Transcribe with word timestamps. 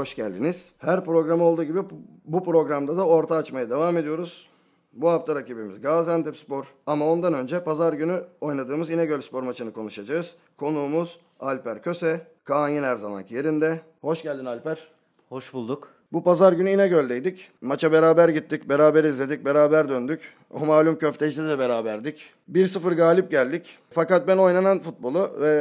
hoş 0.00 0.14
geldiniz. 0.14 0.68
Her 0.78 1.04
program 1.04 1.40
olduğu 1.40 1.64
gibi 1.64 1.80
bu 2.24 2.44
programda 2.44 2.96
da 2.96 3.06
orta 3.06 3.36
açmaya 3.36 3.70
devam 3.70 3.96
ediyoruz. 3.96 4.48
Bu 4.92 5.08
hafta 5.10 5.34
rakibimiz 5.34 5.80
Gaziantep 5.80 6.36
Spor 6.36 6.64
ama 6.86 7.06
ondan 7.06 7.34
önce 7.34 7.64
pazar 7.64 7.92
günü 7.92 8.22
oynadığımız 8.40 8.90
İnegöl 8.90 9.20
Spor 9.20 9.42
maçını 9.42 9.72
konuşacağız. 9.72 10.34
Konuğumuz 10.56 11.20
Alper 11.40 11.82
Köse. 11.82 12.26
Kaan 12.44 12.68
yine 12.68 12.86
her 12.86 12.96
zamanki 12.96 13.34
yerinde. 13.34 13.80
Hoş 14.00 14.22
geldin 14.22 14.44
Alper. 14.44 14.88
Hoş 15.28 15.54
bulduk. 15.54 15.88
Bu 16.12 16.24
pazar 16.24 16.52
günü 16.52 16.70
İnegöl'deydik. 16.70 17.50
Maça 17.60 17.92
beraber 17.92 18.28
gittik, 18.28 18.68
beraber 18.68 19.04
izledik, 19.04 19.44
beraber 19.44 19.88
döndük. 19.88 20.20
O 20.50 20.66
malum 20.66 20.98
köftecide 20.98 21.48
de 21.48 21.58
beraberdik. 21.58 22.22
1-0 22.52 22.94
galip 22.94 23.30
geldik. 23.30 23.78
Fakat 23.90 24.28
ben 24.28 24.36
oynanan 24.36 24.78
futbolu 24.78 25.30
ve 25.40 25.54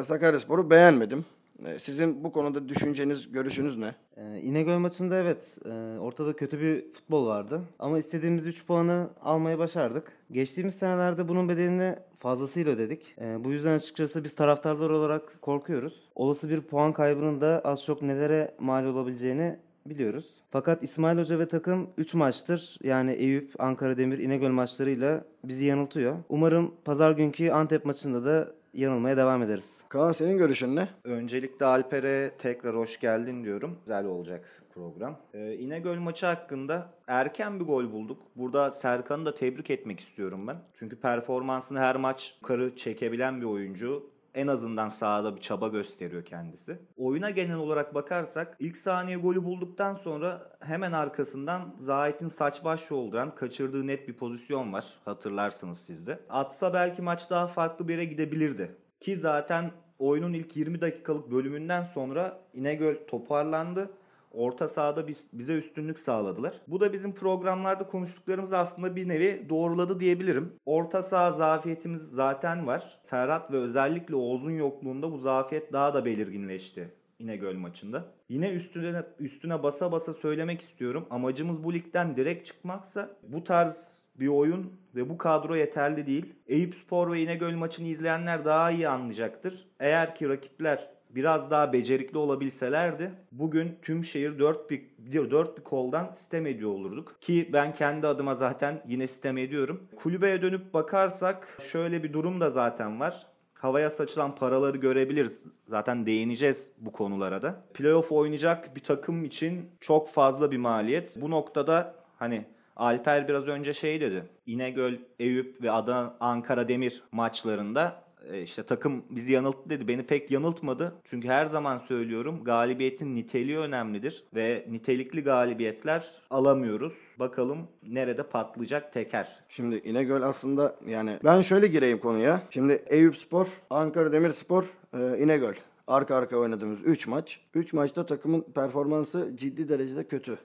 e, 0.00 0.04
Sakaryaspor'u 0.04 0.70
beğenmedim. 0.70 1.24
E, 1.66 1.78
Sizin 1.78 2.24
bu 2.24 2.32
konuda 2.32 2.68
düşünceniz, 2.68 3.32
görüşünüz 3.32 3.76
ne? 3.76 3.94
Ee, 4.16 4.40
İnegöl 4.40 4.78
maçında 4.78 5.16
evet 5.16 5.58
e, 5.64 5.98
ortada 5.98 6.32
kötü 6.32 6.60
bir 6.60 6.90
futbol 6.90 7.26
vardı. 7.26 7.60
Ama 7.78 7.98
istediğimiz 7.98 8.46
3 8.46 8.66
puanı 8.66 9.10
almayı 9.22 9.58
başardık. 9.58 10.12
Geçtiğimiz 10.32 10.74
senelerde 10.74 11.28
bunun 11.28 11.48
bedelini 11.48 11.96
fazlasıyla 12.18 12.72
ödedik. 12.72 13.14
Ee, 13.20 13.44
bu 13.44 13.52
yüzden 13.52 13.74
açıkçası 13.74 14.24
biz 14.24 14.34
taraftarlar 14.34 14.90
olarak 14.90 15.42
korkuyoruz. 15.42 16.08
Olası 16.14 16.50
bir 16.50 16.60
puan 16.60 16.92
kaybının 16.92 17.40
da 17.40 17.60
az 17.64 17.84
çok 17.84 18.02
nelere 18.02 18.54
mal 18.58 18.84
olabileceğini 18.84 19.58
biliyoruz. 19.86 20.34
Fakat 20.50 20.82
İsmail 20.82 21.18
Hoca 21.18 21.38
ve 21.38 21.48
takım 21.48 21.90
3 21.98 22.14
maçtır 22.14 22.78
yani 22.82 23.12
Eyüp, 23.12 23.52
Ankara 23.58 23.96
Demir, 23.96 24.18
İnegöl 24.18 24.50
maçlarıyla 24.50 25.24
bizi 25.44 25.64
yanıltıyor. 25.64 26.16
Umarım 26.28 26.74
pazar 26.84 27.10
günkü 27.10 27.50
Antep 27.50 27.84
maçında 27.84 28.24
da 28.24 28.52
yanılmaya 28.74 29.16
devam 29.16 29.42
ederiz. 29.42 29.80
Kaan 29.88 30.12
senin 30.12 30.38
görüşün 30.38 30.76
ne? 30.76 30.88
Öncelikle 31.04 31.66
Alper'e 31.66 32.30
tekrar 32.38 32.76
hoş 32.76 33.00
geldin 33.00 33.44
diyorum. 33.44 33.78
Güzel 33.84 34.06
olacak 34.06 34.64
program. 34.74 35.16
Ee, 35.34 35.54
İnegöl 35.54 35.98
maçı 35.98 36.26
hakkında 36.26 36.90
erken 37.06 37.60
bir 37.60 37.64
gol 37.64 37.92
bulduk. 37.92 38.22
Burada 38.36 38.70
Serkan'ı 38.70 39.26
da 39.26 39.34
tebrik 39.34 39.70
etmek 39.70 40.00
istiyorum 40.00 40.46
ben. 40.46 40.56
Çünkü 40.74 40.96
performansını 40.96 41.78
her 41.78 41.96
maç 41.96 42.36
yukarı 42.42 42.76
çekebilen 42.76 43.40
bir 43.40 43.46
oyuncu. 43.46 44.13
En 44.34 44.46
azından 44.46 44.88
sahada 44.88 45.36
bir 45.36 45.40
çaba 45.40 45.68
gösteriyor 45.68 46.24
kendisi. 46.24 46.78
Oyuna 46.96 47.30
genel 47.30 47.56
olarak 47.56 47.94
bakarsak 47.94 48.56
ilk 48.58 48.76
saniye 48.76 49.16
golü 49.16 49.44
bulduktan 49.44 49.94
sonra 49.94 50.56
hemen 50.60 50.92
arkasından 50.92 51.74
Zahit'in 51.78 52.28
saç 52.28 52.64
baş 52.64 52.90
yolduran 52.90 53.34
kaçırdığı 53.34 53.86
net 53.86 54.08
bir 54.08 54.14
pozisyon 54.14 54.72
var. 54.72 54.84
Hatırlarsınız 55.04 55.78
siz 55.78 56.06
de. 56.06 56.20
Atsa 56.28 56.74
belki 56.74 57.02
maç 57.02 57.30
daha 57.30 57.46
farklı 57.46 57.88
bir 57.88 57.92
yere 57.92 58.04
gidebilirdi. 58.04 58.76
Ki 59.00 59.16
zaten 59.16 59.70
oyunun 59.98 60.32
ilk 60.32 60.56
20 60.56 60.80
dakikalık 60.80 61.30
bölümünden 61.30 61.82
sonra 61.82 62.40
İnegöl 62.52 62.96
toparlandı. 63.06 63.90
Orta 64.34 64.68
sahada 64.68 65.08
biz, 65.08 65.26
bize 65.32 65.54
üstünlük 65.54 65.98
sağladılar. 65.98 66.54
Bu 66.68 66.80
da 66.80 66.92
bizim 66.92 67.14
programlarda 67.14 67.86
konuştuklarımız 67.86 68.52
aslında 68.52 68.96
bir 68.96 69.08
nevi 69.08 69.46
doğruladı 69.48 70.00
diyebilirim. 70.00 70.52
Orta 70.66 71.02
saha 71.02 71.32
zafiyetimiz 71.32 72.02
zaten 72.02 72.66
var. 72.66 73.00
Ferhat 73.06 73.52
ve 73.52 73.56
özellikle 73.56 74.14
Oğuz'un 74.14 74.50
yokluğunda 74.50 75.12
bu 75.12 75.18
zafiyet 75.18 75.72
daha 75.72 75.94
da 75.94 76.04
belirginleşti 76.04 76.94
İnegöl 77.18 77.56
maçında. 77.56 78.04
Yine 78.28 78.50
üstüne 78.50 79.02
üstüne 79.18 79.62
basa 79.62 79.92
basa 79.92 80.14
söylemek 80.14 80.60
istiyorum. 80.60 81.06
Amacımız 81.10 81.64
bu 81.64 81.72
ligden 81.72 82.16
direkt 82.16 82.46
çıkmaksa 82.46 83.10
bu 83.22 83.44
tarz 83.44 84.04
bir 84.20 84.28
oyun 84.28 84.72
ve 84.94 85.08
bu 85.08 85.18
kadro 85.18 85.56
yeterli 85.56 86.06
değil. 86.06 86.34
Eyüp 86.46 86.74
Spor 86.74 87.12
ve 87.12 87.22
İnegöl 87.22 87.54
maçını 87.54 87.88
izleyenler 87.88 88.44
daha 88.44 88.70
iyi 88.70 88.88
anlayacaktır. 88.88 89.68
Eğer 89.80 90.14
ki 90.14 90.28
rakipler 90.28 90.93
biraz 91.14 91.50
daha 91.50 91.72
becerikli 91.72 92.18
olabilselerdi 92.18 93.10
bugün 93.32 93.78
tüm 93.82 94.04
şehir 94.04 94.38
dört 94.38 94.70
bir, 94.70 94.82
dört 95.30 95.58
bir 95.58 95.64
koldan 95.64 96.12
sistem 96.12 96.46
ediyor 96.46 96.70
olurduk. 96.70 97.16
Ki 97.20 97.50
ben 97.52 97.72
kendi 97.72 98.06
adıma 98.06 98.34
zaten 98.34 98.82
yine 98.88 99.06
sistem 99.06 99.38
ediyorum. 99.38 99.82
Kulübeye 99.96 100.42
dönüp 100.42 100.74
bakarsak 100.74 101.58
şöyle 101.60 102.02
bir 102.02 102.12
durum 102.12 102.40
da 102.40 102.50
zaten 102.50 103.00
var. 103.00 103.26
Havaya 103.54 103.90
saçılan 103.90 104.34
paraları 104.34 104.76
görebiliriz. 104.76 105.44
Zaten 105.68 106.06
değineceğiz 106.06 106.70
bu 106.78 106.92
konulara 106.92 107.42
da. 107.42 107.62
Playoff 107.74 108.12
oynayacak 108.12 108.76
bir 108.76 108.82
takım 108.82 109.24
için 109.24 109.70
çok 109.80 110.08
fazla 110.08 110.50
bir 110.50 110.56
maliyet. 110.56 111.20
Bu 111.20 111.30
noktada 111.30 111.94
hani 112.18 112.44
Alper 112.76 113.28
biraz 113.28 113.48
önce 113.48 113.72
şey 113.72 114.00
dedi. 114.00 114.24
İnegöl, 114.46 114.94
Eyüp 115.18 115.62
ve 115.62 115.70
Adana 115.70 116.16
Ankara 116.20 116.68
Demir 116.68 117.02
maçlarında 117.12 118.03
işte 118.42 118.62
takım 118.62 119.04
bizi 119.10 119.32
yanılttı 119.32 119.70
dedi. 119.70 119.88
Beni 119.88 120.02
pek 120.06 120.30
yanıltmadı. 120.30 120.94
Çünkü 121.04 121.28
her 121.28 121.46
zaman 121.46 121.78
söylüyorum 121.78 122.44
galibiyetin 122.44 123.16
niteliği 123.16 123.58
önemlidir 123.58 124.24
ve 124.34 124.66
nitelikli 124.70 125.22
galibiyetler 125.22 126.08
alamıyoruz. 126.30 126.92
Bakalım 127.18 127.58
nerede 127.88 128.22
patlayacak 128.22 128.92
teker. 128.92 129.44
Şimdi 129.48 129.76
İnegöl 129.76 130.22
aslında 130.22 130.76
yani 130.86 131.18
ben 131.24 131.40
şöyle 131.40 131.66
gireyim 131.66 131.98
konuya. 131.98 132.42
Şimdi 132.50 132.82
Eyüp 132.86 133.16
Spor, 133.16 133.48
Ankara 133.70 134.12
Demirspor, 134.12 134.64
e, 134.94 135.18
İnegöl. 135.18 135.54
Arka 135.86 136.16
arka 136.16 136.36
oynadığımız 136.36 136.78
3 136.84 137.06
maç. 137.06 137.40
3 137.54 137.72
maçta 137.72 138.06
takımın 138.06 138.40
performansı 138.42 139.30
ciddi 139.36 139.68
derecede 139.68 140.06
kötü. 140.08 140.38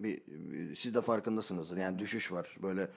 Bir, 0.00 0.20
bir- 0.26 0.76
siz 0.76 0.94
de 0.94 1.00
farkındasınızdır. 1.00 1.76
Yani 1.76 1.98
düşüş 1.98 2.32
var 2.32 2.56
böyle 2.62 2.88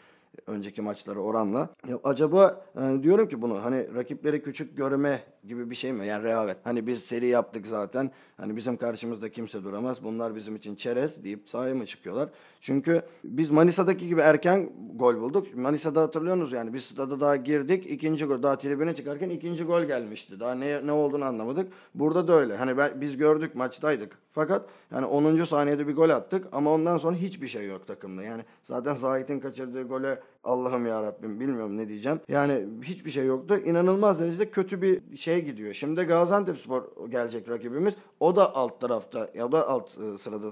önceki 0.47 0.81
maçlara 0.81 1.19
oranla. 1.19 1.69
Ya 1.87 1.99
acaba 2.03 2.65
yani 2.79 3.03
diyorum 3.03 3.27
ki 3.27 3.41
bunu 3.41 3.63
hani 3.63 3.95
rakipleri 3.95 4.43
küçük 4.43 4.77
görme 4.77 5.23
gibi 5.47 5.69
bir 5.69 5.75
şey 5.75 5.93
mi? 5.93 6.07
Yani 6.07 6.23
rehavet. 6.23 6.57
Hani 6.63 6.87
biz 6.87 7.03
seri 7.03 7.27
yaptık 7.27 7.67
zaten. 7.67 8.11
Hani 8.37 8.55
bizim 8.55 8.77
karşımızda 8.77 9.29
kimse 9.29 9.63
duramaz. 9.63 10.03
Bunlar 10.03 10.35
bizim 10.35 10.55
için 10.55 10.75
çerez 10.75 11.23
deyip 11.23 11.49
sahaya 11.49 11.75
mı 11.75 11.85
çıkıyorlar? 11.85 12.29
Çünkü 12.61 13.01
biz 13.23 13.51
Manisa'daki 13.51 14.07
gibi 14.07 14.21
erken 14.21 14.69
gol 14.95 15.15
bulduk. 15.15 15.55
Manisa'da 15.55 16.01
hatırlıyorsunuz 16.01 16.51
yani 16.51 16.73
biz 16.73 16.83
stada 16.83 17.19
daha 17.19 17.35
girdik. 17.35 17.91
ikinci 17.91 18.25
gol 18.25 18.43
daha 18.43 18.57
tribüne 18.57 18.95
çıkarken 18.95 19.29
ikinci 19.29 19.63
gol 19.63 19.83
gelmişti. 19.83 20.39
Daha 20.39 20.55
ne 20.55 20.87
ne 20.87 20.91
olduğunu 20.91 21.25
anlamadık. 21.25 21.71
Burada 21.95 22.27
da 22.27 22.33
öyle. 22.33 22.57
Hani 22.57 22.77
ben, 22.77 23.01
biz 23.01 23.17
gördük 23.17 23.55
maçtaydık. 23.55 24.17
Fakat 24.31 24.69
yani 24.91 25.05
10. 25.05 25.43
saniyede 25.43 25.87
bir 25.87 25.95
gol 25.95 26.09
attık 26.09 26.47
ama 26.51 26.73
ondan 26.73 26.97
sonra 26.97 27.15
hiçbir 27.15 27.47
şey 27.47 27.67
yok 27.67 27.87
takımda. 27.87 28.23
Yani 28.23 28.41
zaten 28.63 28.95
Zahit'in 28.95 29.39
kaçırdığı 29.39 29.83
gole 29.83 30.19
Allah'ım 30.43 30.85
ya 30.85 31.03
Rabbim 31.03 31.39
bilmiyorum 31.39 31.77
ne 31.77 31.87
diyeceğim. 31.89 32.19
Yani 32.27 32.67
hiçbir 32.83 33.11
şey 33.11 33.25
yoktu. 33.25 33.57
İnanılmaz 33.65 34.19
derecede 34.19 34.49
kötü 34.49 34.81
bir 34.81 35.17
şey 35.17 35.45
gidiyor. 35.45 35.73
Şimdi 35.73 36.03
Gaziantepspor 36.03 37.09
gelecek 37.09 37.49
rakibimiz. 37.49 37.95
O 38.19 38.35
da 38.35 38.55
alt 38.55 38.81
tarafta 38.81 39.29
ya 39.33 39.51
da 39.51 39.67
alt 39.67 39.97
e, 39.97 40.17
sırada 40.17 40.47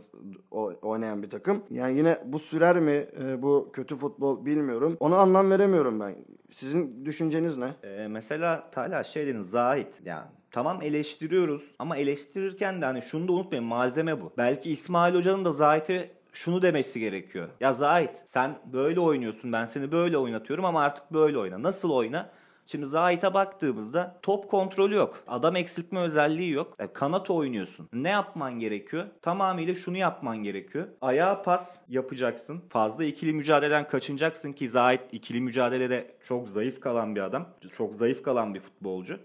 oynayan 0.81 1.23
bir 1.23 1.29
takım. 1.29 1.63
Yani 1.69 1.97
yine 1.97 2.17
bu 2.25 2.39
sürer 2.39 2.79
mi 2.79 3.05
e, 3.23 3.41
bu 3.41 3.69
kötü 3.73 3.95
futbol 3.95 4.45
bilmiyorum. 4.45 4.97
Ona 4.99 5.17
anlam 5.17 5.51
veremiyorum 5.51 5.99
ben. 5.99 6.15
Sizin 6.51 7.05
düşünceniz 7.05 7.57
ne? 7.57 7.69
Ee, 7.83 8.07
mesela 8.07 8.69
Talha 8.71 9.03
şey 9.03 9.27
dedin 9.27 9.41
Zahit. 9.41 9.93
Yani 10.05 10.25
tamam 10.51 10.81
eleştiriyoruz 10.81 11.75
ama 11.79 11.97
eleştirirken 11.97 12.81
de 12.81 12.85
hani 12.85 13.01
şunu 13.01 13.27
da 13.27 13.31
unutmayın 13.31 13.65
malzeme 13.65 14.21
bu. 14.21 14.31
Belki 14.37 14.71
İsmail 14.71 15.15
Hoca'nın 15.15 15.45
da 15.45 15.51
Zahit'e 15.51 16.16
şunu 16.37 16.61
demesi 16.61 16.99
gerekiyor. 16.99 17.47
Ya 17.59 17.73
Zahit 17.73 18.09
sen 18.25 18.59
böyle 18.65 18.99
oynuyorsun 18.99 19.51
ben 19.53 19.65
seni 19.65 19.91
böyle 19.91 20.17
oynatıyorum 20.17 20.65
ama 20.65 20.81
artık 20.81 21.13
böyle 21.13 21.37
oyna. 21.37 21.63
Nasıl 21.63 21.89
oyna? 21.91 22.29
Şimdi 22.67 22.85
Zahit'e 22.85 23.33
baktığımızda 23.33 24.19
top 24.21 24.51
kontrolü 24.51 24.95
yok. 24.95 25.23
Adam 25.27 25.55
eksiltme 25.55 25.99
özelliği 25.99 26.51
yok. 26.51 26.75
E, 26.79 26.93
kanat 26.93 27.29
oynuyorsun. 27.29 27.89
Ne 27.93 28.09
yapman 28.09 28.59
gerekiyor? 28.59 29.05
Tamamıyla 29.21 29.75
şunu 29.75 29.97
yapman 29.97 30.37
gerekiyor. 30.37 30.87
Ayağa 31.01 31.41
pas 31.41 31.77
yapacaksın. 31.89 32.61
Fazla 32.69 33.03
ikili 33.03 33.33
mücadeleden 33.33 33.87
kaçınacaksın 33.87 34.53
ki 34.53 34.69
Zahit 34.69 35.01
ikili 35.11 35.41
mücadelede 35.41 36.11
çok 36.23 36.49
zayıf 36.49 36.79
kalan 36.81 37.15
bir 37.15 37.21
adam. 37.21 37.45
Çok 37.77 37.95
zayıf 37.95 38.23
kalan 38.23 38.53
bir 38.53 38.59
futbolcu. 38.59 39.19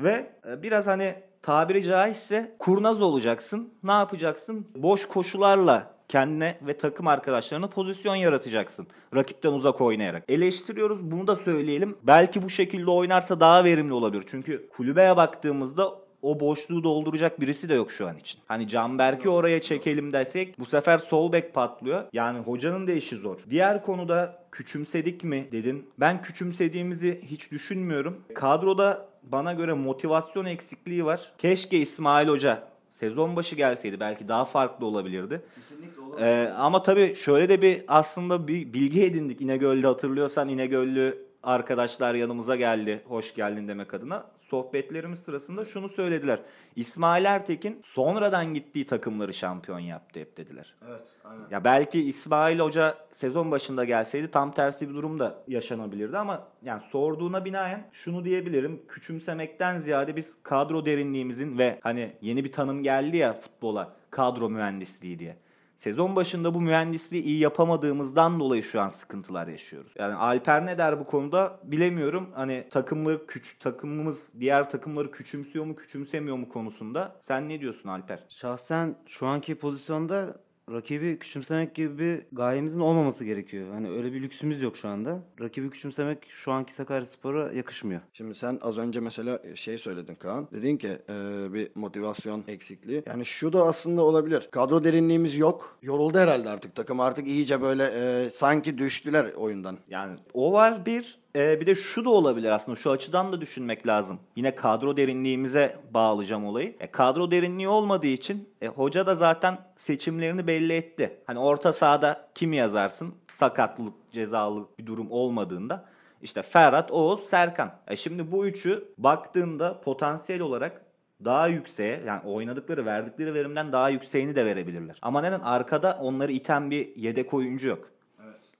Ve 0.00 0.32
e, 0.48 0.62
biraz 0.62 0.86
hani 0.86 1.14
tabiri 1.42 1.84
caizse 1.84 2.56
kurnaz 2.58 3.02
olacaksın. 3.02 3.74
Ne 3.82 3.92
yapacaksın? 3.92 4.66
Boş 4.76 5.08
koşularla 5.08 5.97
kendine 6.08 6.58
ve 6.62 6.78
takım 6.78 7.06
arkadaşlarına 7.06 7.66
pozisyon 7.66 8.14
yaratacaksın. 8.14 8.86
Rakipten 9.14 9.52
uzak 9.52 9.80
oynayarak. 9.80 10.24
Eleştiriyoruz 10.28 11.10
bunu 11.10 11.26
da 11.26 11.36
söyleyelim. 11.36 11.96
Belki 12.02 12.42
bu 12.42 12.50
şekilde 12.50 12.90
oynarsa 12.90 13.40
daha 13.40 13.64
verimli 13.64 13.92
olabilir. 13.92 14.24
Çünkü 14.26 14.68
kulübeye 14.68 15.16
baktığımızda 15.16 15.94
o 16.22 16.40
boşluğu 16.40 16.84
dolduracak 16.84 17.40
birisi 17.40 17.68
de 17.68 17.74
yok 17.74 17.92
şu 17.92 18.08
an 18.08 18.16
için. 18.16 18.40
Hani 18.46 18.68
Canberk'i 18.68 19.28
oraya 19.28 19.62
çekelim 19.62 20.12
desek 20.12 20.58
bu 20.58 20.66
sefer 20.66 20.98
sol 20.98 21.32
bek 21.32 21.54
patlıyor. 21.54 22.04
Yani 22.12 22.38
hocanın 22.38 22.86
da 22.86 22.92
işi 22.92 23.16
zor. 23.16 23.38
Diğer 23.50 23.82
konuda 23.82 24.42
küçümsedik 24.52 25.24
mi 25.24 25.48
dedin. 25.52 25.90
Ben 26.00 26.22
küçümsediğimizi 26.22 27.20
hiç 27.24 27.52
düşünmüyorum. 27.52 28.20
Kadroda 28.34 29.08
bana 29.22 29.52
göre 29.52 29.72
motivasyon 29.72 30.44
eksikliği 30.44 31.04
var. 31.04 31.32
Keşke 31.38 31.78
İsmail 31.78 32.28
Hoca 32.28 32.68
sezon 32.98 33.36
başı 33.36 33.56
gelseydi 33.56 34.00
belki 34.00 34.28
daha 34.28 34.44
farklı 34.44 34.86
olabilirdi. 34.86 35.42
Kesinlikle 35.54 36.24
Ee, 36.24 36.48
ama 36.48 36.82
tabii 36.82 37.14
şöyle 37.14 37.48
de 37.48 37.62
bir 37.62 37.84
aslında 37.88 38.48
bir 38.48 38.72
bilgi 38.72 39.04
edindik 39.04 39.40
İnegöl'de 39.40 39.86
hatırlıyorsan 39.86 40.48
İnegöllü 40.48 41.26
arkadaşlar 41.42 42.14
yanımıza 42.14 42.56
geldi 42.56 43.00
hoş 43.08 43.34
geldin 43.34 43.68
demek 43.68 43.94
adına. 43.94 44.26
Sohbetlerimiz 44.50 45.18
sırasında 45.18 45.64
şunu 45.64 45.88
söylediler. 45.88 46.40
İsmail 46.76 47.24
Ertekin 47.24 47.80
sonradan 47.84 48.54
gittiği 48.54 48.86
takımları 48.86 49.34
şampiyon 49.34 49.78
yaptı 49.78 50.20
hep 50.20 50.36
dediler. 50.36 50.74
Evet, 50.88 51.06
aynen. 51.24 51.44
Ya 51.50 51.64
belki 51.64 52.08
İsmail 52.08 52.58
Hoca 52.58 52.96
sezon 53.12 53.50
başında 53.50 53.84
gelseydi 53.84 54.30
tam 54.30 54.52
tersi 54.52 54.88
bir 54.88 54.94
durum 54.94 55.18
da 55.18 55.42
yaşanabilirdi 55.48 56.18
ama 56.18 56.48
yani 56.62 56.82
sorduğuna 56.82 57.44
binaen 57.44 57.88
şunu 57.92 58.24
diyebilirim. 58.24 58.82
Küçümsemekten 58.88 59.78
ziyade 59.78 60.16
biz 60.16 60.34
kadro 60.42 60.86
derinliğimizin 60.86 61.58
ve 61.58 61.78
hani 61.82 62.12
yeni 62.20 62.44
bir 62.44 62.52
tanım 62.52 62.82
geldi 62.82 63.16
ya 63.16 63.32
futbola 63.32 63.96
kadro 64.10 64.50
mühendisliği 64.50 65.18
diye. 65.18 65.36
Sezon 65.78 66.16
başında 66.16 66.54
bu 66.54 66.60
mühendisliği 66.60 67.22
iyi 67.22 67.38
yapamadığımızdan 67.38 68.40
dolayı 68.40 68.62
şu 68.62 68.80
an 68.80 68.88
sıkıntılar 68.88 69.46
yaşıyoruz. 69.48 69.92
Yani 69.98 70.14
Alper 70.14 70.66
ne 70.66 70.78
der 70.78 71.00
bu 71.00 71.06
konuda 71.06 71.60
bilemiyorum. 71.64 72.30
Hani 72.34 72.68
takımları 72.70 73.26
küç 73.26 73.58
takımımız 73.58 74.32
diğer 74.40 74.70
takımları 74.70 75.10
küçümsüyor 75.10 75.64
mu 75.64 75.76
küçümsemiyor 75.76 76.36
mu 76.36 76.48
konusunda. 76.48 77.16
Sen 77.20 77.48
ne 77.48 77.60
diyorsun 77.60 77.88
Alper? 77.88 78.24
Şahsen 78.28 78.96
şu 79.06 79.26
anki 79.26 79.54
pozisyonda 79.54 80.36
rakibi 80.72 81.18
küçümsemek 81.18 81.74
gibi 81.74 81.98
bir 81.98 82.22
gayemizin 82.32 82.80
olmaması 82.80 83.24
gerekiyor. 83.24 83.72
Hani 83.72 83.90
öyle 83.90 84.12
bir 84.12 84.22
lüksümüz 84.22 84.62
yok 84.62 84.76
şu 84.76 84.88
anda. 84.88 85.18
Rakibi 85.40 85.70
küçümsemek 85.70 86.26
şu 86.28 86.52
anki 86.52 86.74
Sakaryaspor'a 86.74 87.52
yakışmıyor. 87.52 88.00
Şimdi 88.12 88.34
sen 88.34 88.58
az 88.62 88.78
önce 88.78 89.00
mesela 89.00 89.40
şey 89.54 89.78
söyledin 89.78 90.14
Kaan. 90.14 90.48
Dedin 90.52 90.76
ki 90.76 90.88
e, 90.88 91.14
bir 91.54 91.68
motivasyon 91.74 92.44
eksikliği. 92.48 93.02
Yani 93.06 93.26
şu 93.26 93.52
da 93.52 93.62
aslında 93.62 94.02
olabilir. 94.02 94.48
Kadro 94.50 94.84
derinliğimiz 94.84 95.38
yok. 95.38 95.78
Yoruldu 95.82 96.18
herhalde 96.18 96.48
artık 96.48 96.74
takım. 96.74 97.00
Artık 97.00 97.28
iyice 97.28 97.62
böyle 97.62 97.84
e, 97.84 98.30
sanki 98.30 98.78
düştüler 98.78 99.32
oyundan. 99.36 99.78
Yani 99.88 100.16
o 100.34 100.52
var 100.52 100.86
bir. 100.86 101.18
Ee, 101.36 101.60
bir 101.60 101.66
de 101.66 101.74
şu 101.74 102.04
da 102.04 102.10
olabilir 102.10 102.50
aslında. 102.50 102.76
Şu 102.76 102.90
açıdan 102.90 103.32
da 103.32 103.40
düşünmek 103.40 103.86
lazım. 103.86 104.20
Yine 104.36 104.54
kadro 104.54 104.96
derinliğimize 104.96 105.76
bağlayacağım 105.90 106.44
olayı. 106.46 106.76
E, 106.80 106.90
kadro 106.90 107.30
derinliği 107.30 107.68
olmadığı 107.68 108.06
için 108.06 108.48
e, 108.62 108.66
hoca 108.66 109.06
da 109.06 109.14
zaten 109.14 109.58
seçimlerini 109.76 110.46
belli 110.46 110.72
etti. 110.72 111.16
Hani 111.26 111.38
orta 111.38 111.72
sahada 111.72 112.28
kim 112.34 112.52
yazarsın? 112.52 113.14
Sakatlık, 113.30 113.94
cezalı 114.12 114.66
bir 114.78 114.86
durum 114.86 115.10
olmadığında. 115.10 115.84
İşte 116.22 116.42
Ferhat, 116.42 116.90
Oğuz, 116.90 117.20
Serkan. 117.20 117.72
E 117.88 117.96
şimdi 117.96 118.32
bu 118.32 118.46
üçü 118.46 118.84
baktığında 118.98 119.80
potansiyel 119.80 120.42
olarak 120.42 120.82
daha 121.24 121.46
yükseğe 121.46 122.02
yani 122.06 122.22
oynadıkları 122.24 122.86
verdikleri 122.86 123.34
verimden 123.34 123.72
daha 123.72 123.88
yükseğini 123.88 124.36
de 124.36 124.44
verebilirler. 124.44 124.98
Ama 125.02 125.20
neden? 125.20 125.40
Arkada 125.40 125.98
onları 126.02 126.32
iten 126.32 126.70
bir 126.70 126.96
yedek 126.96 127.34
oyuncu 127.34 127.68
yok. 127.68 127.90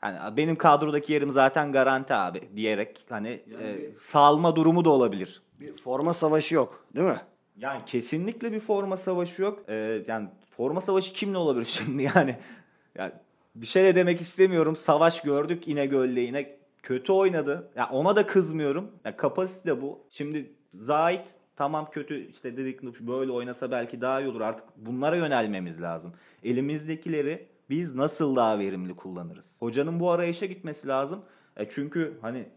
Yani 0.03 0.37
benim 0.37 0.57
kadrodaki 0.57 1.13
yerim 1.13 1.31
zaten 1.31 1.73
garanti 1.73 2.15
abi 2.15 2.41
diyerek 2.57 3.05
hani 3.09 3.41
Yani 3.53 3.65
e, 3.67 3.77
bir- 3.79 3.95
salma 3.95 4.57
durumu 4.57 4.85
da 4.85 4.91
olabilir. 4.91 5.43
Bir 5.61 5.73
forma 5.77 6.15
savaşı 6.15 6.55
yok 6.55 6.85
değil 6.97 7.07
mi? 7.07 7.21
Yani 7.57 7.81
kesinlikle 7.87 8.53
bir 8.53 8.61
forma 8.61 8.97
savaşı 8.97 9.43
yok. 9.43 9.65
Ee, 9.69 10.03
yani 10.09 10.29
forma 10.51 10.81
savaşı 10.81 11.13
kimle 11.13 11.39
olabilir 11.39 11.65
şimdi 11.85 12.03
yani? 12.03 12.37
yani 12.95 13.13
bir 13.55 13.67
şey 13.67 13.85
de 13.85 13.95
demek 13.95 14.21
istemiyorum. 14.21 14.77
Savaş 14.77 15.23
gördük 15.23 15.69
İnegöl'le 15.69 16.17
yine 16.17 16.57
kötü 16.83 17.13
oynadı. 17.13 17.71
Ya 17.77 17.89
ona 17.93 18.17
da 18.17 18.27
kızmıyorum. 18.27 18.91
Ya 19.05 19.17
kapasite 19.17 19.83
bu. 19.83 20.01
Şimdi 20.11 20.53
Zahit 20.75 21.21
tamam 21.57 21.91
kötü 21.91 22.29
işte 22.31 22.57
dedik 22.57 22.83
böyle 22.83 23.33
oynasa 23.33 23.71
belki 23.71 24.01
daha 24.01 24.21
iyi 24.21 24.29
olur. 24.29 24.41
Artık 24.41 24.65
bunlara 24.77 25.17
yönelmemiz 25.17 25.83
lazım. 25.83 26.13
Elimizdekileri 26.45 27.47
biz 27.71 27.95
nasıl 27.95 28.37
daha 28.37 28.59
verimli 28.59 28.97
kullanırız? 28.97 29.47
Hocanın 29.59 30.01
bu 30.01 30.11
arayışa 30.11 30.47
gitmesi 30.47 30.89
lazım. 30.89 31.25
E 31.57 31.69
çünkü 31.69 32.19
hani 32.23 32.49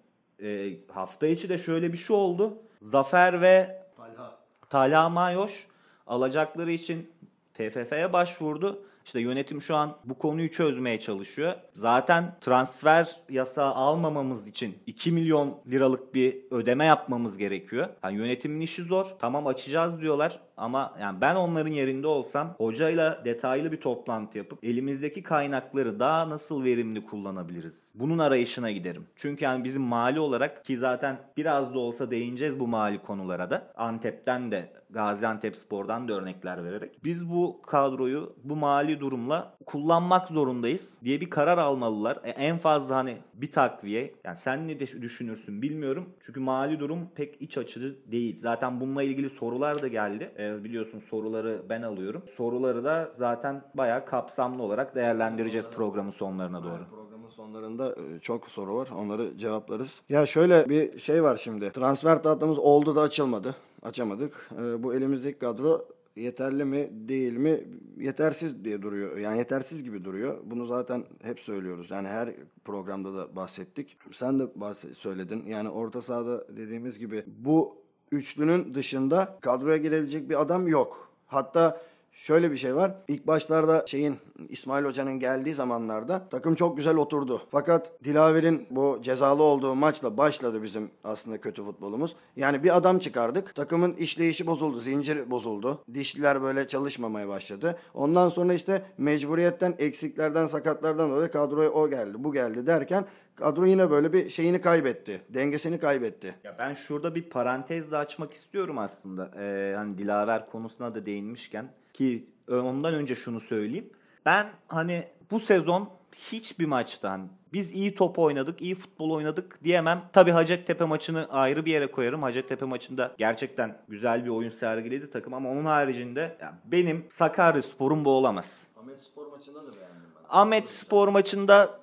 e, 0.43 0.73
hafta 0.93 1.27
içi 1.27 1.49
de 1.49 1.57
şöyle 1.57 1.93
bir 1.93 1.97
şey 1.97 2.15
oldu. 2.15 2.57
Zafer 2.81 3.41
ve 3.41 3.83
Talha. 3.97 4.37
Talha 4.69 5.09
Mayoş 5.09 5.67
alacakları 6.07 6.71
için 6.71 7.09
TFF'ye 7.53 8.13
başvurdu. 8.13 8.83
İşte 9.05 9.19
yönetim 9.19 9.61
şu 9.61 9.75
an 9.75 9.97
bu 10.05 10.17
konuyu 10.17 10.51
çözmeye 10.51 10.99
çalışıyor. 10.99 11.53
Zaten 11.73 12.35
transfer 12.41 13.19
yasağı 13.29 13.73
almamamız 13.73 14.47
için 14.47 14.77
2 14.87 15.11
milyon 15.11 15.57
liralık 15.67 16.15
bir 16.15 16.37
ödeme 16.51 16.85
yapmamız 16.85 17.37
gerekiyor. 17.37 17.89
Yani 18.03 18.17
yönetimin 18.17 18.61
işi 18.61 18.83
zor. 18.83 19.05
Tamam 19.19 19.47
açacağız 19.47 20.01
diyorlar 20.01 20.39
ama 20.57 20.93
yani 21.01 21.21
ben 21.21 21.35
onların 21.35 21.71
yerinde 21.71 22.07
olsam 22.07 22.55
hocayla 22.57 23.25
detaylı 23.25 23.71
bir 23.71 23.81
toplantı 23.81 24.37
yapıp 24.37 24.63
elimizdeki 24.63 25.23
kaynakları 25.23 25.99
daha 25.99 26.29
nasıl 26.29 26.63
verimli 26.63 27.01
kullanabiliriz? 27.01 27.91
Bunun 27.95 28.19
arayışına 28.19 28.71
giderim. 28.71 29.07
Çünkü 29.15 29.45
yani 29.45 29.63
bizim 29.63 29.81
mali 29.81 30.19
olarak 30.19 30.65
ki 30.65 30.77
zaten 30.77 31.19
biraz 31.37 31.73
da 31.73 31.79
olsa 31.79 32.11
değineceğiz 32.11 32.59
bu 32.59 32.67
mali 32.67 32.99
konulara 32.99 33.49
da. 33.49 33.73
Antep'ten 33.75 34.51
de 34.51 34.81
Gaziantep 34.91 35.55
Spor'dan 35.55 36.07
da 36.07 36.13
örnekler 36.13 36.63
vererek. 36.63 37.03
Biz 37.03 37.29
bu 37.29 37.61
kadroyu 37.61 38.35
bu 38.43 38.55
mali 38.55 38.99
durumla 38.99 39.57
kullanmak 39.65 40.27
zorundayız 40.27 40.89
diye 41.03 41.21
bir 41.21 41.29
karar 41.29 41.57
almalılar. 41.57 42.19
E, 42.23 42.29
en 42.29 42.57
fazla 42.57 42.95
hani 42.95 43.17
bir 43.33 43.51
takviye. 43.51 44.13
Yani 44.23 44.37
sen 44.37 44.67
ne 44.67 44.79
düşünürsün 44.79 45.61
bilmiyorum. 45.61 46.09
Çünkü 46.19 46.39
mali 46.39 46.79
durum 46.79 47.09
pek 47.15 47.41
iç 47.41 47.57
açıcı 47.57 48.11
değil. 48.11 48.37
Zaten 48.39 48.81
bununla 48.81 49.03
ilgili 49.03 49.29
sorular 49.29 49.81
da 49.81 49.87
geldi. 49.87 50.31
E, 50.37 50.50
biliyorsun 50.63 50.99
soruları 51.09 51.61
ben 51.69 51.81
alıyorum. 51.81 52.21
Soruları 52.37 52.83
da 52.83 53.11
zaten 53.17 53.61
bayağı 53.75 54.05
kapsamlı 54.05 54.63
olarak 54.63 54.95
değerlendireceğiz 54.95 55.69
programın 55.69 56.11
sonlarına 56.11 56.63
doğru. 56.63 56.85
Programın 56.91 57.29
sonlarında 57.29 57.89
e, 57.95 58.19
çok 58.19 58.47
soru 58.47 58.75
var. 58.75 58.89
Onları 58.97 59.37
cevaplarız. 59.37 60.01
Ya 60.09 60.25
şöyle 60.25 60.69
bir 60.69 60.99
şey 60.99 61.23
var 61.23 61.35
şimdi. 61.35 61.71
Transfer 61.71 62.23
tahtamız 62.23 62.59
oldu 62.59 62.95
da 62.95 63.01
açılmadı. 63.01 63.55
Açamadık. 63.81 64.49
E, 64.61 64.83
Bu 64.83 64.93
elimizdeki 64.93 65.39
kadro 65.39 65.85
yeterli 66.15 66.65
mi 66.65 66.89
değil 66.91 67.37
mi 67.37 67.63
yetersiz 67.97 68.65
diye 68.65 68.81
duruyor. 68.81 69.17
Yani 69.17 69.37
yetersiz 69.37 69.83
gibi 69.83 70.03
duruyor. 70.05 70.37
Bunu 70.45 70.65
zaten 70.65 71.03
hep 71.23 71.39
söylüyoruz. 71.39 71.91
Yani 71.91 72.07
her 72.07 72.29
programda 72.65 73.13
da 73.13 73.35
bahsettik. 73.35 73.97
Sen 74.11 74.39
de 74.39 74.43
bahs- 74.43 74.93
söyledin. 74.93 75.45
Yani 75.47 75.69
orta 75.69 76.01
sahada 76.01 76.47
dediğimiz 76.57 76.99
gibi 76.99 77.23
bu 77.27 77.80
üçlünün 78.11 78.73
dışında 78.73 79.37
kadroya 79.41 79.77
girebilecek 79.77 80.29
bir 80.29 80.41
adam 80.41 80.67
yok. 80.67 81.11
Hatta 81.27 81.81
Şöyle 82.13 82.51
bir 82.51 82.57
şey 82.57 82.75
var. 82.75 82.95
İlk 83.07 83.27
başlarda 83.27 83.83
şeyin 83.87 84.15
İsmail 84.49 84.85
Hoca'nın 84.85 85.19
geldiği 85.19 85.53
zamanlarda 85.53 86.29
takım 86.29 86.55
çok 86.55 86.77
güzel 86.77 86.95
oturdu. 86.95 87.41
Fakat 87.51 88.03
Dilaver'in 88.03 88.67
bu 88.71 88.99
cezalı 89.01 89.43
olduğu 89.43 89.75
maçla 89.75 90.17
başladı 90.17 90.63
bizim 90.63 90.91
aslında 91.03 91.41
kötü 91.41 91.63
futbolumuz. 91.63 92.15
Yani 92.35 92.63
bir 92.63 92.77
adam 92.77 92.99
çıkardık. 92.99 93.55
Takımın 93.55 93.93
işleyişi 93.93 94.47
bozuldu. 94.47 94.79
Zincir 94.79 95.31
bozuldu. 95.31 95.83
Dişliler 95.93 96.41
böyle 96.41 96.67
çalışmamaya 96.67 97.27
başladı. 97.27 97.77
Ondan 97.93 98.29
sonra 98.29 98.53
işte 98.53 98.85
mecburiyetten 98.97 99.75
eksiklerden 99.79 100.47
sakatlardan 100.47 101.09
dolayı 101.09 101.31
kadroya 101.31 101.69
o 101.69 101.89
geldi 101.89 102.13
bu 102.17 102.33
geldi 102.33 102.67
derken 102.67 103.05
kadro 103.41 103.65
yine 103.65 103.91
böyle 103.91 104.13
bir 104.13 104.29
şeyini 104.29 104.61
kaybetti. 104.61 105.21
Dengesini 105.29 105.79
kaybetti. 105.79 106.35
Ya 106.43 106.55
ben 106.59 106.73
şurada 106.73 107.15
bir 107.15 107.23
parantez 107.23 107.91
de 107.91 107.97
açmak 107.97 108.33
istiyorum 108.33 108.77
aslında. 108.77 109.31
Ee, 109.39 109.73
hani 109.77 109.97
Dilaver 109.97 110.49
konusuna 110.49 110.95
da 110.95 111.05
değinmişken 111.05 111.71
ki 111.93 112.25
ondan 112.49 112.93
önce 112.93 113.15
şunu 113.15 113.39
söyleyeyim. 113.39 113.89
Ben 114.25 114.49
hani 114.67 115.07
bu 115.31 115.39
sezon 115.39 115.89
hiçbir 116.31 116.65
maçtan 116.65 117.29
biz 117.53 117.71
iyi 117.71 117.95
top 117.95 118.19
oynadık, 118.19 118.61
iyi 118.61 118.75
futbol 118.75 119.11
oynadık 119.11 119.63
diyemem. 119.63 120.01
Tabii 120.13 120.31
Hacettepe 120.31 120.85
maçını 120.85 121.27
ayrı 121.29 121.65
bir 121.65 121.71
yere 121.71 121.91
koyarım. 121.91 122.23
Hacettepe 122.23 122.65
maçında 122.65 123.11
gerçekten 123.17 123.77
güzel 123.87 124.25
bir 124.25 124.29
oyun 124.29 124.49
sergiledi 124.49 125.11
takım 125.11 125.33
ama 125.33 125.49
onun 125.49 125.65
haricinde 125.65 126.37
ya 126.41 126.53
benim 126.65 127.05
Sakaryaspor'um 127.11 128.05
bu 128.05 128.09
olamaz. 128.09 128.63
Ahmet 128.77 129.01
Spor 129.01 129.27
maçında 129.27 129.59
da 129.67 129.75
beğendim 129.75 130.09
ben. 130.15 130.21
Ahmet 130.29 130.69
Spor 130.69 131.07
maçında 131.07 131.80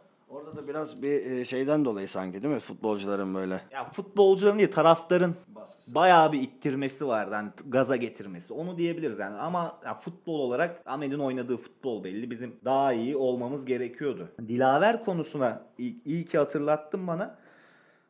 da 0.58 0.68
biraz 0.68 1.02
bir 1.02 1.30
e, 1.30 1.44
şeyden 1.44 1.84
dolayı 1.84 2.08
sanki 2.08 2.42
değil 2.42 2.54
mi 2.54 2.60
futbolcuların 2.60 3.34
böyle 3.34 3.60
ya 3.70 3.84
futbolcuların 3.90 4.58
değil 4.58 4.70
taraftarın 4.70 5.36
baskısı. 5.48 5.94
bayağı 5.94 6.32
bir 6.32 6.42
ittirmesi 6.42 7.06
vardı. 7.06 7.30
Yani 7.32 7.50
gaza 7.68 7.96
getirmesi. 7.96 8.52
Onu 8.52 8.78
diyebiliriz 8.78 9.18
yani. 9.18 9.36
Ama 9.36 9.78
ya 9.84 9.94
futbol 9.94 10.38
olarak 10.38 10.82
Ahmet'in 10.86 11.18
oynadığı 11.18 11.56
futbol 11.56 12.04
belli. 12.04 12.30
Bizim 12.30 12.56
daha 12.64 12.92
iyi 12.92 13.16
olmamız 13.16 13.64
gerekiyordu. 13.64 14.28
Dilaver 14.48 15.04
konusuna 15.04 15.62
iyi, 15.78 16.04
iyi 16.04 16.24
ki 16.24 16.38
hatırlattın 16.38 17.06
bana. 17.06 17.38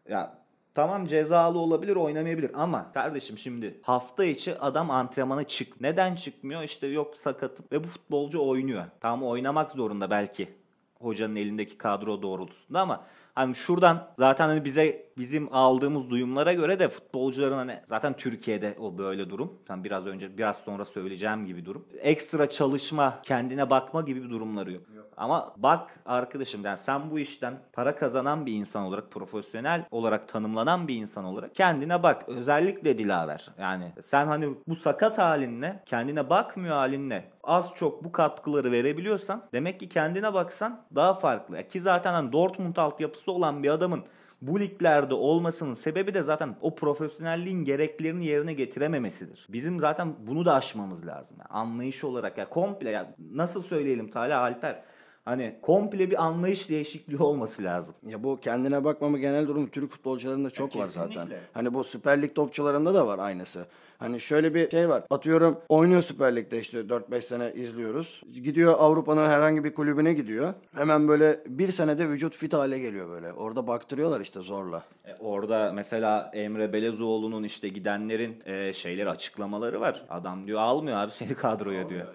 Ya 0.09 0.39
tamam 0.75 1.07
cezalı 1.07 1.59
olabilir 1.59 1.97
oynamayabilir 1.97 2.51
ama 2.55 2.93
kardeşim 2.93 3.39
şimdi 3.39 3.81
hafta 3.83 4.25
içi 4.25 4.59
adam 4.59 4.91
antrenmana 4.91 5.45
çık. 5.45 5.81
Neden 5.81 6.15
çıkmıyor? 6.15 6.63
İşte 6.63 6.87
yok 6.87 7.17
sakatım 7.17 7.65
ve 7.73 7.85
bu 7.85 7.89
futbolcu 7.89 8.49
oynuyor. 8.49 8.85
Tamam 9.01 9.23
oynamak 9.29 9.71
zorunda 9.71 10.11
belki. 10.11 10.58
Hocanın 11.01 11.37
elindeki 11.37 11.79
kadro 11.79 12.23
doğrultusunda 12.23 12.81
ama 12.81 13.05
hani 13.35 13.55
şuradan 13.55 14.09
zaten 14.19 14.49
hani 14.49 14.65
bize 14.65 15.09
bizim 15.19 15.55
aldığımız 15.55 16.11
duyumlara 16.11 16.53
göre 16.53 16.79
de 16.79 16.89
futbolcuların 16.89 17.57
hani 17.57 17.81
zaten 17.87 18.17
Türkiye'de 18.17 18.77
o 18.81 18.99
böyle 18.99 19.31
durum. 19.31 19.53
Tam 19.67 19.85
biraz 19.85 20.07
önce 20.07 20.39
biraz 20.39 20.57
sonra 20.57 20.85
söyleyeceğim 20.85 21.47
gibi 21.47 21.65
durum. 21.65 21.85
Ekstra 21.99 22.51
çalışma, 22.51 23.19
kendine 23.23 23.71
bakma 23.71 24.03
gibi 24.03 24.25
bir 24.25 24.31
durumları 24.31 24.73
yok. 24.73 24.83
Ama 25.17 25.55
bak 25.57 26.01
arkadaşım 26.07 26.65
yani 26.65 26.79
sen 26.79 27.11
bu 27.11 27.19
işten 27.19 27.55
para 27.73 27.97
kazanan 27.97 28.47
bir 28.47 28.53
insan 28.53 28.85
olarak, 28.85 29.11
profesyonel 29.11 29.85
olarak 29.91 30.29
tanımlanan 30.29 30.89
bir 30.89 30.97
insan 30.97 31.25
olarak 31.25 31.55
kendine 31.55 32.03
bak. 32.03 32.29
Özellikle 32.29 32.99
Dilaver. 32.99 33.51
Yani 33.59 33.93
sen 34.03 34.27
hani 34.27 34.55
bu 34.69 34.77
sakat 34.77 35.19
halinle, 35.19 35.83
kendine 35.87 36.31
bakmıyor 36.31 36.75
halinle 36.75 37.31
az 37.49 37.75
çok 37.75 38.05
bu 38.05 38.13
katkıları 38.13 38.73
verebiliyorsan 38.73 39.43
demek 39.53 39.81
ki 39.81 39.89
kendine 39.89 40.35
baksan 40.35 40.81
daha 40.95 41.15
farklı. 41.15 41.69
Ki 41.69 41.81
zaten 41.81 42.13
hani 42.13 42.33
Dortmund 42.33 42.77
altyapısı 42.77 43.33
olan 43.33 43.63
bir 43.63 43.71
adamın 43.71 44.05
bu 44.43 44.61
liglerde 44.61 45.15
olmasının 45.15 45.75
sebebi 45.75 46.15
de 46.15 46.23
zaten 46.23 46.57
o 46.61 46.75
profesyonelliğin 46.75 47.65
gereklerini 47.65 48.27
yerine 48.27 48.55
getirememesidir. 48.55 49.47
Bizim 49.49 49.81
zaten 49.81 50.15
bunu 50.27 50.45
da 50.45 50.55
aşmamız 50.55 51.07
lazım. 51.07 51.37
Yani 51.39 51.49
anlayış 51.49 52.05
olarak 52.05 52.39
ya 52.39 52.49
komple 52.49 52.91
ya 52.91 53.15
nasıl 53.33 53.63
söyleyelim 53.63 54.11
Talha 54.11 54.39
Alper 54.39 54.83
Hani 55.29 55.55
komple 55.63 56.11
bir 56.11 56.25
anlayış 56.25 56.69
değişikliği 56.69 57.17
olması 57.23 57.63
lazım. 57.65 57.95
Ya 58.09 58.23
bu 58.23 58.39
kendine 58.41 58.85
bakmama 58.85 59.19
genel 59.19 59.49
durum 59.49 59.67
Türk 59.69 59.91
futbolcularında 59.93 60.51
çok 60.51 60.75
Ya 60.75 60.83
var 60.83 60.87
zaten. 60.87 61.09
kesinlikle. 61.11 61.41
Hani 61.53 61.75
bu 61.75 61.85
Süper 61.85 62.23
Lig 62.23 62.35
topçularında 62.35 62.95
da 62.95 63.07
var 63.07 63.19
aynısı. 63.19 63.67
Hani 63.99 64.21
şöyle 64.21 64.55
bir 64.55 64.71
şey 64.71 64.89
var. 64.89 65.03
Atıyorum 65.11 65.59
oynuyor 65.69 66.03
Süper 66.03 66.37
Lig'de 66.37 66.61
işte 66.61 66.79
4-5 66.79 67.21
sene 67.21 67.53
izliyoruz. 67.53 68.23
Gidiyor 68.35 68.75
Avrupa'nın 68.79 69.27
herhangi 69.27 69.65
bir 69.65 69.75
kulübüne 69.75 70.13
gidiyor. 70.13 70.55
Hemen 70.75 71.09
böyle 71.09 71.41
bir 71.47 71.71
senede 71.71 72.09
vücut 72.09 72.37
fit 72.37 72.53
hale 72.55 72.79
geliyor 72.79 73.09
böyle. 73.11 73.33
Orada 73.33 73.67
baktırıyorlar 73.67 74.21
işte 74.21 74.41
zorla. 74.41 74.83
E, 75.07 75.15
Orada 75.21 75.73
mesela 75.75 76.31
Emre 76.35 76.73
Belezoğlu'nun 76.73 77.43
işte 77.45 77.69
gidenlerin 77.69 78.43
e, 78.47 78.73
şeyleri 78.73 79.11
açıklamaları 79.11 79.81
var. 79.81 80.03
Adam 80.11 80.47
diyor 80.47 80.61
almıyor 80.61 80.97
abi 80.97 81.13
seni 81.13 81.35
kadroya 81.35 81.89
diyor. 81.89 82.07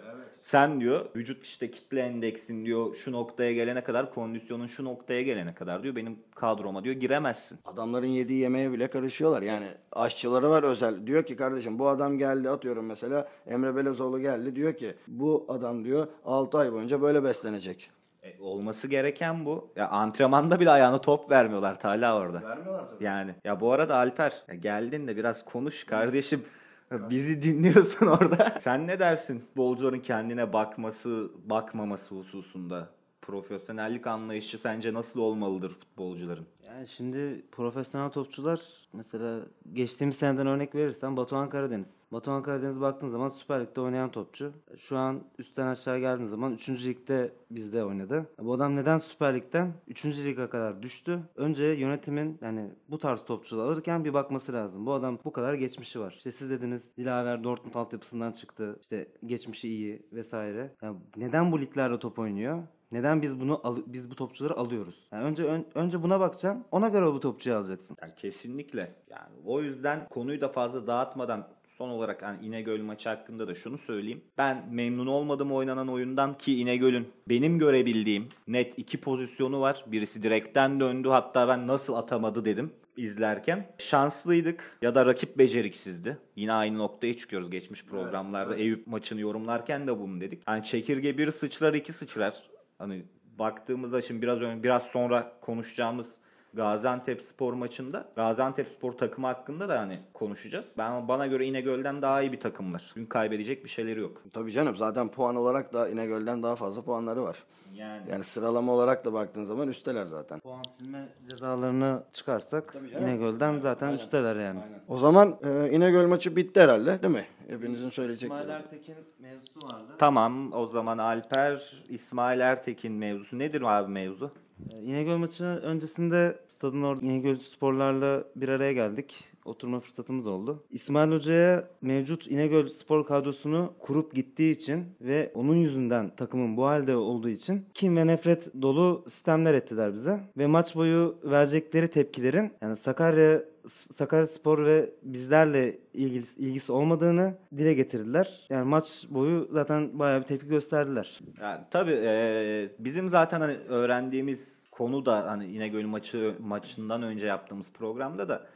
Sen 0.43 0.81
diyor 0.81 1.05
vücut 1.15 1.43
işte 1.43 1.71
kitle 1.71 1.99
endeksin 1.99 2.65
diyor 2.65 2.95
şu 2.95 3.11
noktaya 3.11 3.53
gelene 3.53 3.83
kadar 3.83 4.13
kondisyonun 4.13 4.67
şu 4.67 4.85
noktaya 4.85 5.21
gelene 5.21 5.53
kadar 5.55 5.83
diyor 5.83 5.95
benim 5.95 6.19
kadroma 6.35 6.83
diyor 6.83 6.95
giremezsin. 6.95 7.59
Adamların 7.65 8.07
yediği 8.07 8.39
yemeğe 8.39 8.71
bile 8.71 8.87
karışıyorlar. 8.87 9.41
Yani 9.41 9.67
aşçıları 9.91 10.49
var 10.49 10.63
özel. 10.63 11.07
Diyor 11.07 11.23
ki 11.23 11.35
kardeşim 11.35 11.79
bu 11.79 11.87
adam 11.87 12.17
geldi 12.17 12.49
atıyorum 12.49 12.85
mesela 12.85 13.27
Emre 13.47 13.75
Belezoğlu 13.75 14.19
geldi. 14.19 14.55
Diyor 14.55 14.73
ki 14.73 14.93
bu 15.07 15.45
adam 15.49 15.85
diyor 15.85 16.07
6 16.25 16.57
ay 16.57 16.73
boyunca 16.73 17.01
böyle 17.01 17.23
beslenecek. 17.23 17.89
E, 18.23 18.39
olması 18.39 18.87
gereken 18.87 19.45
bu. 19.45 19.71
Ya 19.75 19.89
antrenmanda 19.89 20.59
bile 20.59 20.69
ayağına 20.69 21.01
top 21.01 21.31
vermiyorlar 21.31 21.79
Talha 21.79 22.15
orada. 22.15 22.41
Vermiyorlar 22.41 22.89
tabii. 22.89 23.03
Yani 23.03 23.35
ya 23.43 23.59
bu 23.59 23.71
arada 23.71 23.95
Alper 23.95 24.33
ya 24.47 24.55
geldin 24.55 25.07
de 25.07 25.17
biraz 25.17 25.45
konuş 25.45 25.83
kardeşim. 25.83 26.43
Bizi 27.09 27.41
dinliyorsun 27.41 28.07
orada. 28.07 28.57
Sen 28.61 28.87
ne 28.87 28.99
dersin 28.99 29.39
futbolcuların 29.39 29.99
kendine 29.99 30.53
bakması, 30.53 31.31
bakmaması 31.45 32.15
hususunda? 32.15 32.89
Profesyonellik 33.21 34.07
anlayışı 34.07 34.57
sence 34.57 34.93
nasıl 34.93 35.19
olmalıdır 35.19 35.69
futbolcuların? 35.79 36.47
Yani 36.67 36.87
şimdi 36.87 37.45
profesyonel 37.51 38.09
topçular 38.09 38.61
mesela 38.93 39.39
geçtiğimiz 39.73 40.15
seneden 40.15 40.47
örnek 40.47 40.75
verirsen 40.75 41.17
Batuhan 41.17 41.49
Karadeniz. 41.49 42.03
Batuhan 42.11 42.43
Karadeniz 42.43 42.81
baktığın 42.81 43.07
zaman 43.07 43.27
Süper 43.27 43.61
Lig'de 43.61 43.81
oynayan 43.81 44.11
topçu. 44.11 44.53
Şu 44.77 44.97
an 44.97 45.23
üstten 45.37 45.67
aşağı 45.67 45.99
geldiğin 45.99 46.29
zaman 46.29 46.53
3. 46.53 46.69
ligde 46.69 47.33
bizde 47.51 47.85
oynadı. 47.85 48.29
Bu 48.39 48.53
adam 48.53 48.75
neden 48.75 48.97
Süper 48.97 49.35
Lig'den 49.35 49.73
3. 49.87 50.05
lige 50.05 50.49
kadar 50.49 50.83
düştü? 50.83 51.19
Önce 51.35 51.65
yönetimin 51.65 52.37
yani 52.41 52.71
bu 52.89 52.97
tarz 52.97 53.25
topçuları 53.25 53.67
alırken 53.67 54.05
bir 54.05 54.13
bakması 54.13 54.53
lazım. 54.53 54.85
Bu 54.85 54.93
adam 54.93 55.19
bu 55.25 55.31
kadar 55.31 55.53
geçmişi 55.53 55.99
var. 55.99 56.15
İşte 56.17 56.31
siz 56.31 56.49
dediniz 56.49 56.97
Dilaver 56.97 57.43
Dortmund 57.43 57.75
altyapısından 57.75 58.31
çıktı. 58.31 58.77
İşte 58.81 59.07
geçmişi 59.25 59.67
iyi 59.69 60.01
vesaire. 60.11 60.75
Yani 60.81 60.97
neden 61.17 61.51
bu 61.51 61.61
liglerde 61.61 61.99
top 61.99 62.19
oynuyor? 62.19 62.63
Neden 62.93 63.21
biz 63.21 63.39
bunu 63.39 63.61
al- 63.63 63.81
biz 63.85 64.11
bu 64.11 64.15
topçuları 64.15 64.53
alıyoruz? 64.57 65.07
Yani 65.11 65.23
önce 65.23 65.43
ön- 65.43 65.65
önce 65.75 66.03
buna 66.03 66.19
bakacaksın. 66.19 66.63
Ona 66.71 66.89
göre 66.89 67.05
bu 67.05 67.19
topçuyu 67.19 67.55
alacaksın. 67.55 67.97
Yani 68.01 68.13
kesinlikle. 68.15 68.91
Yani 69.09 69.33
o 69.45 69.61
yüzden 69.61 70.07
konuyu 70.09 70.41
da 70.41 70.47
fazla 70.49 70.87
dağıtmadan 70.87 71.47
son 71.77 71.89
olarak 71.89 72.21
hani 72.23 72.45
İnegöl 72.45 72.81
maçı 72.81 73.09
hakkında 73.09 73.47
da 73.47 73.55
şunu 73.55 73.77
söyleyeyim. 73.77 74.21
Ben 74.37 74.63
memnun 74.71 75.07
olmadım 75.07 75.51
oynanan 75.51 75.87
oyundan 75.87 76.37
ki 76.37 76.59
İnegöl'ün 76.59 77.07
benim 77.29 77.59
görebildiğim 77.59 78.27
net 78.47 78.79
iki 78.79 79.01
pozisyonu 79.01 79.61
var. 79.61 79.83
Birisi 79.87 80.23
direkten 80.23 80.79
döndü 80.79 81.09
hatta 81.09 81.47
ben 81.47 81.67
nasıl 81.67 81.93
atamadı 81.93 82.45
dedim 82.45 82.71
izlerken. 82.97 83.67
Şanslıydık 83.77 84.77
ya 84.81 84.95
da 84.95 85.05
rakip 85.05 85.37
beceriksizdi. 85.37 86.17
Yine 86.35 86.53
aynı 86.53 86.77
noktaya 86.77 87.13
çıkıyoruz 87.17 87.49
geçmiş 87.49 87.85
programlarda. 87.85 88.55
Eyüp 88.55 88.87
maçını 88.87 89.21
yorumlarken 89.21 89.87
de 89.87 89.99
bunu 89.99 90.21
dedik. 90.21 90.41
Hani 90.45 90.63
çekirge 90.63 91.17
bir 91.17 91.31
sıçrar 91.31 91.73
iki 91.73 91.93
sıçrar. 91.93 92.33
Hani 92.77 93.05
baktığımızda 93.39 94.01
şimdi 94.01 94.21
biraz 94.21 94.41
önce 94.41 94.63
biraz 94.63 94.83
sonra 94.83 95.39
konuşacağımız 95.41 96.07
Gaziantep 96.53 97.21
Spor 97.21 97.53
maçında 97.53 98.05
Gaziantep 98.15 98.67
Spor 98.67 98.91
takımı 98.93 99.27
hakkında 99.27 99.69
da 99.69 99.79
hani 99.79 99.99
konuşacağız. 100.13 100.65
Ben 100.77 101.07
bana 101.07 101.27
göre 101.27 101.45
İnegöl'den 101.45 102.01
daha 102.01 102.21
iyi 102.21 102.31
bir 102.31 102.39
takımlar. 102.39 102.91
Çünkü 102.93 103.09
kaybedecek 103.09 103.63
bir 103.63 103.69
şeyleri 103.69 103.99
yok. 103.99 104.21
Tabii 104.33 104.51
canım 104.51 104.75
zaten 104.77 105.09
puan 105.09 105.35
olarak 105.35 105.73
da 105.73 105.89
İnegöl'den 105.89 106.43
daha 106.43 106.55
fazla 106.55 106.81
puanları 106.81 107.23
var. 107.23 107.43
Yani 107.73 108.01
Yani 108.11 108.23
sıralama 108.23 108.71
olarak 108.71 109.05
da 109.05 109.13
baktığın 109.13 109.45
zaman 109.45 109.67
üsteler 109.67 110.05
zaten. 110.05 110.39
Puan 110.39 110.63
silme 110.63 111.07
cezalarını 111.29 112.03
çıkarsak. 112.13 112.75
İnegöl'den 113.01 113.59
zaten 113.59 113.93
üsteler 113.93 114.35
yani. 114.35 114.59
O 114.87 114.97
zaman 114.97 115.35
e, 115.43 115.69
İnegöl 115.71 116.07
maçı 116.07 116.35
bitti 116.35 116.61
herhalde 116.61 117.03
değil 117.03 117.13
mi? 117.13 117.25
Hepinizin 117.47 117.89
söyleyecekleri. 117.89 118.39
İsmail 118.41 118.55
Ertekin 118.59 118.95
mevzusu 119.19 119.59
vardı. 119.67 119.91
tamam 119.99 120.53
o 120.53 120.65
zaman 120.67 120.97
Alper 120.97 121.83
İsmail 121.89 122.39
Ertekin 122.39 122.91
mevzusu 122.91 123.39
nedir 123.39 123.61
abi 123.61 123.91
mevzu? 123.91 124.31
Ee, 124.71 124.81
İnegöl 124.81 125.17
maçı 125.17 125.43
öncesinde 125.43 126.39
stadın 126.47 126.83
orada 126.83 127.05
İnegöl 127.05 127.35
sporlarla 127.35 128.23
bir 128.35 128.49
araya 128.49 128.73
geldik. 128.73 129.25
Oturma 129.45 129.79
fırsatımız 129.79 130.27
oldu. 130.27 130.63
İsmail 130.71 131.11
Hoca'ya 131.11 131.67
mevcut 131.81 132.31
İnegöl 132.31 132.67
spor 132.67 133.05
kadrosunu 133.05 133.73
kurup 133.79 134.15
gittiği 134.15 134.51
için 134.51 134.85
ve 135.01 135.31
onun 135.35 135.55
yüzünden 135.55 136.15
takımın 136.15 136.57
bu 136.57 136.65
halde 136.65 136.95
olduğu 136.95 137.29
için 137.29 137.65
kin 137.73 137.95
ve 137.95 138.07
nefret 138.07 138.61
dolu 138.61 139.03
sistemler 139.07 139.53
ettiler 139.53 139.93
bize. 139.93 140.19
Ve 140.37 140.47
maç 140.47 140.75
boyu 140.75 141.17
verecekleri 141.23 141.87
tepkilerin 141.87 142.51
yani 142.61 142.77
Sakarya 142.77 143.43
Sakarya 143.67 144.27
Spor 144.27 144.65
ve 144.65 144.89
bizlerle 145.03 145.77
ilgisi, 145.93 146.41
ilgisi 146.41 146.71
olmadığını 146.71 147.37
dile 147.57 147.73
getirdiler. 147.73 148.47
Yani 148.49 148.65
maç 148.65 149.05
boyu 149.09 149.47
zaten 149.51 149.99
bayağı 149.99 150.21
bir 150.21 150.25
tepki 150.25 150.47
gösterdiler. 150.47 151.19
Yani 151.41 151.61
tabii 151.71 151.99
e, 152.03 152.69
bizim 152.79 153.09
zaten 153.09 153.41
hani 153.41 153.57
öğrendiğimiz 153.57 154.63
konu 154.71 155.05
da 155.05 155.31
hani 155.31 155.45
İnegöl 155.45 155.85
maçı 155.85 156.35
maçından 156.39 157.03
önce 157.03 157.27
yaptığımız 157.27 157.71
programda 157.71 158.29
da 158.29 158.47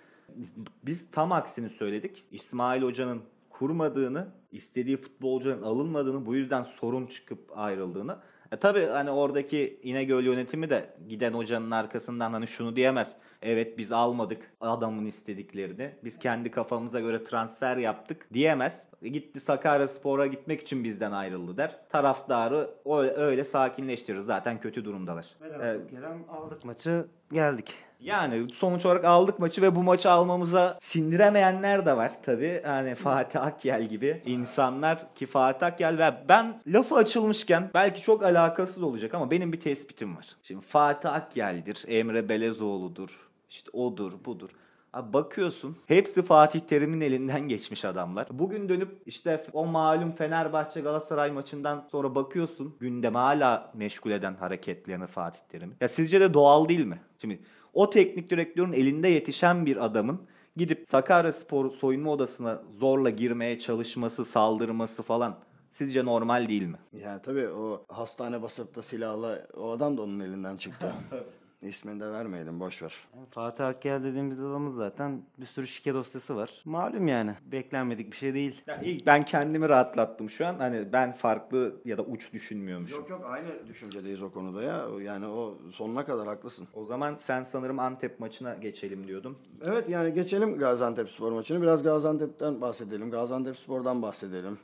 biz 0.86 1.12
tam 1.12 1.32
aksini 1.32 1.70
söyledik. 1.70 2.24
İsmail 2.32 2.82
Hoca'nın 2.82 3.22
kurmadığını, 3.50 4.28
istediği 4.52 4.98
futbolcuların 4.98 5.62
alınmadığını, 5.62 6.26
bu 6.26 6.36
yüzden 6.36 6.64
sorun 6.64 7.06
çıkıp 7.06 7.40
ayrıldığını. 7.56 8.18
E 8.52 8.58
tabii 8.58 8.86
hani 8.86 9.12
oradaki 9.12 9.80
İnegöl 9.84 10.24
yönetimi 10.24 10.70
de 10.70 10.90
giden 11.08 11.34
hocanın 11.34 11.72
arkasından 11.72 12.34
hani 12.34 12.48
şunu 12.48 12.76
diyemez. 12.76 13.16
Evet 13.42 13.78
biz 13.78 13.92
almadık 13.92 14.52
adamın 14.62 15.06
istediklerini. 15.06 15.92
Biz 16.04 16.20
kendi 16.20 16.52
kafamıza 16.52 17.00
göre 17.00 17.24
transfer 17.24 17.78
yaptık 17.78 18.28
diyemez. 18.34 18.88
E 19.02 19.08
gitti 19.10 19.40
Sakarya 19.40 19.88
Spor'a 19.88 20.28
gitmek 20.28 20.62
için 20.62 20.84
bizden 20.84 21.12
ayrıldı 21.12 21.58
der. 21.58 21.80
Taraftarı 21.90 22.70
o- 22.86 22.98
öyle 23.02 23.44
sakinleştirir. 23.44 24.20
Zaten 24.20 24.60
kötü 24.60 24.86
durumdalar. 24.86 25.26
Evet. 25.42 25.92
Kerem 25.92 26.26
aldık 26.30 26.66
maçı 26.66 27.06
geldik. 27.32 27.74
Yani 28.00 28.54
sonuç 28.54 28.86
olarak 28.86 29.06
aldık 29.06 29.40
maçı 29.40 29.62
ve 29.62 29.76
bu 29.76 29.84
maçı 29.84 30.12
almamıza 30.12 30.78
sindiremeyenler 30.82 31.86
de 31.86 31.98
var 31.98 32.12
tabii. 32.24 32.62
Hani 32.66 32.96
Fatih 32.96 33.44
Akyel 33.44 33.86
gibi 33.86 34.22
insanlar 34.26 35.16
ki 35.16 35.26
Fatih 35.26 35.68
Akyel 35.68 35.98
ve 35.98 36.14
ben 36.30 36.60
lafı 36.68 36.96
açılmışken 36.96 37.70
belki 37.74 38.02
çok 38.02 38.24
alakasız 38.24 38.84
olacak 38.84 39.14
ama 39.14 39.32
benim 39.32 39.54
bir 39.54 39.60
tespitim 39.60 40.18
var. 40.18 40.26
Şimdi 40.44 40.66
Fatih 40.66 41.14
Akyel'dir, 41.14 41.86
Emre 41.88 42.30
Belezoğlu'dur, 42.30 43.20
işte 43.50 43.70
odur, 43.74 44.14
budur. 44.26 44.50
Abi 44.94 45.14
bakıyorsun 45.14 45.78
hepsi 45.86 46.24
Fatih 46.24 46.60
Terim'in 46.60 47.02
elinden 47.02 47.42
geçmiş 47.42 47.86
adamlar. 47.86 48.28
Bugün 48.32 48.70
dönüp 48.70 49.02
işte 49.06 49.46
o 49.54 49.66
malum 49.66 50.12
Fenerbahçe 50.12 50.82
Galatasaray 50.82 51.32
maçından 51.32 51.88
sonra 51.92 52.16
bakıyorsun 52.16 52.76
gündeme 52.80 53.20
hala 53.20 53.72
meşgul 53.74 54.12
eden 54.12 54.36
hareketlerini 54.36 55.08
Fatih 55.08 55.40
Terim'in. 55.50 55.76
Ya 55.82 55.88
sizce 55.88 56.22
de 56.22 56.34
doğal 56.34 56.70
değil 56.70 56.86
mi? 56.86 57.00
Şimdi 57.22 57.40
o 57.78 57.90
teknik 57.90 58.30
direktörün 58.30 58.74
elinde 58.74 59.08
yetişen 59.08 59.66
bir 59.66 59.86
adamın 59.86 60.22
gidip 60.56 60.88
Sakarya 60.88 61.32
Spor 61.32 61.72
soyunma 61.72 62.12
odasına 62.12 62.62
zorla 62.80 63.10
girmeye 63.10 63.60
çalışması, 63.60 64.26
saldırması 64.26 65.04
falan 65.04 65.38
Sizce 65.72 66.06
normal 66.06 66.48
değil 66.48 66.66
mi? 66.66 66.78
Yani 66.94 67.22
tabii 67.22 67.48
o 67.48 67.86
hastane 67.88 68.42
basıp 68.42 68.76
da 68.76 68.82
silahla 68.82 69.48
o 69.58 69.72
adam 69.72 69.98
da 69.98 70.02
onun 70.02 70.20
elinden 70.20 70.58
çıktı. 70.58 70.94
İsmini 71.62 72.00
de 72.00 72.12
vermeyelim 72.12 72.60
boş 72.60 72.84
ver. 72.84 72.94
Fatih 73.32 73.68
Akkel 73.68 74.04
dediğimiz 74.04 74.40
adamın 74.40 74.70
zaten 74.70 75.22
bir 75.38 75.46
sürü 75.46 75.68
şike 75.68 75.94
dosyası 75.94 76.36
var. 76.36 76.62
Malum 76.66 77.08
yani. 77.08 77.36
Beklenmedik 77.52 78.12
bir 78.12 78.18
şey 78.18 78.34
değil. 78.34 78.62
Ya 78.68 78.82
ilk 78.82 79.06
ben 79.06 79.26
kendimi 79.26 79.70
rahatlattım 79.70 80.30
şu 80.30 80.48
an. 80.48 80.56
Hani 80.60 80.94
ben 80.94 81.12
farklı 81.14 81.76
ya 81.86 81.98
da 81.98 82.02
uç 82.02 82.34
düşünmüyormuşum. 82.34 83.00
Yok 83.00 83.10
yok 83.10 83.26
aynı 83.30 83.68
düşüncedeyiz 83.68 84.22
o 84.22 84.32
konuda 84.32 84.64
ya. 84.64 84.86
Yani 85.02 85.28
o 85.28 85.58
sonuna 85.72 86.06
kadar 86.06 86.28
haklısın. 86.28 86.68
O 86.74 86.86
zaman 86.86 87.16
sen 87.20 87.44
sanırım 87.44 87.80
Antep 87.80 88.20
maçına 88.20 88.56
geçelim 88.56 89.08
diyordun. 89.08 89.38
Evet 89.62 89.90
yani 89.90 90.14
geçelim 90.14 90.58
Gaziantep 90.58 91.10
spor 91.10 91.32
maçını. 91.32 91.62
Biraz 91.62 91.84
Gaziantep'ten 91.84 92.62
bahsedelim. 92.62 93.12
Gaziantep 93.12 93.58
spordan 93.58 94.02
bahsedelim. 94.02 94.58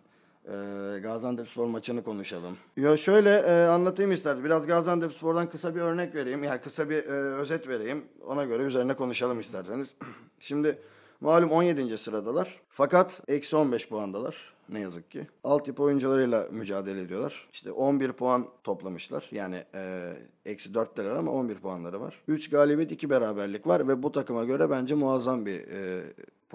Ee, 0.48 1.00
Gaziantep 1.00 1.48
spor 1.48 1.66
maçını 1.66 2.04
konuşalım. 2.04 2.58
Yo 2.78 2.98
şöyle 2.98 3.30
e, 3.30 3.66
anlatayım 3.66 4.12
isterdim. 4.12 4.44
Biraz 4.44 4.68
Gaziantep 4.68 5.14
spordan 5.14 5.50
kısa 5.50 5.76
bir 5.76 5.82
örnek 5.82 6.16
vereyim. 6.16 6.44
Yani 6.44 6.62
kısa 6.62 6.90
bir 6.90 7.04
e, 7.04 7.12
özet 7.12 7.68
vereyim. 7.68 8.06
Ona 8.28 8.44
göre 8.44 8.64
üzerine 8.64 8.94
konuşalım 8.94 9.40
isterseniz. 9.40 9.96
Şimdi 10.40 10.80
malum 11.22 11.52
17. 11.52 11.98
sıradalar. 11.98 12.62
Fakat 12.70 13.22
eksi 13.28 13.56
15 13.56 13.90
puandalar. 13.90 14.54
Ne 14.70 14.80
yazık 14.80 15.12
ki. 15.12 15.28
Altyapı 15.44 15.84
oyuncularıyla 15.84 16.48
mücadele 16.52 17.02
ediyorlar. 17.02 17.50
İşte 17.54 17.72
11 17.72 18.12
puan 18.12 18.48
toplamışlar. 18.64 19.30
Yani 19.32 19.64
e, 19.76 20.14
eksi 20.46 20.70
4'teler 20.70 21.18
ama 21.18 21.32
11 21.32 21.56
puanları 21.56 22.02
var. 22.02 22.22
3 22.28 22.50
galibiyet 22.50 22.92
2 22.92 23.10
beraberlik 23.10 23.68
var 23.68 23.88
ve 23.88 24.04
bu 24.04 24.12
takıma 24.12 24.44
göre 24.44 24.70
bence 24.70 24.96
muazzam 24.96 25.46
bir 25.46 25.60
e, 25.60 26.04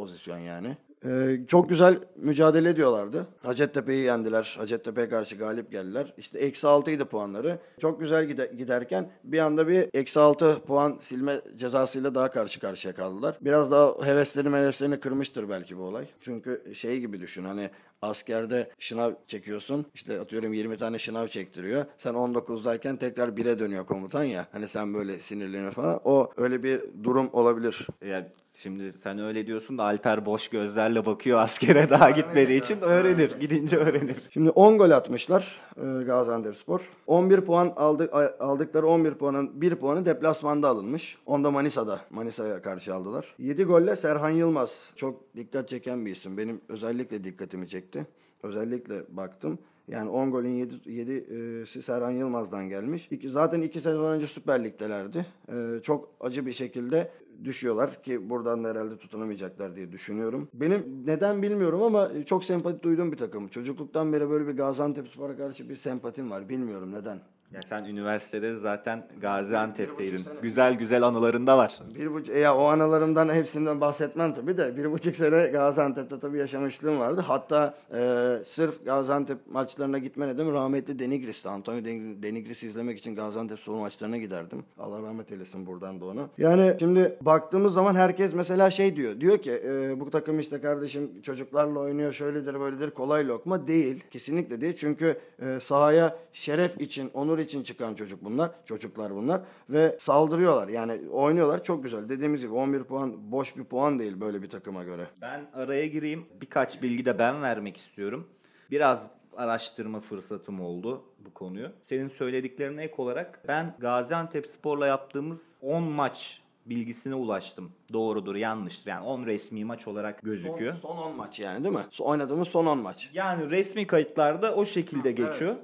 pozisyon 0.03 0.39
yani. 0.39 0.77
Ee, 1.05 1.41
çok 1.49 1.69
güzel 1.69 1.99
mücadele 2.17 2.69
ediyorlardı. 2.69 3.27
Hacettepe'yi 3.43 4.05
yendiler. 4.05 4.55
Hacettepe'ye 4.59 5.09
karşı 5.09 5.37
galip 5.37 5.71
geldiler. 5.73 6.15
İşte 6.19 6.39
eksi 6.39 6.67
6'ydı 6.67 7.05
puanları. 7.05 7.59
Çok 7.81 8.01
güzel 8.01 8.25
gide- 8.31 8.57
giderken 8.57 9.11
bir 9.25 9.39
anda 9.39 9.69
bir 9.69 9.89
eksi 9.95 10.21
6 10.21 10.61
puan 10.67 10.97
silme 11.01 11.37
cezasıyla 11.57 12.15
daha 12.15 12.31
karşı 12.31 12.61
karşıya 12.61 12.95
kaldılar. 12.95 13.39
Biraz 13.41 13.71
daha 13.71 14.07
heveslerini 14.07 14.57
heveslerini 14.57 15.01
kırmıştır 15.01 15.49
belki 15.49 15.79
bu 15.79 15.83
olay. 15.83 16.07
Çünkü 16.21 16.63
şey 16.75 17.01
gibi 17.01 17.21
düşün 17.21 17.45
hani 17.45 17.71
askerde 18.03 18.71
şınav 18.79 19.13
çekiyorsun. 19.27 19.87
İşte 19.95 20.21
atıyorum 20.21 20.53
20 20.53 20.77
tane 20.77 20.99
şınav 20.99 21.27
çektiriyor. 21.27 21.85
Sen 21.99 22.15
19'dayken 22.15 22.99
tekrar 22.99 23.29
1'e 23.29 23.59
dönüyor 23.59 23.87
komutan 23.87 24.25
ya. 24.25 24.47
Hani 24.53 24.69
sen 24.69 24.95
böyle 24.95 25.19
sinirleniyor 25.19 25.73
falan. 25.73 26.01
O 26.05 26.31
öyle 26.37 26.63
bir 26.63 26.81
durum 27.05 27.31
olabilir. 27.33 27.87
Ya 28.07 28.29
şimdi 28.59 28.93
sen 28.93 29.19
öyle 29.19 29.47
diyorsun 29.47 29.79
da 29.79 29.83
Alper 29.83 30.27
boş 30.27 30.49
gözlerle 30.49 31.07
bakıyor 31.07 31.39
askere 31.43 31.91
daha 31.91 32.11
gitmediği 32.11 32.61
için 32.61 32.81
öğrenir. 32.81 33.31
Gidince 33.41 33.77
öğrenir. 33.77 34.17
Şimdi 34.31 34.51
10 34.51 34.79
gol 34.79 34.91
atmışlar 34.91 35.61
e, 35.77 36.03
Gaziantepspor. 36.05 36.81
11 37.07 37.41
puan 37.41 37.73
aldı, 37.77 38.09
a- 38.13 38.45
aldıkları 38.45 38.87
11 38.87 39.15
puanın 39.15 39.61
1 39.61 39.75
puanı 39.75 40.07
deplasmanda 40.07 40.69
alınmış. 40.69 41.19
Onda 41.27 41.51
Manisa'da. 41.51 42.01
Manisa'ya 42.11 42.63
karşı 42.63 42.95
aldılar. 42.95 43.35
7 43.39 43.65
golle 43.65 43.97
Serhan 43.97 44.31
Yılmaz. 44.31 44.91
Çok 44.97 45.37
dikkat 45.37 45.69
çeken 45.69 46.07
bir 46.07 46.13
isim. 46.13 46.37
Benim 46.39 46.61
özellikle 46.69 47.25
dikkatimi 47.25 47.69
çekti. 47.69 48.07
Özellikle 48.43 48.95
baktım. 49.09 49.59
Yani 49.89 50.11
10 50.11 50.31
golün 50.31 50.49
7, 50.49 50.75
7'si 50.75 51.83
Serhan 51.83 52.11
Yılmaz'dan 52.11 52.69
gelmiş. 52.69 53.09
İki, 53.11 53.29
zaten 53.31 53.61
2 53.63 53.81
sezon 53.81 54.13
önce 54.13 54.27
Süper 54.27 54.65
Lig'delerdi. 54.65 55.27
E, 55.49 55.83
çok 55.83 56.09
acı 56.21 56.47
bir 56.47 56.53
şekilde 56.53 57.11
düşüyorlar 57.45 58.03
ki 58.03 58.31
buradan 58.31 58.65
da 58.65 58.69
herhalde 58.69 58.99
tutunamayacaklar 58.99 59.77
diye 59.77 59.93
düşünüyorum. 59.93 60.49
Benim 60.55 61.03
neden 61.07 61.43
bilmiyorum 61.43 61.83
ama 61.83 62.25
çok 62.27 62.45
sempati 62.45 62.83
duyduğum 62.83 63.13
bir 63.13 63.17
takım. 63.17 63.49
Çocukluktan 63.49 64.13
beri 64.13 64.31
böyle 64.31 64.47
bir 64.47 64.57
Gaziantepspor'a 64.57 65.37
karşı 65.37 65.69
bir 65.69 65.77
sempatim 65.77 66.31
var. 66.31 66.49
Bilmiyorum 66.49 66.93
neden. 66.93 67.21
Ya 67.55 67.63
sen 67.63 67.85
üniversitede 67.85 68.57
zaten 68.57 69.07
Gaziantep'teydin. 69.21 70.21
Güzel 70.43 70.75
güzel 70.75 71.03
anılarında 71.03 71.59
var. 71.59 71.79
Bir 71.95 72.13
buçuk, 72.15 72.37
ya 72.37 72.57
o 72.57 72.65
analarımdan 72.65 73.29
hepsinden 73.35 73.81
bahsetmem 73.81 74.35
tabii 74.35 74.57
de 74.57 74.77
bir 74.77 74.93
buçuk 74.93 75.17
sene 75.17 75.47
Gaziantep'te 75.47 76.21
tabii 76.21 76.39
yaşamışlığım 76.39 76.99
vardı. 77.01 77.25
Hatta 77.27 77.75
e, 77.95 77.99
sırf 78.45 78.85
Gaziantep 78.85 79.39
maçlarına 79.53 79.99
gitme 79.99 80.29
nedenim 80.29 80.53
rahmetli 80.53 80.99
Denigris'ti. 80.99 81.49
Antonio 81.49 81.85
Den- 81.85 82.23
Denigris'i 82.23 82.67
izlemek 82.67 82.99
için 82.99 83.15
Gaziantep 83.17 83.59
spor 83.59 83.79
maçlarına 83.79 84.17
giderdim. 84.17 84.65
Allah 84.79 85.03
rahmet 85.03 85.33
eylesin 85.33 85.67
buradan 85.67 86.01
da 86.01 86.05
onu. 86.05 86.29
Yani 86.39 86.77
şimdi 86.79 87.17
baktığımız 87.21 87.75
zaman 87.75 87.95
herkes 87.95 88.35
mesela 88.35 88.71
şey 88.71 88.97
diyor. 88.97 89.21
Diyor 89.21 89.39
ki 89.39 89.53
e, 89.65 90.01
bu 90.01 90.11
takım 90.11 90.39
işte 90.39 90.61
kardeşim 90.61 91.23
çocuklarla 91.23 91.79
oynuyor 91.79 92.13
şöyledir 92.13 92.61
böyledir 92.61 92.91
kolay 92.91 93.29
lokma 93.29 93.67
değil. 93.69 94.05
Kesinlikle 94.11 94.61
değil. 94.61 94.77
Çünkü 94.77 95.17
e, 95.43 95.61
sahaya 95.61 96.17
şeref 96.33 96.81
için, 96.81 97.11
onur 97.15 97.38
için 97.39 97.63
çıkan 97.63 97.95
çocuk 97.95 98.25
bunlar. 98.25 98.51
Çocuklar 98.65 99.15
bunlar. 99.15 99.41
Ve 99.71 99.97
saldırıyorlar. 100.01 100.69
Yani 100.69 101.09
oynuyorlar 101.11 101.65
çok 101.65 101.83
güzel. 101.83 102.09
Dediğimiz 102.09 102.41
gibi 102.41 102.53
11 102.53 102.85
puan 102.85 103.33
boş 103.33 103.57
bir 103.57 103.65
puan 103.65 103.99
değil 103.99 104.21
böyle 104.21 104.43
bir 104.43 104.51
takıma 104.51 104.85
göre. 104.85 105.07
Ben 105.23 105.51
araya 105.55 105.87
gireyim. 105.87 106.27
Birkaç 106.41 106.83
bilgi 106.83 107.05
de 107.05 107.19
ben 107.19 107.43
vermek 107.43 107.77
istiyorum. 107.77 108.27
Biraz 108.71 109.07
araştırma 109.37 110.01
fırsatım 110.01 110.61
oldu 110.61 111.05
bu 111.19 111.35
konuyu. 111.35 111.69
Senin 111.85 112.09
söylediklerine 112.09 112.85
ek 112.85 112.95
olarak 112.99 113.41
ben 113.49 113.75
Gaziantep 113.79 114.47
Spor'la 114.47 114.87
yaptığımız 114.87 115.41
10 115.63 115.83
maç 115.83 116.43
bilgisine 116.67 117.15
ulaştım. 117.15 117.71
Doğrudur, 117.93 118.35
yanlıştır. 118.35 118.91
Yani 118.91 119.07
10 119.07 119.27
resmi 119.27 119.65
maç 119.65 119.89
olarak 119.89 120.23
gözüküyor. 120.23 120.75
Son, 120.75 120.97
son 120.97 121.11
10 121.11 121.17
maç 121.17 121.41
yani 121.41 121.65
değil 121.65 121.75
mi? 121.75 121.81
Oynadığımız 122.01 122.49
son 122.49 122.67
10 122.67 122.79
maç. 122.79 123.11
Yani 123.13 123.51
resmi 123.51 123.87
kayıtlarda 123.87 124.55
o 124.55 124.65
şekilde 124.65 125.13
geçiyor. 125.13 125.55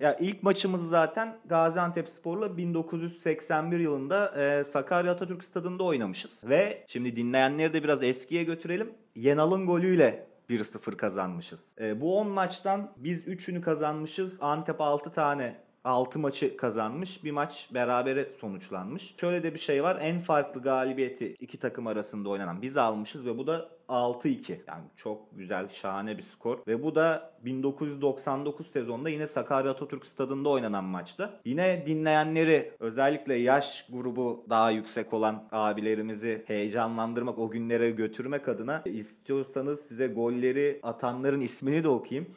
Ya 0.00 0.16
ilk 0.16 0.42
maçımız 0.42 0.88
zaten 0.88 1.36
Gaziantep 1.46 2.08
Spor'la 2.08 2.56
1981 2.56 3.78
yılında 3.78 4.42
e, 4.42 4.64
Sakarya 4.64 5.12
Atatürk 5.12 5.44
Stadı'nda 5.44 5.84
oynamışız. 5.84 6.40
Ve 6.44 6.84
şimdi 6.86 7.16
dinleyenleri 7.16 7.72
de 7.72 7.84
biraz 7.84 8.02
eskiye 8.02 8.44
götürelim. 8.44 8.92
Yenal'ın 9.14 9.66
golüyle 9.66 10.26
1-0 10.50 10.96
kazanmışız. 10.96 11.60
E, 11.80 12.00
bu 12.00 12.18
10 12.18 12.28
maçtan 12.28 12.92
biz 12.96 13.28
3'ünü 13.28 13.60
kazanmışız. 13.60 14.38
Antep 14.40 14.80
6 14.80 15.12
tane 15.12 15.56
6 15.84 16.18
maçı 16.18 16.56
kazanmış. 16.56 17.24
Bir 17.24 17.30
maç 17.30 17.68
berabere 17.74 18.28
sonuçlanmış. 18.40 19.14
Şöyle 19.20 19.42
de 19.42 19.54
bir 19.54 19.58
şey 19.58 19.82
var. 19.82 19.98
En 20.00 20.20
farklı 20.20 20.62
galibiyeti 20.62 21.34
iki 21.40 21.58
takım 21.58 21.86
arasında 21.86 22.28
oynanan 22.28 22.62
biz 22.62 22.76
almışız 22.76 23.26
ve 23.26 23.38
bu 23.38 23.46
da 23.46 23.68
6-2. 23.88 24.56
Yani 24.68 24.84
çok 24.96 25.38
güzel, 25.38 25.68
şahane 25.68 26.18
bir 26.18 26.22
skor. 26.22 26.58
Ve 26.66 26.82
bu 26.82 26.94
da 26.94 27.34
1999 27.44 28.66
sezonunda 28.66 29.08
yine 29.08 29.26
Sakarya 29.26 29.70
Atatürk 29.70 30.06
Stadı'nda 30.06 30.48
oynanan 30.48 30.84
maçta. 30.84 31.40
Yine 31.44 31.86
dinleyenleri 31.86 32.72
özellikle 32.80 33.34
yaş 33.34 33.86
grubu 33.90 34.46
daha 34.50 34.70
yüksek 34.70 35.12
olan 35.12 35.48
abilerimizi 35.52 36.44
heyecanlandırmak, 36.46 37.38
o 37.38 37.50
günlere 37.50 37.90
götürmek 37.90 38.48
adına 38.48 38.82
istiyorsanız 38.84 39.80
size 39.80 40.06
golleri 40.06 40.80
atanların 40.82 41.40
ismini 41.40 41.84
de 41.84 41.88
okuyayım. 41.88 42.30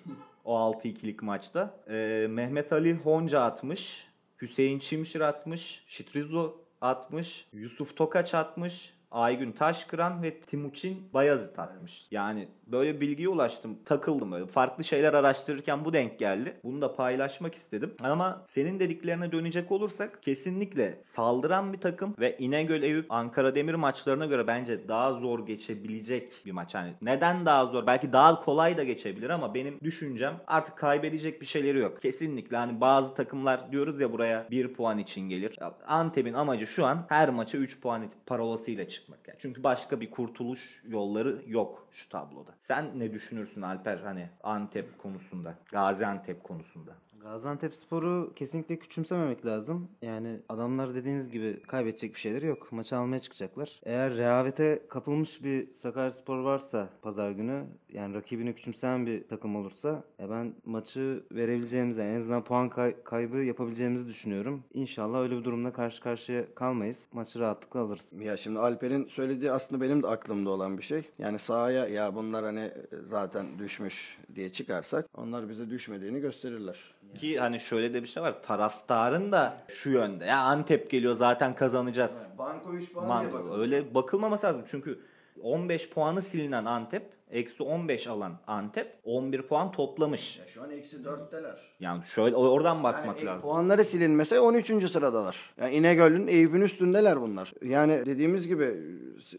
O 0.46 0.58
6-2'lik 0.58 1.24
maçta. 1.24 1.80
Ee, 1.90 2.28
Mehmet 2.30 2.74
Ali 2.74 2.94
Honca 2.94 3.42
atmış. 3.42 4.08
Hüseyin 4.42 4.80
Çimşir 4.80 5.22
atmış. 5.22 5.84
Şitrizo 5.88 6.56
atmış. 6.82 7.48
Yusuf 7.54 7.96
Tokaç 7.98 8.36
atmış. 8.36 8.97
Aygün 9.18 9.52
Taşkıran 9.52 10.24
ve 10.24 10.40
Timuçin 10.40 11.10
Bayazıt 11.14 11.60
atmış. 11.60 12.08
Yani 12.12 12.48
böyle 12.68 13.02
bilgiye 13.02 13.30
ulaştım. 13.30 13.78
Takıldım 13.86 14.32
öyle. 14.32 14.46
Farklı 14.46 14.84
şeyler 14.84 15.14
araştırırken 15.14 15.86
bu 15.86 15.94
denk 15.94 16.20
geldi. 16.20 16.60
Bunu 16.64 16.82
da 16.82 16.96
paylaşmak 16.96 17.56
istedim. 17.56 17.94
Ama 18.04 18.44
senin 18.48 18.80
dediklerine 18.80 19.32
dönecek 19.32 19.72
olursak 19.72 20.24
kesinlikle 20.24 21.00
saldıran 21.02 21.74
bir 21.74 21.78
takım 21.78 22.16
ve 22.20 22.38
İnegöl 22.38 22.84
Eyüp 22.84 23.12
Ankara 23.12 23.56
Demir 23.56 23.74
maçlarına 23.74 24.26
göre 24.26 24.48
bence 24.48 24.88
daha 24.88 25.14
zor 25.14 25.46
geçebilecek 25.46 26.34
bir 26.46 26.52
maç. 26.52 26.76
Yani 26.76 26.94
neden 27.02 27.46
daha 27.46 27.66
zor? 27.66 27.88
Belki 27.88 28.14
daha 28.14 28.44
kolay 28.44 28.78
da 28.78 28.84
geçebilir 28.84 29.30
ama 29.30 29.54
benim 29.54 29.80
düşüncem 29.84 30.42
artık 30.48 30.78
kaybedecek 30.78 31.42
bir 31.42 31.46
şeyleri 31.46 31.78
yok. 31.78 32.02
Kesinlikle 32.02 32.58
hani 32.58 32.82
bazı 32.82 33.16
takımlar 33.16 33.72
diyoruz 33.72 34.00
ya 34.00 34.12
buraya 34.12 34.48
1 34.52 34.74
puan 34.74 34.98
için 34.98 35.30
gelir. 35.30 35.60
Antep'in 35.88 36.34
amacı 36.34 36.68
şu 36.68 36.86
an 36.86 37.06
her 37.10 37.30
maça 37.30 37.58
3 37.58 37.82
puan 37.82 38.04
parolasıyla 38.26 38.88
çıkmak. 39.08 39.28
Yani 39.28 39.38
çünkü 39.40 39.64
başka 39.64 40.02
bir 40.02 40.12
kurtuluş 40.12 40.84
yolları 40.88 41.42
yok 41.48 41.88
şu 41.92 42.10
tabloda. 42.10 42.56
Sen 42.62 43.00
ne 43.00 43.14
düşünürsün 43.14 43.62
Alper 43.62 43.98
hani 43.98 44.30
Antep 44.44 44.98
konusunda, 44.98 45.58
Gaziantep 45.72 46.44
konusunda? 46.44 46.92
Gaziantep 47.22 47.76
Spor'u 47.76 48.34
kesinlikle 48.36 48.80
küçümsememek 48.80 49.46
lazım. 49.46 49.90
Yani 50.02 50.40
adamlar 50.50 50.96
dediğiniz 50.96 51.30
gibi 51.30 51.62
kaybedecek 51.62 52.14
bir 52.14 52.20
şeyleri 52.20 52.46
yok. 52.46 52.72
Maçı 52.72 52.98
almaya 52.98 53.20
çıkacaklar. 53.20 53.80
Eğer 53.84 54.16
rehavete 54.16 54.88
kapılmış 54.90 55.44
bir 55.44 55.74
Sakaryaspor 55.74 56.38
varsa 56.38 56.90
pazar 57.02 57.32
günü 57.32 57.66
yani 57.94 58.14
rakibini 58.16 58.56
küçümseyen 58.56 59.06
bir 59.06 59.28
takım 59.28 59.56
olursa 59.56 60.04
ya 60.20 60.30
ben 60.30 60.54
maçı 60.66 61.24
verebileceğimizi 61.32 62.02
en 62.02 62.16
azından 62.16 62.44
puan 62.44 62.70
kay- 62.70 63.04
kaybı 63.04 63.38
yapabileceğimizi 63.38 64.08
düşünüyorum. 64.08 64.64
İnşallah 64.74 65.20
öyle 65.20 65.38
bir 65.38 65.44
durumda 65.44 65.74
karşı 65.74 66.02
karşıya 66.04 66.54
kalmayız. 66.56 67.10
Maçı 67.14 67.40
rahatlıkla 67.40 67.80
alırız. 67.80 68.14
Ya 68.20 68.38
şimdi 68.38 68.60
Alper'in 68.60 69.06
söylediği 69.08 69.52
aslında 69.52 69.82
benim 69.82 70.04
de 70.04 70.08
aklımda 70.08 70.50
olan 70.50 70.78
bir 70.78 70.84
şey. 70.84 71.02
Yani 71.20 71.40
sahaya 71.40 71.88
ya 71.88 72.16
bunlar 72.16 72.46
hani 72.46 72.72
zaten 73.10 73.46
düşmüş 73.60 74.18
diye 74.36 74.52
çıkarsak 74.52 75.06
onlar 75.18 75.50
bize 75.50 75.70
düşmediğini 75.70 76.20
gösterirler. 76.20 76.78
Ki 77.20 77.40
hani 77.40 77.60
şöyle 77.60 77.94
de 77.94 78.04
bir 78.04 78.08
şey 78.08 78.24
var. 78.24 78.44
Taraftarın 78.44 79.32
da 79.32 79.58
şu 79.68 79.90
yönde. 79.90 80.26
Ya 80.26 80.38
Antep 80.40 80.90
geliyor 80.92 81.14
zaten 81.14 81.56
kazanacağız. 81.56 82.14
Banko 82.38 82.74
3 82.74 82.96
Man- 82.96 83.26
öyle 83.60 83.94
bakılmaması 83.96 84.46
lazım. 84.48 84.64
Çünkü 84.68 85.00
15 85.42 85.90
puanı 85.90 86.22
silinen 86.22 86.66
Antep, 86.66 87.17
eksi 87.32 87.64
15 87.64 88.08
alan 88.08 88.34
Antep 88.48 89.00
11 89.04 89.42
puan 89.42 89.72
toplamış. 89.72 90.40
Şu 90.48 90.64
an 90.64 90.72
eksi 90.72 90.98
4'teler. 90.98 91.56
Yani 91.80 92.06
şöyle 92.06 92.36
oradan 92.36 92.84
bakmak 92.84 93.06
Yani 93.18 93.22
e, 93.22 93.26
lazım. 93.26 93.42
puanları 93.42 93.84
silinmese 93.84 94.40
13. 94.40 94.92
sıradalar. 94.92 95.54
Yani 95.62 95.76
İnegöl'ün 95.76 96.28
Eyüp'ün 96.28 96.62
üstündeler 96.62 97.22
bunlar. 97.22 97.54
Yani 97.62 98.06
dediğimiz 98.06 98.48
gibi 98.48 98.76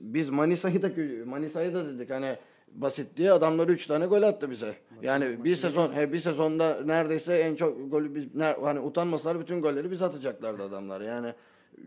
biz 0.00 0.30
Manisa'yı 0.30 0.82
da 0.82 0.90
Manisa'yı 1.26 1.74
da 1.74 1.88
dedik 1.88 2.10
hani 2.10 2.36
basit 2.72 3.16
diye 3.16 3.32
adamlar 3.32 3.68
3 3.68 3.86
tane 3.86 4.06
gol 4.06 4.22
attı 4.22 4.50
bize. 4.50 4.74
Yani 5.02 5.44
bir 5.44 5.56
sezon 5.56 5.92
he, 5.92 6.12
bir 6.12 6.18
sezonda 6.18 6.80
neredeyse 6.84 7.34
en 7.38 7.54
çok 7.54 7.90
golü 7.90 8.14
biz 8.14 8.24
hani 8.62 8.80
utanmasalar 8.80 9.40
bütün 9.40 9.62
golleri 9.62 9.90
biz 9.90 10.02
atacaklardı 10.02 10.62
adamlar. 10.62 11.00
Yani 11.00 11.32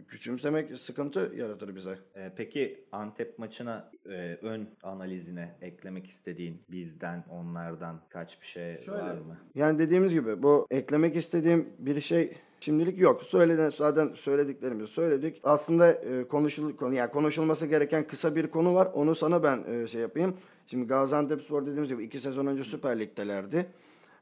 küçümsemek 0.07 0.79
sıkıntı 0.79 1.33
yaratır 1.35 1.75
bize. 1.75 1.97
Ee, 2.15 2.31
peki 2.35 2.83
Antep 2.91 3.39
maçına 3.39 3.91
e, 4.05 4.37
ön 4.41 4.69
analizine 4.83 5.55
eklemek 5.61 6.07
istediğin 6.07 6.61
bizden, 6.71 7.23
onlardan 7.29 8.01
kaç 8.09 8.41
bir 8.41 8.45
şey 8.45 8.77
var 8.87 9.13
mı? 9.13 9.37
Yani 9.55 9.79
dediğimiz 9.79 10.13
gibi 10.13 10.43
bu 10.43 10.67
eklemek 10.69 11.15
istediğim 11.15 11.69
bir 11.79 12.01
şey 12.01 12.37
şimdilik 12.59 12.99
yok. 12.99 13.23
Söyleden 13.23 13.69
zaten 13.69 14.07
söylediklerimizi 14.07 14.91
söyledik. 14.91 15.39
Aslında 15.43 15.91
e, 15.91 16.27
konuşul 16.27 16.75
konu 16.75 16.93
yani 16.93 17.11
konuşulması 17.11 17.65
gereken 17.65 18.07
kısa 18.07 18.35
bir 18.35 18.47
konu 18.47 18.75
var. 18.75 18.89
Onu 18.93 19.15
sana 19.15 19.43
ben 19.43 19.63
e, 19.67 19.87
şey 19.87 20.01
yapayım. 20.01 20.37
Şimdi 20.67 20.87
Gaziantepspor 20.87 21.61
dediğimiz 21.65 21.89
gibi 21.89 22.03
iki 22.03 22.19
sezon 22.19 22.45
önce 22.45 22.63
Süper 22.63 22.99
Lig'delerdi. 22.99 23.65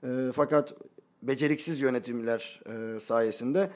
E, 0.04 0.08
fakat 0.34 0.74
beceriksiz 1.24 1.82
yönetimler 1.82 2.62
e, 2.66 3.00
sayesinde 3.00 3.70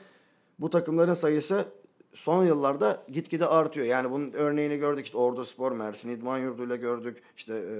bu 0.59 0.69
takımların 0.69 1.13
sayısı 1.13 1.65
son 2.13 2.45
yıllarda 2.45 3.03
gitgide 3.07 3.47
artıyor. 3.47 3.85
Yani 3.85 4.11
bunun 4.11 4.31
örneğini 4.31 4.77
gördük 4.77 5.05
işte 5.05 5.17
Ordu 5.17 5.45
Spor, 5.45 5.71
Mersin 5.71 6.09
İdman 6.09 6.37
Yurdu'yla 6.37 6.75
gördük. 6.75 7.23
İşte 7.37 7.53
e, 7.53 7.77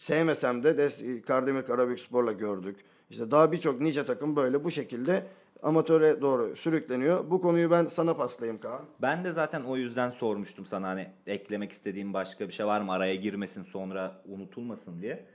sevmesem 0.00 0.64
de 0.64 0.76
Des 0.76 1.02
Kardemir 1.26 1.62
Karabük 1.62 2.00
Spor'la 2.00 2.32
gördük. 2.32 2.76
İşte 3.10 3.30
daha 3.30 3.52
birçok 3.52 3.80
nice 3.80 4.04
takım 4.04 4.36
böyle 4.36 4.64
bu 4.64 4.70
şekilde 4.70 5.26
amatöre 5.62 6.20
doğru 6.20 6.56
sürükleniyor. 6.56 7.30
Bu 7.30 7.40
konuyu 7.40 7.70
ben 7.70 7.86
sana 7.86 8.16
paslayayım 8.16 8.60
Kaan. 8.60 8.80
Ben 9.02 9.24
de 9.24 9.32
zaten 9.32 9.62
o 9.62 9.76
yüzden 9.76 10.10
sormuştum 10.10 10.66
sana 10.66 10.88
hani 10.88 11.08
eklemek 11.26 11.72
istediğim 11.72 12.14
başka 12.14 12.48
bir 12.48 12.52
şey 12.52 12.66
var 12.66 12.80
mı 12.80 12.92
araya 12.92 13.14
girmesin 13.14 13.62
sonra 13.62 14.22
unutulmasın 14.28 15.02
diye. 15.02 15.26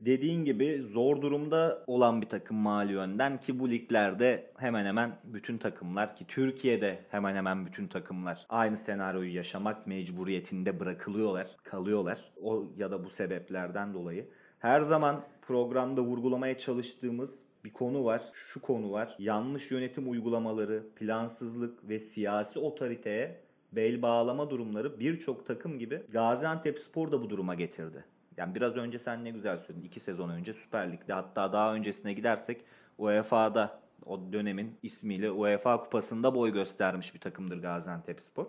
Dediğin 0.00 0.44
gibi 0.44 0.82
zor 0.82 1.22
durumda 1.22 1.84
olan 1.86 2.22
bir 2.22 2.26
takım 2.26 2.56
mali 2.56 2.92
yönden 2.92 3.40
ki 3.40 3.58
bu 3.58 3.70
liglerde 3.70 4.50
hemen 4.56 4.84
hemen 4.84 5.18
bütün 5.24 5.58
takımlar 5.58 6.16
ki 6.16 6.24
Türkiye'de 6.28 6.98
hemen 7.10 7.36
hemen 7.36 7.66
bütün 7.66 7.86
takımlar 7.86 8.46
aynı 8.48 8.76
senaryoyu 8.76 9.34
yaşamak 9.34 9.86
mecburiyetinde 9.86 10.80
bırakılıyorlar, 10.80 11.56
kalıyorlar. 11.64 12.18
O 12.42 12.64
ya 12.76 12.90
da 12.90 13.04
bu 13.04 13.10
sebeplerden 13.10 13.94
dolayı. 13.94 14.28
Her 14.58 14.80
zaman 14.80 15.24
programda 15.42 16.02
vurgulamaya 16.02 16.58
çalıştığımız 16.58 17.30
bir 17.64 17.72
konu 17.72 18.04
var. 18.04 18.22
Şu 18.32 18.60
konu 18.60 18.92
var. 18.92 19.16
Yanlış 19.18 19.70
yönetim 19.70 20.10
uygulamaları, 20.10 20.82
plansızlık 20.96 21.88
ve 21.88 21.98
siyasi 21.98 22.58
otoriteye 22.58 23.40
bel 23.72 24.02
bağlama 24.02 24.50
durumları 24.50 25.00
birçok 25.00 25.46
takım 25.46 25.78
gibi 25.78 26.02
Gaziantep 26.08 26.78
Spor 26.78 27.12
da 27.12 27.22
bu 27.22 27.30
duruma 27.30 27.54
getirdi. 27.54 28.04
Yani 28.36 28.54
biraz 28.54 28.76
önce 28.76 28.98
sen 28.98 29.24
ne 29.24 29.30
güzel 29.30 29.58
söyledin. 29.58 29.86
İki 29.86 30.00
sezon 30.00 30.30
önce 30.30 30.52
Süper 30.54 30.92
Lig'de 30.92 31.12
hatta 31.12 31.52
daha 31.52 31.74
öncesine 31.74 32.12
gidersek 32.12 32.64
UEFA'da 32.98 33.80
o 34.06 34.32
dönemin 34.32 34.78
ismiyle 34.82 35.30
UEFA 35.30 35.84
Kupası'nda 35.84 36.34
boy 36.34 36.52
göstermiş 36.52 37.14
bir 37.14 37.20
takımdır 37.20 37.62
Gaziantep 37.62 38.20
Spor. 38.20 38.46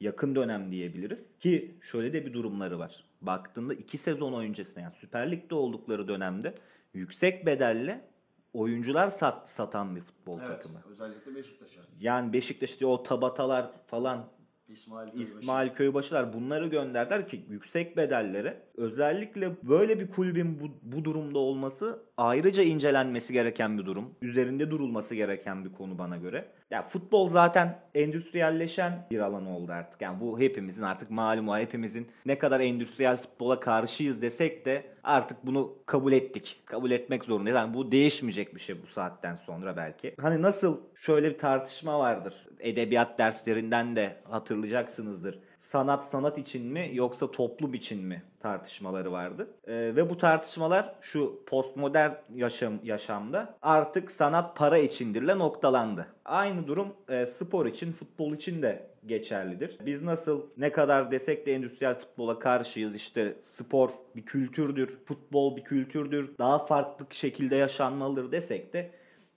Yakın 0.00 0.34
dönem 0.34 0.70
diyebiliriz. 0.70 1.38
Ki 1.38 1.74
şöyle 1.80 2.12
de 2.12 2.26
bir 2.26 2.32
durumları 2.32 2.78
var. 2.78 3.04
Baktığında 3.20 3.74
iki 3.74 3.98
sezon 3.98 4.42
öncesine 4.42 4.82
yani 4.82 4.94
Süper 4.94 5.30
Lig'de 5.30 5.54
oldukları 5.54 6.08
dönemde 6.08 6.54
yüksek 6.94 7.46
bedelle 7.46 8.04
oyuncular 8.52 9.08
sat, 9.08 9.50
satan 9.50 9.96
bir 9.96 10.00
futbol 10.00 10.38
takımı. 10.38 10.82
Özellikle 10.90 11.34
Beşiktaş'a. 11.34 11.80
Yani 12.00 12.32
Beşiktaş'ta 12.32 12.86
o 12.86 13.02
tabatalar 13.02 13.70
falan 13.86 14.26
İsmail 14.68 15.20
İsmail 15.20 15.70
Köybaşılar 15.70 16.32
bunları 16.32 16.66
gönderdiler 16.66 17.28
ki 17.28 17.44
yüksek 17.48 17.96
bedellere 17.96 18.62
özellikle 18.76 19.56
böyle 19.62 20.00
bir 20.00 20.10
kulübün 20.10 20.60
bu, 20.60 20.70
bu 20.82 21.04
durumda 21.04 21.38
olması 21.38 22.02
ayrıca 22.16 22.62
incelenmesi 22.62 23.32
gereken 23.32 23.78
bir 23.78 23.86
durum. 23.86 24.14
Üzerinde 24.22 24.70
durulması 24.70 25.14
gereken 25.14 25.64
bir 25.64 25.72
konu 25.72 25.98
bana 25.98 26.16
göre. 26.16 26.44
Ya 26.70 26.82
futbol 26.82 27.28
zaten 27.28 27.78
endüstriyelleşen 27.94 29.06
bir 29.10 29.18
alan 29.18 29.46
oldu 29.46 29.72
artık. 29.72 30.02
Yani 30.02 30.20
bu 30.20 30.40
hepimizin 30.40 30.82
artık 30.82 31.10
malumu 31.10 31.58
hepimizin 31.58 32.08
ne 32.26 32.38
kadar 32.38 32.60
endüstriyel 32.60 33.16
futbola 33.16 33.60
karşıyız 33.60 34.22
desek 34.22 34.66
de 34.66 34.84
artık 35.04 35.46
bunu 35.46 35.72
kabul 35.86 36.12
ettik. 36.12 36.62
Kabul 36.64 36.90
etmek 36.90 37.24
zorundayız. 37.24 37.56
Yani 37.56 37.74
bu 37.74 37.92
değişmeyecek 37.92 38.54
bir 38.54 38.60
şey 38.60 38.82
bu 38.82 38.86
saatten 38.86 39.36
sonra 39.36 39.76
belki. 39.76 40.14
Hani 40.20 40.42
nasıl 40.42 40.80
şöyle 40.94 41.30
bir 41.30 41.38
tartışma 41.38 41.98
vardır. 41.98 42.34
Edebiyat 42.60 43.18
derslerinden 43.18 43.96
de 43.96 44.16
hatırlayacaksınızdır. 44.30 45.38
Sanat 45.64 46.04
sanat 46.04 46.38
için 46.38 46.66
mi 46.66 46.90
yoksa 46.92 47.30
toplum 47.30 47.74
için 47.74 48.04
mi 48.04 48.22
tartışmaları 48.40 49.12
vardı. 49.12 49.48
Ee, 49.66 49.72
ve 49.72 50.10
bu 50.10 50.18
tartışmalar 50.18 50.94
şu 51.00 51.44
postmodern 51.46 52.12
yaşam 52.34 52.72
yaşamda 52.82 53.58
artık 53.62 54.10
sanat 54.10 54.56
para 54.56 54.78
içindirle 54.78 55.38
noktalandı. 55.38 56.06
Aynı 56.24 56.66
durum 56.66 56.88
e, 57.08 57.26
spor 57.26 57.66
için, 57.66 57.92
futbol 57.92 58.32
için 58.32 58.62
de 58.62 58.86
geçerlidir. 59.06 59.78
Biz 59.86 60.02
nasıl 60.02 60.42
ne 60.56 60.72
kadar 60.72 61.10
desek 61.10 61.46
de 61.46 61.54
endüstriyel 61.54 61.98
futbola 61.98 62.38
karşıyız. 62.38 62.94
İşte 62.94 63.36
spor 63.42 63.90
bir 64.16 64.22
kültürdür, 64.22 64.98
futbol 65.04 65.56
bir 65.56 65.64
kültürdür. 65.64 66.38
Daha 66.38 66.66
farklı 66.66 67.06
şekilde 67.10 67.56
yaşanmalıdır 67.56 68.32
desek 68.32 68.72
de 68.72 68.90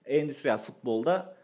endüstriyel 0.06 0.58
futbolda 0.58 1.36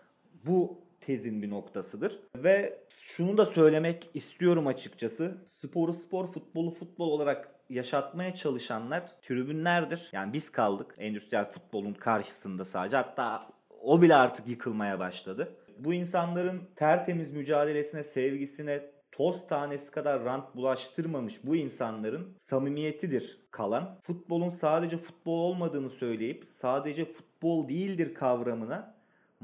bu 0.46 0.83
tezin 1.06 1.42
bir 1.42 1.50
noktasıdır. 1.50 2.20
Ve 2.36 2.80
şunu 3.02 3.38
da 3.38 3.46
söylemek 3.46 4.10
istiyorum 4.14 4.68
açıkçası. 4.68 5.38
Sporu 5.62 5.94
spor, 5.94 6.32
futbolu 6.32 6.72
futbol 6.72 7.08
olarak 7.08 7.56
yaşatmaya 7.70 8.36
çalışanlar 8.36 9.04
tribünlerdir. 9.22 10.10
Yani 10.12 10.34
biz 10.34 10.52
kaldık 10.52 10.96
endüstriyel 10.98 11.52
futbolun 11.52 11.94
karşısında 11.94 12.66
sadece. 12.66 12.98
Hatta 12.98 13.48
o 13.82 14.02
bile 14.02 14.16
artık 14.16 14.48
yıkılmaya 14.48 15.00
başladı. 15.00 15.56
Bu 15.80 15.94
insanların 15.94 16.62
tertemiz 16.76 17.34
mücadelesine, 17.34 18.04
sevgisine 18.04 18.94
toz 19.12 19.48
tanesi 19.48 19.92
kadar 19.92 20.26
rant 20.26 20.56
bulaştırmamış 20.56 21.46
bu 21.46 21.56
insanların 21.56 22.36
samimiyetidir 22.38 23.40
kalan. 23.52 24.00
Futbolun 24.02 24.50
sadece 24.50 24.98
futbol 24.98 25.40
olmadığını 25.40 25.90
söyleyip 25.90 26.46
sadece 26.62 27.06
futbol 27.06 27.70
değildir 27.70 28.14
kavramına 28.14 28.93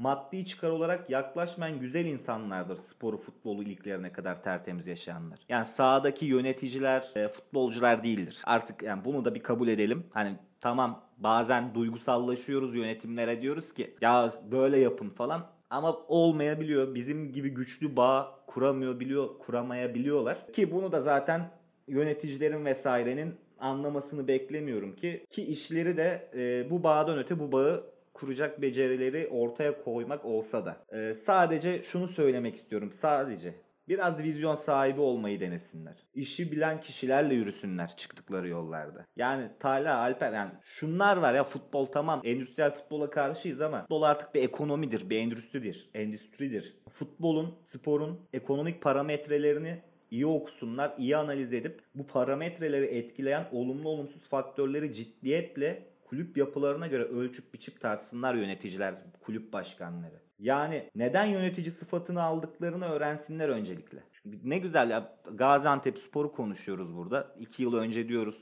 maddi 0.00 0.46
çıkar 0.46 0.70
olarak 0.70 1.10
yaklaşmayan 1.10 1.80
güzel 1.80 2.04
insanlardır 2.04 2.76
sporu 2.76 3.16
futbolu 3.16 3.62
iliklerine 3.62 4.12
kadar 4.12 4.42
tertemiz 4.42 4.86
yaşayanlar. 4.86 5.38
Yani 5.48 5.64
sahadaki 5.64 6.26
yöneticiler 6.26 7.10
e, 7.16 7.28
futbolcular 7.28 8.04
değildir. 8.04 8.42
Artık 8.44 8.82
yani 8.82 9.04
bunu 9.04 9.24
da 9.24 9.34
bir 9.34 9.42
kabul 9.42 9.68
edelim. 9.68 10.06
Hani 10.10 10.36
tamam 10.60 11.04
bazen 11.18 11.74
duygusallaşıyoruz 11.74 12.74
yönetimlere 12.74 13.42
diyoruz 13.42 13.74
ki 13.74 13.94
ya 14.00 14.32
böyle 14.50 14.78
yapın 14.78 15.10
falan 15.10 15.46
ama 15.70 15.96
olmayabiliyor. 16.08 16.94
Bizim 16.94 17.32
gibi 17.32 17.50
güçlü 17.50 17.96
bağ 17.96 18.40
kuramıyor 18.46 19.00
biliyor, 19.00 19.38
kuramayabiliyorlar. 19.38 20.52
Ki 20.52 20.72
bunu 20.72 20.92
da 20.92 21.00
zaten 21.00 21.50
yöneticilerin 21.88 22.64
vesairenin 22.64 23.34
anlamasını 23.58 24.28
beklemiyorum 24.28 24.96
ki 24.96 25.26
ki 25.30 25.42
işleri 25.42 25.96
de 25.96 26.30
e, 26.34 26.70
bu 26.70 26.82
bağdan 26.82 27.18
öte 27.18 27.38
bu 27.38 27.52
bağı 27.52 27.99
kuracak 28.20 28.62
becerileri 28.62 29.28
ortaya 29.28 29.84
koymak 29.84 30.24
olsa 30.24 30.66
da. 30.66 30.84
Ee, 30.92 31.14
sadece 31.14 31.82
şunu 31.82 32.08
söylemek 32.08 32.56
istiyorum. 32.56 32.92
Sadece 32.92 33.54
Biraz 33.90 34.18
vizyon 34.18 34.54
sahibi 34.54 35.00
olmayı 35.00 35.40
denesinler. 35.40 35.96
İşi 36.14 36.52
bilen 36.52 36.80
kişilerle 36.80 37.34
yürüsünler 37.34 37.96
çıktıkları 37.96 38.48
yollarda. 38.48 39.06
Yani 39.16 39.50
Talha, 39.60 39.94
Alper 39.94 40.32
yani 40.32 40.50
şunlar 40.62 41.16
var 41.16 41.34
ya 41.34 41.44
futbol 41.44 41.86
tamam 41.86 42.20
endüstriyel 42.24 42.74
futbola 42.74 43.10
karşıyız 43.10 43.60
ama 43.60 43.80
futbol 43.80 44.02
artık 44.02 44.34
bir 44.34 44.42
ekonomidir, 44.42 45.10
bir 45.10 45.18
endüstridir. 45.18 45.90
Endüstridir. 45.94 46.76
Futbolun, 46.88 47.54
sporun 47.64 48.20
ekonomik 48.32 48.82
parametrelerini 48.82 49.82
iyi 50.10 50.26
okusunlar, 50.26 50.94
iyi 50.98 51.16
analiz 51.16 51.52
edip 51.52 51.80
bu 51.94 52.06
parametreleri 52.06 52.86
etkileyen 52.86 53.48
olumlu 53.52 53.88
olumsuz 53.88 54.28
faktörleri 54.28 54.92
ciddiyetle 54.92 55.89
kulüp 56.10 56.36
yapılarına 56.36 56.86
göre 56.86 57.04
ölçüp 57.04 57.54
biçip 57.54 57.80
tartsınlar 57.80 58.34
yöneticiler, 58.34 58.94
kulüp 59.20 59.52
başkanları. 59.52 60.20
Yani 60.38 60.90
neden 60.94 61.24
yönetici 61.24 61.70
sıfatını 61.70 62.22
aldıklarını 62.22 62.84
öğrensinler 62.84 63.48
öncelikle. 63.48 63.98
Çünkü 64.12 64.38
ne 64.44 64.58
güzel 64.58 64.90
ya 64.90 65.12
Gaziantep 65.34 65.98
Spor'u 65.98 66.32
konuşuyoruz 66.32 66.96
burada. 66.96 67.34
İki 67.40 67.62
yıl 67.62 67.74
önce 67.74 68.08
diyoruz 68.08 68.36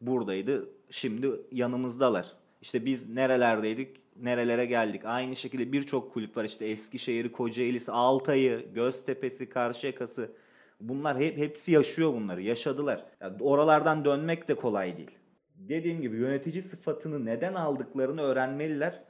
buradaydı. 0.00 0.68
Şimdi 0.90 1.30
yanımızdalar. 1.52 2.26
İşte 2.62 2.84
biz 2.84 3.08
nerelerdeydik, 3.08 3.96
nerelere 4.16 4.66
geldik. 4.66 5.02
Aynı 5.04 5.36
şekilde 5.36 5.72
birçok 5.72 6.12
kulüp 6.12 6.36
var. 6.36 6.44
İşte 6.44 6.66
Eskişehir'i, 6.66 7.32
Kocaeli'si, 7.32 7.92
Altay'ı, 7.92 8.72
Göztepe'si, 8.74 9.48
Karşıyaka'sı. 9.48 10.32
Bunlar 10.80 11.18
hep 11.18 11.36
hepsi 11.38 11.72
yaşıyor 11.72 12.12
bunları. 12.12 12.42
Yaşadılar. 12.42 13.04
Yani 13.20 13.36
oralardan 13.40 14.04
dönmek 14.04 14.48
de 14.48 14.54
kolay 14.54 14.96
değil. 14.96 15.19
Dediğim 15.68 16.02
gibi 16.02 16.16
yönetici 16.16 16.62
sıfatını 16.62 17.24
neden 17.24 17.54
aldıklarını 17.54 18.22
öğrenmeliler. 18.22 19.00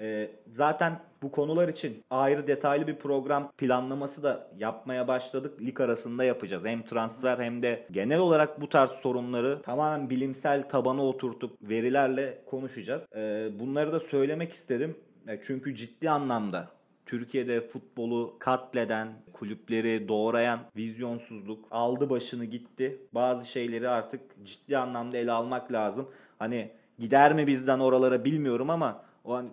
Ee, 0.00 0.30
zaten 0.46 1.00
bu 1.22 1.30
konular 1.30 1.68
için 1.68 2.04
ayrı 2.10 2.46
detaylı 2.46 2.86
bir 2.86 2.96
program 2.96 3.52
planlaması 3.58 4.22
da 4.22 4.50
yapmaya 4.56 5.08
başladık. 5.08 5.62
Lig 5.62 5.80
arasında 5.80 6.24
yapacağız. 6.24 6.64
Hem 6.64 6.82
transfer 6.82 7.38
hem 7.38 7.62
de 7.62 7.86
genel 7.90 8.18
olarak 8.18 8.60
bu 8.60 8.68
tarz 8.68 8.90
sorunları 8.90 9.62
tamamen 9.62 10.10
bilimsel 10.10 10.68
tabana 10.68 11.04
oturtup 11.04 11.62
verilerle 11.62 12.42
konuşacağız. 12.46 13.02
Ee, 13.16 13.48
bunları 13.58 13.92
da 13.92 14.00
söylemek 14.00 14.52
istedim. 14.52 14.96
E, 15.28 15.40
Çünkü 15.42 15.74
ciddi 15.74 16.10
anlamda 16.10 16.77
Türkiye'de 17.08 17.60
futbolu 17.60 18.36
katleden, 18.38 19.08
kulüpleri 19.32 20.08
doğrayan 20.08 20.60
vizyonsuzluk 20.76 21.64
aldı 21.70 22.10
başını 22.10 22.44
gitti. 22.44 23.00
Bazı 23.14 23.46
şeyleri 23.46 23.88
artık 23.88 24.20
ciddi 24.44 24.78
anlamda 24.78 25.16
ele 25.16 25.32
almak 25.32 25.72
lazım. 25.72 26.08
Hani 26.38 26.70
gider 26.98 27.34
mi 27.34 27.46
bizden 27.46 27.78
oralara 27.78 28.24
bilmiyorum 28.24 28.70
ama 28.70 29.02
o 29.24 29.34
an 29.34 29.48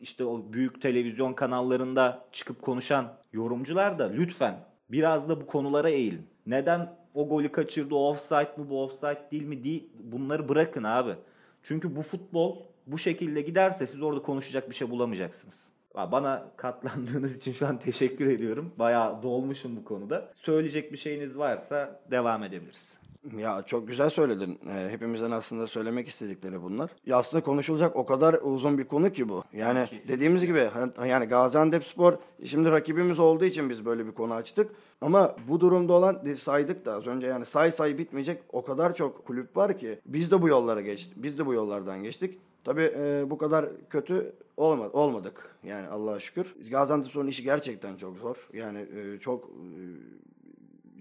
işte 0.00 0.24
o 0.24 0.52
büyük 0.52 0.82
televizyon 0.82 1.32
kanallarında 1.32 2.24
çıkıp 2.32 2.62
konuşan 2.62 3.12
yorumcular 3.32 3.98
da 3.98 4.04
lütfen 4.04 4.60
biraz 4.90 5.28
da 5.28 5.40
bu 5.40 5.46
konulara 5.46 5.90
eğilin. 5.90 6.26
Neden 6.46 6.94
o 7.14 7.28
golü 7.28 7.52
kaçırdı, 7.52 7.94
o 7.94 8.10
offside 8.10 8.54
mı, 8.56 8.70
bu 8.70 8.84
offside 8.84 9.22
değil 9.32 9.44
mi 9.44 9.64
değil 9.64 9.90
bunları 10.00 10.48
bırakın 10.48 10.84
abi. 10.84 11.14
Çünkü 11.62 11.96
bu 11.96 12.02
futbol 12.02 12.56
bu 12.86 12.98
şekilde 12.98 13.40
giderse 13.40 13.86
siz 13.86 14.02
orada 14.02 14.22
konuşacak 14.22 14.70
bir 14.70 14.74
şey 14.74 14.90
bulamayacaksınız. 14.90 15.77
Bana 15.98 16.50
katlandığınız 16.56 17.36
için 17.36 17.52
şu 17.52 17.66
an 17.66 17.78
teşekkür 17.84 18.26
ediyorum. 18.26 18.72
Bayağı 18.78 19.22
dolmuşum 19.22 19.76
bu 19.76 19.84
konuda. 19.84 20.32
Söyleyecek 20.34 20.92
bir 20.92 20.98
şeyiniz 20.98 21.38
varsa 21.38 22.00
devam 22.10 22.44
edebiliriz. 22.44 22.98
Ya 23.36 23.62
çok 23.66 23.88
güzel 23.88 24.10
söyledin. 24.10 24.58
Ee, 24.70 24.88
hepimizin 24.90 25.30
aslında 25.30 25.66
söylemek 25.66 26.08
istedikleri 26.08 26.62
bunlar. 26.62 26.90
Ya 27.06 27.16
aslında 27.16 27.42
konuşulacak 27.42 27.96
o 27.96 28.06
kadar 28.06 28.36
uzun 28.42 28.78
bir 28.78 28.84
konu 28.84 29.12
ki 29.12 29.28
bu. 29.28 29.44
Yani 29.52 29.80
Kesinlikle. 29.80 30.14
dediğimiz 30.14 30.46
gibi 30.46 30.70
yani 31.06 31.26
Gaziantepspor 31.26 32.14
şimdi 32.44 32.70
rakibimiz 32.70 33.18
olduğu 33.18 33.44
için 33.44 33.70
biz 33.70 33.84
böyle 33.84 34.06
bir 34.06 34.12
konu 34.12 34.34
açtık. 34.34 34.70
Ama 35.00 35.36
bu 35.48 35.60
durumda 35.60 35.92
olan 35.92 36.34
saydık 36.34 36.86
da 36.86 36.92
az 36.92 37.06
önce 37.06 37.26
yani 37.26 37.44
say 37.44 37.70
say 37.70 37.98
bitmeyecek 37.98 38.42
o 38.52 38.64
kadar 38.64 38.94
çok 38.94 39.26
kulüp 39.26 39.56
var 39.56 39.78
ki 39.78 39.98
biz 40.06 40.30
de 40.30 40.42
bu 40.42 40.48
yollara 40.48 40.80
geçtik. 40.80 41.12
Biz 41.16 41.38
de 41.38 41.46
bu 41.46 41.54
yollardan 41.54 42.02
geçtik. 42.02 42.38
Tabii 42.68 42.92
e, 42.96 43.30
bu 43.30 43.38
kadar 43.38 43.66
kötü 43.90 44.32
olmadı, 44.56 44.90
olmadık 44.92 45.56
yani 45.64 45.88
Allah'a 45.88 46.20
şükür. 46.20 46.54
Gaziantepspor'un 46.70 47.28
işi 47.28 47.42
gerçekten 47.42 47.96
çok 47.96 48.18
zor. 48.18 48.48
Yani 48.52 48.78
e, 48.78 49.18
çok 49.18 49.44
e, 49.44 49.50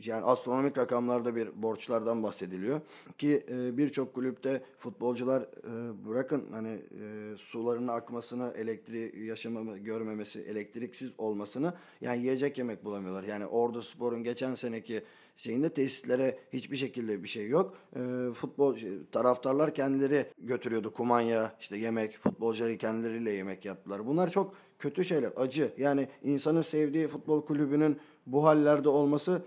yani 0.04 0.26
astronomik 0.26 0.78
rakamlarda 0.78 1.36
bir 1.36 1.62
borçlardan 1.62 2.24
bahsediliyor 2.24 2.82
ki 3.18 3.44
e, 3.50 3.78
birçok 3.78 4.14
kulüpte 4.14 4.62
futbolcular 4.78 5.42
e, 5.42 6.06
bırakın 6.10 6.46
hani 6.52 6.70
e, 6.70 7.38
sularının 7.38 7.88
akmasını, 7.88 8.54
elektriği 8.58 9.26
yaşamamı 9.26 9.78
görmemesi, 9.78 10.40
elektriksiz 10.40 11.12
olmasını 11.18 11.74
yani 12.02 12.20
yiyecek 12.20 12.58
yemek 12.58 12.86
bulamıyorlar. 12.86 13.24
Yani 13.24 13.46
Ordu 13.46 13.82
Spor'un 13.82 14.24
geçen 14.24 14.56
seneki 14.56 15.04
şeyinde 15.38 15.70
tesislere 15.70 16.38
hiçbir 16.54 16.78
şekilde 16.78 17.24
bir 17.24 17.28
şey 17.28 17.48
yok. 17.50 17.78
E, 17.96 18.32
futbol 18.34 18.76
şey, 18.78 18.90
taraftarlar 19.12 19.74
kendileri 19.74 20.26
götürüyordu 20.38 20.94
kumanya, 20.94 21.52
işte 21.60 21.78
yemek, 21.78 22.18
futbolcuları 22.18 22.78
kendileriyle 22.78 23.32
yemek 23.32 23.66
yaptılar. 23.66 24.08
Bunlar 24.08 24.32
çok 24.32 24.56
kötü 24.80 25.06
şeyler, 25.06 25.32
acı. 25.36 25.72
Yani 25.78 26.08
insanın 26.24 26.62
sevdiği 26.62 27.08
futbol 27.08 27.46
kulübünün 27.46 27.98
bu 28.26 28.46
hallerde 28.46 28.90
olması 28.90 29.42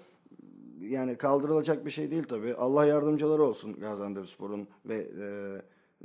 yani 0.80 1.16
kaldırılacak 1.16 1.86
bir 1.86 1.90
şey 1.90 2.10
değil 2.10 2.24
tabii. 2.24 2.54
Allah 2.54 2.86
yardımcıları 2.86 3.42
olsun 3.42 3.80
Gaziantepspor'un 3.80 4.68
ve 4.86 4.96
e, 4.96 5.26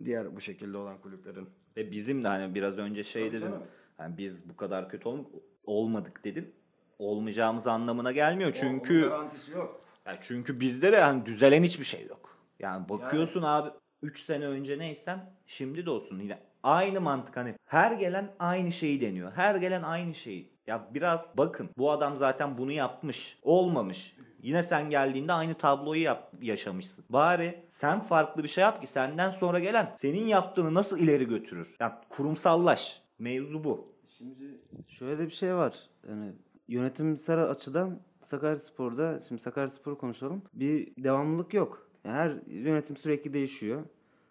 diğer 0.05 0.35
bu 0.35 0.41
şekilde 0.41 0.77
olan 0.77 0.97
kulüplerin. 1.01 1.47
Ve 1.77 1.91
bizim 1.91 2.23
de 2.23 2.27
hani 2.27 2.55
biraz 2.55 2.77
önce 2.77 3.03
şey 3.03 3.21
Tabii 3.23 3.31
dedin. 3.37 3.45
canım. 3.45 3.63
hani 3.97 4.17
biz 4.17 4.49
bu 4.49 4.55
kadar 4.55 4.89
kötü 4.89 5.07
ol- 5.09 5.25
olmadık 5.65 6.23
dedin. 6.23 6.51
Olmayacağımız 6.99 7.67
anlamına 7.67 8.11
gelmiyor. 8.11 8.49
Onun 8.49 8.59
Çünkü 8.59 9.01
garantisi 9.01 9.51
yok. 9.51 9.81
Ya 10.05 10.17
çünkü 10.21 10.59
bizde 10.59 10.91
de 10.91 11.01
hani 11.01 11.25
düzelen 11.25 11.63
hiçbir 11.63 11.85
şey 11.85 12.05
yok. 12.07 12.37
Yani 12.59 12.89
bakıyorsun 12.89 13.41
abi 13.41 13.69
3 14.01 14.19
sene 14.25 14.45
önce 14.45 14.79
neysen 14.79 15.33
şimdi 15.47 15.85
de 15.85 15.89
olsun 15.89 16.19
yine 16.19 16.39
aynı 16.63 17.01
mantık 17.01 17.37
hani 17.37 17.55
her 17.65 17.91
gelen 17.91 18.31
aynı 18.39 18.71
şeyi 18.71 19.01
deniyor. 19.01 19.31
Her 19.35 19.55
gelen 19.55 19.83
aynı 19.83 20.15
şeyi. 20.15 20.55
Ya 20.67 20.87
biraz 20.93 21.37
bakın 21.37 21.69
bu 21.77 21.91
adam 21.91 22.17
zaten 22.17 22.57
bunu 22.57 22.71
yapmış. 22.71 23.39
Olmamış. 23.43 24.15
Yine 24.41 24.63
sen 24.63 24.89
geldiğinde 24.89 25.33
aynı 25.33 25.53
tabloyu 25.53 26.01
yap, 26.01 26.33
yaşamışsın. 26.41 27.05
Bari 27.09 27.65
sen 27.71 27.99
farklı 27.99 28.43
bir 28.43 28.47
şey 28.47 28.61
yap 28.61 28.81
ki 28.81 28.87
senden 28.87 29.29
sonra 29.29 29.59
gelen 29.59 29.95
senin 29.97 30.27
yaptığını 30.27 30.73
nasıl 30.73 30.99
ileri 30.99 31.27
götürür? 31.27 31.75
Yani 31.79 31.93
kurumsallaş. 32.09 33.01
Mevzu 33.19 33.63
bu. 33.63 33.95
Şimdi 34.17 34.61
şöyle 34.87 35.19
de 35.19 35.25
bir 35.25 35.31
şey 35.31 35.55
var. 35.55 35.73
Yani 36.09 36.33
yönetimsel 36.67 37.43
açıdan 37.49 37.99
Sakaryaspor'da, 38.21 39.19
şimdi 39.27 39.41
Sakaryaspor'u 39.41 39.97
konuşalım. 39.97 40.41
Bir 40.53 40.91
devamlılık 40.97 41.53
yok. 41.53 41.87
Yani 42.03 42.15
her 42.15 42.35
yönetim 42.47 42.97
sürekli 42.97 43.33
değişiyor. 43.33 43.83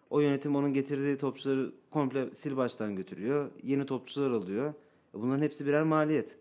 O 0.09 0.19
yönetim 0.19 0.55
onun 0.55 0.73
getirdiği 0.73 1.17
topçuları 1.17 1.71
komple 1.91 2.35
sil 2.39 2.53
baştan 2.57 2.95
götürüyor. 2.95 3.51
Yeni 3.63 3.85
topçular 3.85 4.31
alıyor. 4.31 4.73
E 5.15 5.19
Bunların 5.21 5.41
hepsi 5.41 5.65
birer 5.65 5.83
maliyet. 5.83 6.37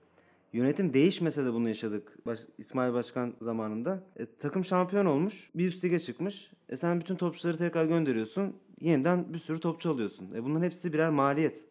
Yönetim 0.52 0.94
değişmese 0.94 1.44
de 1.44 1.52
bunu 1.52 1.68
yaşadık 1.68 2.26
Baş- 2.26 2.46
İsmail 2.58 2.92
Başkan 2.92 3.34
zamanında. 3.40 4.02
E, 4.16 4.26
takım 4.38 4.64
şampiyon 4.64 5.06
olmuş, 5.06 5.50
bir 5.54 5.66
üst 5.66 5.84
lige 5.84 5.98
çıkmış. 5.98 6.50
E 6.68 6.76
sen 6.76 7.00
bütün 7.00 7.16
topçuları 7.16 7.56
tekrar 7.58 7.84
gönderiyorsun. 7.84 8.56
Yeniden 8.80 9.32
bir 9.32 9.38
sürü 9.38 9.60
topçu 9.60 9.90
alıyorsun. 9.90 10.34
E 10.34 10.44
bunların 10.44 10.64
hepsi 10.64 10.92
birer 10.92 11.10
maliyet. 11.10 11.64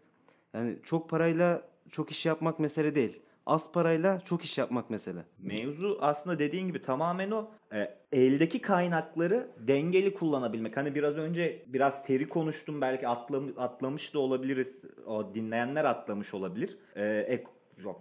Yani 0.53 0.77
çok 0.83 1.09
parayla 1.09 1.61
çok 1.89 2.11
iş 2.11 2.25
yapmak 2.25 2.59
mesele 2.59 2.95
değil. 2.95 3.19
Az 3.45 3.71
parayla 3.71 4.19
çok 4.19 4.43
iş 4.43 4.57
yapmak 4.57 4.89
mesele. 4.89 5.25
Mevzu 5.39 5.97
aslında 6.01 6.39
dediğin 6.39 6.67
gibi 6.67 6.81
tamamen 6.81 7.31
o 7.31 7.51
e, 7.73 7.97
eldeki 8.11 8.61
kaynakları 8.61 9.47
dengeli 9.59 10.13
kullanabilmek. 10.13 10.77
Hani 10.77 10.95
biraz 10.95 11.17
önce 11.17 11.65
biraz 11.67 12.03
seri 12.05 12.29
konuştum 12.29 12.81
belki 12.81 13.07
atlam, 13.07 13.49
atlamış 13.57 14.13
da 14.13 14.19
olabiliriz. 14.19 14.81
O 15.05 15.35
dinleyenler 15.35 15.85
atlamış 15.85 16.33
olabilir. 16.33 16.77
E, 16.95 17.05
ek- 17.27 17.47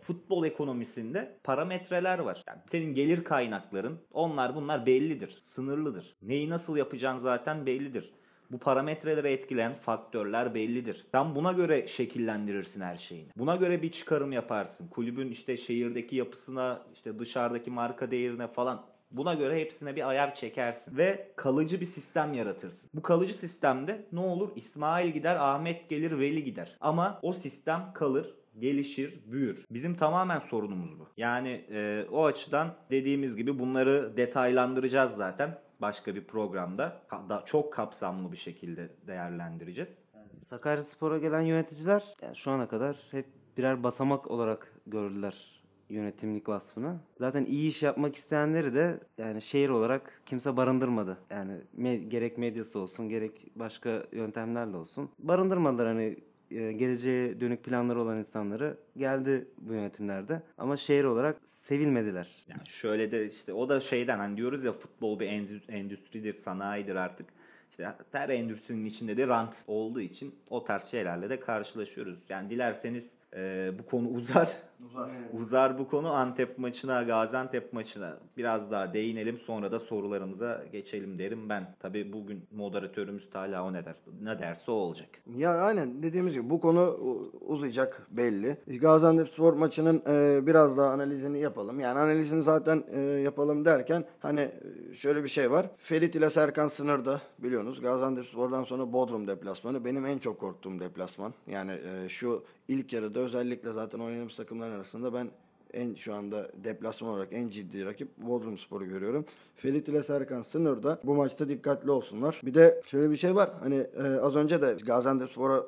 futbol 0.03 0.45
ekonomisinde 0.45 1.39
parametreler 1.45 2.19
var. 2.19 2.43
Yani 2.49 2.59
senin 2.71 2.95
gelir 2.95 3.25
kaynakların 3.25 3.99
onlar 4.13 4.55
bunlar 4.55 4.87
bellidir, 4.87 5.39
sınırlıdır. 5.43 6.17
Neyi 6.23 6.51
nasıl 6.51 6.77
yapacağın 6.77 7.19
zaten 7.19 7.67
bellidir. 7.67 8.13
Bu 8.53 8.59
parametreleri 8.59 9.29
etkileyen 9.29 9.75
faktörler 9.75 10.55
bellidir. 10.55 11.07
Sen 11.13 11.35
buna 11.35 11.53
göre 11.53 11.87
şekillendirirsin 11.87 12.81
her 12.81 12.97
şeyini. 12.97 13.29
Buna 13.37 13.57
göre 13.57 13.83
bir 13.83 13.93
çıkarım 13.93 14.33
yaparsın. 14.33 14.89
Kulübün 14.89 15.31
işte 15.31 15.57
şehirdeki 15.57 16.17
yapısına, 16.17 16.83
işte 16.95 17.19
dışarıdaki 17.19 17.71
marka 17.71 18.11
değerine 18.11 18.49
falan 18.49 18.93
Buna 19.13 19.35
göre 19.35 19.61
hepsine 19.61 19.97
bir 19.97 20.09
ayar 20.09 20.35
çekersin 20.35 20.97
ve 20.97 21.33
kalıcı 21.37 21.81
bir 21.81 21.87
sistem 21.87 22.35
yaratırsın. 22.35 22.91
Bu 22.95 23.03
kalıcı 23.03 23.35
sistemde 23.35 24.07
ne 24.13 24.21
olur? 24.21 24.49
İsmail 24.57 25.11
gider, 25.11 25.37
Ahmet 25.37 25.89
gelir, 25.89 26.19
Veli 26.19 26.45
gider. 26.45 26.77
Ama 26.81 27.19
o 27.23 27.33
sistem 27.33 27.91
kalır, 27.95 28.35
gelişir, 28.59 29.21
büyür. 29.27 29.67
Bizim 29.71 29.97
tamamen 29.97 30.39
sorunumuz 30.39 30.99
bu. 30.99 31.09
Yani 31.17 31.65
e, 31.71 32.07
o 32.13 32.25
açıdan 32.25 32.75
dediğimiz 32.91 33.37
gibi 33.37 33.59
bunları 33.59 34.17
detaylandıracağız 34.17 35.15
zaten 35.15 35.59
başka 35.83 36.15
bir 36.15 36.25
programda. 36.25 37.03
Da- 37.29 37.43
çok 37.47 37.73
kapsamlı 37.73 38.33
bir 38.33 38.37
şekilde 38.37 38.91
değerlendireceğiz. 39.07 39.91
Sakaryaspor'a 40.35 41.19
gelen 41.19 41.41
yöneticiler 41.41 42.05
yani 42.23 42.37
şu 42.37 42.51
ana 42.51 42.69
kadar 42.69 42.97
hep 43.11 43.27
birer 43.57 43.83
basamak 43.83 44.31
olarak 44.31 44.73
gördüler 44.87 45.63
yönetimlik 45.89 46.49
vasfını. 46.49 47.01
Zaten 47.19 47.45
iyi 47.45 47.69
iş 47.69 47.83
yapmak 47.83 48.17
isteyenleri 48.17 48.75
de 48.75 49.01
yani 49.19 49.43
şehir 49.43 49.69
olarak 49.69 50.23
kimse 50.27 50.57
barındırmadı. 50.57 51.19
Yani 51.31 51.61
me- 51.79 52.09
gerek 52.09 52.39
medyası 52.39 52.79
olsun 52.79 53.09
gerek 53.09 53.53
başka 53.57 54.03
yöntemlerle 54.13 54.77
olsun. 54.77 55.11
Barındırmadılar 55.19 55.87
hani 55.87 56.17
geleceğe 56.53 57.41
dönük 57.41 57.65
planları 57.65 58.01
olan 58.01 58.19
insanları 58.19 58.77
geldi 58.97 59.49
bu 59.59 59.73
yönetimlerde. 59.73 60.43
Ama 60.59 60.77
şehir 60.77 61.05
olarak 61.05 61.37
sevilmediler. 61.45 62.29
Yani 62.49 62.63
şöyle 62.69 63.11
de 63.11 63.29
işte 63.29 63.53
o 63.53 63.69
da 63.69 63.81
şeyden 63.81 64.19
hani 64.19 64.37
diyoruz 64.37 64.65
ya 64.65 64.73
futbol 64.73 65.21
bir 65.21 65.27
endü- 65.27 65.73
endüstridir, 65.73 66.33
sanayidir 66.33 66.97
artık. 66.97 67.27
İşte 67.71 67.95
her 68.13 68.29
endüstrinin 68.29 68.85
içinde 68.85 69.17
de 69.17 69.27
rant 69.27 69.55
olduğu 69.67 70.01
için 70.01 70.35
o 70.51 70.65
tarz 70.65 70.85
şeylerle 70.85 71.31
de 71.31 71.41
karşılaşıyoruz. 71.41 72.19
Yani 72.29 72.51
dilerseniz 72.51 73.05
e, 73.37 73.71
bu 73.79 73.87
konu 73.87 74.09
uzar. 74.09 74.53
Uzar. 74.87 75.11
Uzar 75.41 75.79
bu 75.79 75.89
konu 75.89 76.13
Antep 76.13 76.59
maçına, 76.59 77.03
Gaziantep 77.03 77.73
maçına 77.73 78.19
biraz 78.37 78.71
daha 78.71 78.93
değinelim. 78.95 79.39
Sonra 79.39 79.73
da 79.73 79.81
sorularımıza 79.81 80.65
geçelim 80.73 81.19
derim 81.19 81.49
ben. 81.49 81.75
Tabii 81.81 82.13
bugün 82.13 82.45
moderatörümüz 82.53 83.35
hala 83.35 83.65
o 83.65 83.73
ne 83.73 83.85
der, 83.85 83.95
ne 84.23 84.39
derse 84.39 84.71
o 84.71 84.75
olacak. 84.75 85.09
Ya 85.37 85.51
aynen 85.51 86.03
dediğimiz 86.03 86.35
gibi 86.35 86.51
bu 86.51 86.61
konu 86.61 86.99
uzayacak 87.41 88.07
belli. 88.11 88.57
Gaziantep 88.81 89.29
Spor 89.29 89.53
maçının 89.53 90.03
e, 90.09 90.47
biraz 90.47 90.77
daha 90.77 90.91
analizini 90.91 91.41
yapalım. 91.41 91.81
Yani 91.81 91.99
analizini 91.99 92.43
zaten 92.43 92.85
e, 92.91 93.01
yapalım 93.01 93.65
derken 93.65 94.05
hani 94.21 94.41
e, 94.41 94.95
şöyle 94.95 95.25
bir 95.25 95.29
şey 95.29 95.51
var. 95.51 95.67
Ferit 95.79 96.15
ile 96.15 96.31
Serkan 96.31 96.69
sınırda 96.69 97.21
biliyorsunuz. 97.39 97.81
Gaziantep 97.81 98.27
Spor'dan 98.27 98.65
sonra 98.65 98.93
Bodrum 98.93 99.29
deplasmanı 99.29 99.85
benim 99.85 100.07
en 100.07 100.19
çok 100.19 100.41
korktuğum 100.41 100.81
deplasman. 100.81 101.35
Yani 101.47 101.73
e, 101.73 102.09
şu 102.09 102.45
ilk 102.69 102.93
yarıda 102.93 103.21
özellikle 103.21 103.73
zaten 103.73 103.99
oynadığımız 103.99 104.37
takımların 104.37 104.72
arasında 104.73 105.15
ben 105.15 105.31
en 105.73 105.95
şu 105.95 106.15
anda 106.15 106.49
deplasman 106.65 107.11
olarak 107.11 107.29
en 107.33 107.49
ciddi 107.49 107.85
rakip 107.85 108.17
Bodrum 108.17 108.59
Spor'u 108.59 108.89
görüyorum. 108.89 109.25
Ferit 109.57 109.89
ile 109.89 110.03
Serkan 110.03 110.43
sınırda. 110.43 110.99
Bu 111.05 111.15
maçta 111.15 111.49
dikkatli 111.49 111.91
olsunlar. 111.91 112.41
Bir 112.45 112.55
de 112.55 112.83
şöyle 112.87 113.11
bir 113.11 113.17
şey 113.17 113.35
var. 113.35 113.51
Hani 113.61 113.87
e, 113.97 114.03
az 114.03 114.37
önce 114.37 114.63
de 114.63 114.77
Gaziantep 114.87 115.31
Spor'a 115.31 115.63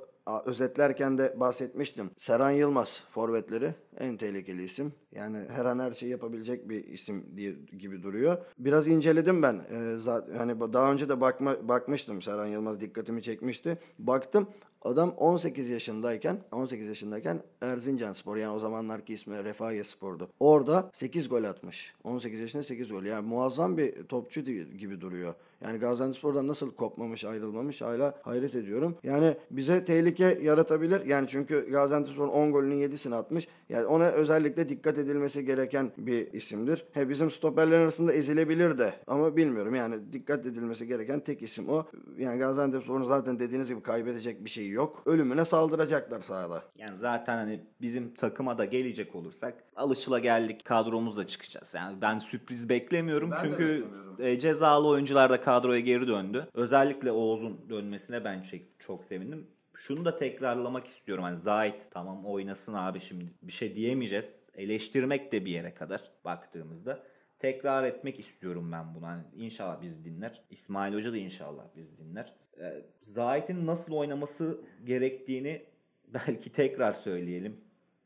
özetlerken 0.46 1.18
de 1.18 1.34
bahsetmiştim. 1.40 2.10
Serhan 2.18 2.50
Yılmaz 2.50 3.02
forvetleri 3.10 3.74
en 3.98 4.16
tehlikeli 4.16 4.64
isim. 4.64 4.92
Yani 5.14 5.38
her 5.48 5.64
an 5.64 5.78
her 5.78 5.92
şeyi 5.92 6.10
yapabilecek 6.10 6.68
bir 6.68 6.84
isim 6.84 7.24
diye 7.36 7.54
gibi 7.78 8.02
duruyor. 8.02 8.38
Biraz 8.58 8.86
inceledim 8.86 9.42
ben. 9.42 9.54
E, 9.54 9.96
zaten 9.96 10.36
hani 10.36 10.60
daha 10.72 10.92
önce 10.92 11.08
de 11.08 11.20
bakma, 11.20 11.68
bakmıştım 11.68 12.22
Serhan 12.22 12.46
Yılmaz 12.46 12.80
dikkatimi 12.80 13.22
çekmişti. 13.22 13.78
Baktım 13.98 14.48
Adam 14.84 15.10
18 15.10 15.70
yaşındayken 15.70 16.38
18 16.52 16.88
yaşındayken 16.88 17.42
Erzincan 17.62 18.12
Spor 18.12 18.36
yani 18.36 18.52
o 18.56 18.58
zamanlarki 18.58 19.14
ismi 19.14 19.44
Refahiye 19.44 19.84
Spor'du. 19.84 20.28
Orada 20.40 20.90
8 20.92 21.28
gol 21.28 21.44
atmış. 21.44 21.94
18 22.04 22.40
yaşında 22.40 22.62
8 22.62 22.88
gol. 22.88 23.02
Yani 23.02 23.26
muazzam 23.26 23.76
bir 23.76 24.04
topçu 24.04 24.40
gibi 24.40 25.00
duruyor. 25.00 25.34
Yani 25.64 25.78
Gaziantep 25.78 26.18
Spor'dan 26.18 26.48
nasıl 26.48 26.70
kopmamış, 26.70 27.24
ayrılmamış 27.24 27.82
hala 27.82 28.14
hayret 28.22 28.54
ediyorum. 28.54 28.96
Yani 29.02 29.36
bize 29.50 29.84
tehlike 29.84 30.38
yaratabilir. 30.42 31.06
Yani 31.06 31.26
çünkü 31.30 31.70
Gaziantep 31.70 32.14
Spor'un 32.14 32.28
10 32.28 32.52
golünün 32.52 32.88
7'sini 32.88 33.14
atmış. 33.14 33.48
Yani 33.68 33.86
ona 33.86 34.04
özellikle 34.04 34.68
dikkat 34.68 34.98
edilmesi 35.04 35.44
gereken 35.44 35.92
bir 35.98 36.32
isimdir. 36.32 36.84
He 36.92 37.08
bizim 37.08 37.30
stoperlerin 37.30 37.82
arasında 37.82 38.12
ezilebilir 38.12 38.78
de 38.78 38.94
ama 39.06 39.36
bilmiyorum 39.36 39.74
yani 39.74 40.12
dikkat 40.12 40.46
edilmesi 40.46 40.86
gereken 40.86 41.20
tek 41.20 41.42
isim 41.42 41.68
o. 41.68 41.86
Yani 42.18 42.38
Gaziantep 42.38 42.82
Spor'un 42.82 43.04
zaten 43.04 43.38
dediğiniz 43.38 43.68
gibi 43.68 43.82
kaybedecek 43.82 44.44
bir 44.44 44.50
şeyi 44.50 44.70
yok. 44.70 45.02
Ölümüne 45.06 45.44
saldıracaklar 45.44 46.20
sahada. 46.20 46.62
Yani 46.76 46.96
zaten 46.96 47.36
hani 47.36 47.60
bizim 47.80 48.14
takıma 48.14 48.58
da 48.58 48.64
gelecek 48.64 49.14
olursak 49.14 49.54
alışıla 49.76 50.18
geldik 50.18 50.64
kadromuzla 50.64 51.26
çıkacağız. 51.26 51.74
Yani 51.74 52.00
ben 52.00 52.18
sürpriz 52.18 52.68
beklemiyorum 52.68 53.30
Ben 53.30 53.36
çünkü 53.42 53.58
beklemiyorum. 53.58 54.16
e, 54.18 54.38
cezalı 54.38 54.88
oyuncular 54.88 55.30
da 55.30 55.40
kadroya 55.40 55.80
geri 55.80 56.06
döndü. 56.08 56.48
Özellikle 56.54 57.12
Oğuz'un 57.12 57.60
dönmesine 57.70 58.24
ben 58.24 58.42
çok, 58.42 58.60
çok 58.78 59.04
sevindim. 59.04 59.46
Şunu 59.76 60.04
da 60.04 60.18
tekrarlamak 60.18 60.86
istiyorum. 60.86 61.24
Hani 61.24 61.36
Zahit 61.36 61.74
tamam 61.90 62.26
oynasın 62.26 62.74
abi 62.74 63.00
şimdi 63.00 63.24
bir 63.42 63.52
şey 63.52 63.74
diyemeyeceğiz. 63.76 64.43
Eleştirmek 64.54 65.32
de 65.32 65.44
bir 65.44 65.50
yere 65.50 65.74
kadar 65.74 66.10
baktığımızda. 66.24 67.02
Tekrar 67.38 67.84
etmek 67.84 68.20
istiyorum 68.20 68.72
ben 68.72 68.94
bunu. 68.94 69.06
Hani 69.06 69.22
inşallah 69.36 69.82
biz 69.82 70.04
dinler. 70.04 70.42
İsmail 70.50 70.94
Hoca 70.94 71.12
da 71.12 71.16
inşallah 71.16 71.64
biz 71.76 71.98
dinler. 71.98 72.34
Ee, 72.60 72.82
Zahit'in 73.02 73.66
nasıl 73.66 73.92
oynaması 73.92 74.60
gerektiğini 74.84 75.62
belki 76.14 76.52
tekrar 76.52 76.92
söyleyelim. 76.92 77.60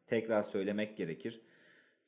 Tekrar 0.07 0.43
söylemek 0.43 0.97
gerekir. 0.97 1.41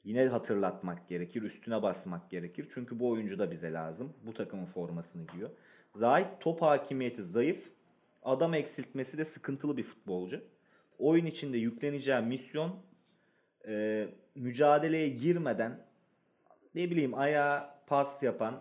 Yine 0.05 0.27
hatırlatmak 0.27 1.09
gerekir, 1.09 1.43
üstüne 1.43 1.83
basmak 1.83 2.31
gerekir. 2.31 2.69
Çünkü 2.75 3.01
bu 3.01 3.09
oyuncu 3.09 3.39
da 3.39 3.51
bize 3.51 3.73
lazım. 3.73 4.13
Bu 4.27 4.35
takımın 4.35 4.67
formasını 4.67 5.27
giyiyor. 5.27 5.51
Zahit 5.95 6.27
top 6.41 6.63
hakimiyeti 6.63 7.23
zayıf. 7.23 7.71
Adam 8.23 8.55
eksiltmesi 8.55 9.19
de 9.19 9.25
sıkıntılı 9.25 9.77
bir 9.77 9.83
futbolcu. 9.83 10.45
Oyun 10.99 11.27
içinde 11.27 11.59
yükleneceği 11.59 12.21
misyon 12.21 12.77
e, 13.69 14.09
mücadeleye 14.35 15.09
girmeden 15.09 15.87
ne 16.75 16.91
bileyim 16.91 17.15
ayağa 17.15 17.81
pas 17.87 18.23
yapan 18.23 18.61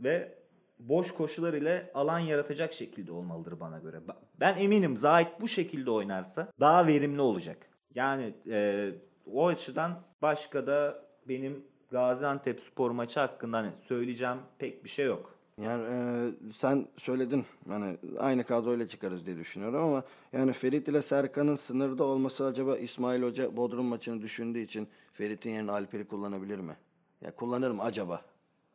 ve 0.00 0.34
boş 0.78 1.14
koşular 1.14 1.52
ile 1.52 1.90
alan 1.94 2.18
yaratacak 2.18 2.72
şekilde 2.72 3.12
olmalıdır 3.12 3.60
bana 3.60 3.78
göre. 3.78 4.00
Ben 4.40 4.58
eminim 4.58 4.96
Zahit 4.96 5.28
bu 5.40 5.48
şekilde 5.48 5.90
oynarsa 5.90 6.52
daha 6.60 6.86
verimli 6.86 7.20
olacak. 7.20 7.56
Yani 7.94 8.34
e, 8.50 8.90
o 9.32 9.46
açıdan 9.46 10.02
başka 10.22 10.66
da 10.66 11.04
benim 11.28 11.64
Gaziantep 11.90 12.60
spor 12.60 12.90
maçı 12.90 13.20
hakkında 13.20 13.56
hani 13.56 13.70
söyleyeceğim 13.88 14.38
pek 14.58 14.84
bir 14.84 14.88
şey 14.88 15.06
yok. 15.06 15.38
Yani 15.58 15.84
e, 15.90 16.30
sen 16.52 16.86
söyledin 16.98 17.44
hani 17.68 17.98
aynı 18.18 18.44
kadroyla 18.44 18.88
çıkarız 18.88 19.26
diye 19.26 19.36
düşünüyorum 19.36 19.82
ama 19.82 20.04
yani 20.32 20.52
Ferit 20.52 20.88
ile 20.88 21.02
Serkan'ın 21.02 21.56
sınırda 21.56 22.04
olması 22.04 22.44
acaba 22.44 22.78
İsmail 22.78 23.22
Hoca 23.22 23.56
Bodrum 23.56 23.86
maçını 23.86 24.22
düşündüğü 24.22 24.58
için 24.58 24.88
Ferit'in 25.12 25.50
yerine 25.50 25.70
Alper'i 25.72 26.04
kullanabilir 26.04 26.58
mi? 26.58 26.76
Ya 27.20 27.34
kullanır 27.34 27.70
mı 27.70 27.82
acaba? 27.82 28.22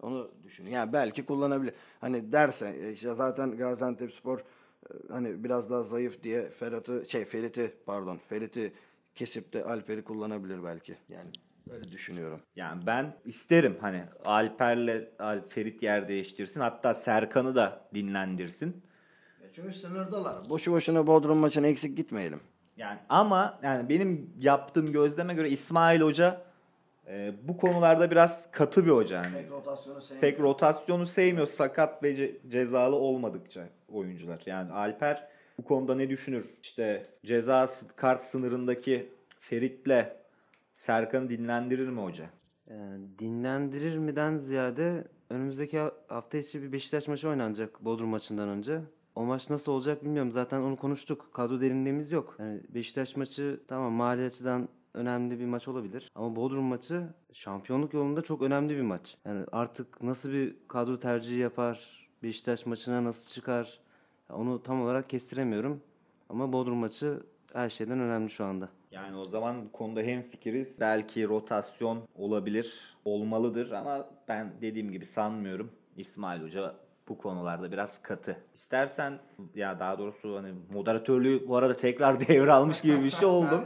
Onu 0.01 0.31
düşün. 0.43 0.65
Yani 0.65 0.93
belki 0.93 1.25
kullanabilir. 1.25 1.73
Hani 2.01 2.31
derse 2.31 2.75
e, 2.81 2.91
işte 2.91 3.13
zaten 3.13 3.57
Gaziantepspor 3.57 4.39
e, 4.39 4.43
hani 5.09 5.43
biraz 5.43 5.69
daha 5.69 5.83
zayıf 5.83 6.23
diye 6.23 6.49
Ferhat'ı 6.49 7.05
şey 7.05 7.25
Ferit'i 7.25 7.73
pardon 7.85 8.17
Ferit'i 8.17 8.73
kesip 9.15 9.53
de 9.53 9.63
Alper'i 9.63 10.03
kullanabilir 10.03 10.63
belki. 10.63 10.97
Yani 11.09 11.31
öyle 11.73 11.91
düşünüyorum. 11.91 12.39
Yani 12.55 12.85
ben 12.85 13.15
isterim 13.25 13.77
hani 13.81 14.03
Alper'le 14.25 15.07
Al- 15.19 15.41
Ferit 15.49 15.83
yer 15.83 16.07
değiştirsin. 16.07 16.59
Hatta 16.61 16.93
Serkan'ı 16.93 17.55
da 17.55 17.81
dinlendirsin. 17.93 18.81
Çünkü 19.53 19.73
sınırdalar. 19.73 20.49
Boşu 20.49 20.71
boşuna 20.71 21.07
Bodrum 21.07 21.37
maçına 21.37 21.67
eksik 21.67 21.97
gitmeyelim. 21.97 22.39
Yani 22.77 22.99
ama 23.09 23.59
yani 23.63 23.89
benim 23.89 24.29
yaptığım 24.39 24.91
gözleme 24.91 25.33
göre 25.33 25.49
İsmail 25.49 26.01
Hoca 26.01 26.41
e, 27.07 27.33
bu 27.43 27.57
konularda 27.57 28.11
biraz 28.11 28.51
katı 28.51 28.85
bir 28.85 28.91
hoca. 28.91 29.15
Yani. 29.23 29.49
rotasyonu 29.49 29.99
Pek 30.21 30.39
rotasyonu 30.39 31.05
sevmiyor 31.05 31.47
sakat 31.47 32.03
ve 32.03 32.15
ce- 32.15 32.49
cezalı 32.49 32.95
olmadıkça 32.95 33.63
oyuncular. 33.89 34.39
Yani 34.45 34.71
Alper 34.71 35.27
bu 35.57 35.63
konuda 35.63 35.95
ne 35.95 36.09
düşünür? 36.09 36.45
İşte 36.63 37.03
ceza 37.25 37.69
kart 37.95 38.23
sınırındaki 38.23 39.09
Ferit'le 39.39 40.05
Serkan'ı 40.77 41.29
dinlendirir 41.29 41.89
mi 41.89 42.01
hoca? 42.01 42.29
Ee, 42.69 42.97
dinlendirir 43.19 43.97
miden 43.97 44.37
ziyade 44.37 45.07
önümüzdeki 45.29 45.79
ha- 45.79 45.91
hafta 46.07 46.37
içi 46.37 46.63
bir 46.63 46.71
Beşiktaş 46.71 47.07
maçı 47.07 47.29
oynanacak 47.29 47.85
Bodrum 47.85 48.09
maçından 48.09 48.49
önce. 48.49 48.81
O 49.15 49.23
maç 49.25 49.49
nasıl 49.49 49.71
olacak 49.71 50.03
bilmiyorum. 50.03 50.31
Zaten 50.31 50.61
onu 50.61 50.75
konuştuk. 50.75 51.29
Kadro 51.33 51.61
derinliğimiz 51.61 52.11
yok. 52.11 52.35
Yani 52.39 52.61
Beşiktaş 52.69 53.15
maçı 53.15 53.59
tamam 53.67 53.93
mali 53.93 54.23
açıdan 54.25 54.69
önemli 54.93 55.39
bir 55.39 55.45
maç 55.45 55.67
olabilir. 55.67 56.11
Ama 56.15 56.35
Bodrum 56.35 56.63
maçı 56.63 57.03
şampiyonluk 57.33 57.93
yolunda 57.93 58.21
çok 58.21 58.41
önemli 58.41 58.75
bir 58.77 58.81
maç. 58.81 59.17
Yani 59.25 59.45
artık 59.51 60.01
nasıl 60.03 60.31
bir 60.31 60.55
kadro 60.67 60.99
tercihi 60.99 61.39
yapar, 61.39 62.07
Beşiktaş 62.23 62.65
maçına 62.65 63.03
nasıl 63.03 63.29
çıkar 63.31 63.79
onu 64.29 64.63
tam 64.63 64.81
olarak 64.81 65.09
kestiremiyorum. 65.09 65.81
Ama 66.29 66.53
Bodrum 66.53 66.77
maçı 66.77 67.23
her 67.53 67.69
şeyden 67.69 67.99
önemli 67.99 68.29
şu 68.29 68.45
anda. 68.45 68.69
Yani 68.91 69.17
o 69.17 69.25
zaman 69.25 69.65
bu 69.65 69.71
konuda 69.71 70.01
hem 70.01 70.21
fikiriz. 70.21 70.79
Belki 70.79 71.27
rotasyon 71.27 72.03
olabilir, 72.15 72.95
olmalıdır 73.05 73.71
ama 73.71 74.09
ben 74.27 74.53
dediğim 74.61 74.91
gibi 74.91 75.05
sanmıyorum. 75.05 75.71
İsmail 75.97 76.43
Hoca 76.43 76.75
bu 77.09 77.17
konularda 77.17 77.71
biraz 77.71 78.01
katı. 78.01 78.37
İstersen 78.55 79.19
ya 79.55 79.79
daha 79.79 79.99
doğrusu 79.99 80.35
hani 80.35 80.53
moderatörlüğü 80.73 81.47
bu 81.47 81.57
arada 81.57 81.77
tekrar 81.77 82.19
devralmış 82.27 82.81
gibi 82.81 83.03
bir 83.03 83.09
şey 83.09 83.27
oldum. 83.27 83.61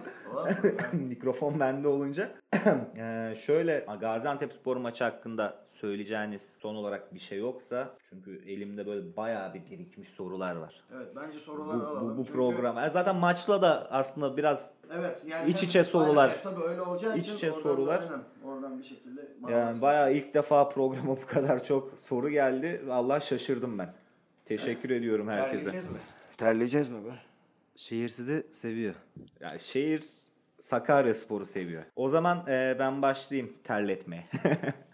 Mikrofon 0.93 1.59
bende 1.59 1.87
olunca. 1.87 2.31
Ee, 2.97 3.33
şöyle 3.35 3.85
Gaziantep 4.01 4.53
spor 4.53 4.77
maçı 4.77 5.03
hakkında 5.03 5.65
söyleyeceğiniz 5.81 6.41
son 6.59 6.75
olarak 6.75 7.13
bir 7.13 7.19
şey 7.19 7.39
yoksa 7.39 7.97
çünkü 8.09 8.41
elimde 8.47 8.85
böyle 8.87 9.15
bayağı 9.17 9.53
bir 9.53 9.65
birikmiş 9.71 10.09
sorular 10.09 10.55
var. 10.55 10.83
Evet 10.95 11.07
bence 11.15 11.37
Bu, 11.37 11.41
soruları 11.41 11.79
bu, 11.79 11.83
alalım. 11.83 12.17
bu 12.17 12.25
Çünkü- 12.25 12.33
program. 12.37 12.77
E, 12.77 12.89
Zaten 12.89 13.15
maçla 13.15 13.61
da 13.61 13.91
aslında 13.91 14.37
biraz 14.37 14.73
Evet 14.93 15.21
yani 15.27 15.49
İç 15.51 15.63
içe 15.63 15.83
sorular. 15.83 16.29
Aynen, 16.29 16.43
tabii 16.43 16.63
öyle 16.63 16.81
olacağı 16.81 17.17
İç 17.17 17.25
için 17.25 17.35
içe 17.35 17.51
oradan 17.51 17.63
sorular. 17.63 18.01
Da, 18.01 18.05
aynen, 18.13 18.23
oradan 18.43 18.79
bir 18.79 18.83
şekilde 18.83 19.27
yani 19.49 19.81
bayağı 19.81 20.13
ilk 20.13 20.33
defa 20.33 20.69
programa 20.69 21.07
bu 21.21 21.25
kadar 21.27 21.63
çok 21.63 21.93
soru 21.99 22.29
geldi. 22.29 22.81
Allah 22.91 23.19
şaşırdım 23.19 23.79
ben. 23.79 23.93
Teşekkür 24.45 24.89
ediyorum 24.89 25.27
herkese. 25.27 25.63
Terleyeceğiz 25.63 25.91
mi? 25.91 25.97
Terleyeceğiz 26.37 26.89
mi 26.89 27.05
be? 27.05 27.09
Şehir 27.75 28.09
sizi 28.09 28.47
seviyor. 28.51 28.93
Yani 29.39 29.59
şehir 29.59 30.03
Sakarya 30.61 31.13
Sporu 31.13 31.45
seviyor. 31.45 31.83
O 31.95 32.09
zaman 32.09 32.47
e, 32.47 32.75
ben 32.79 33.01
başlayayım 33.01 33.53
terletmeye. 33.63 34.23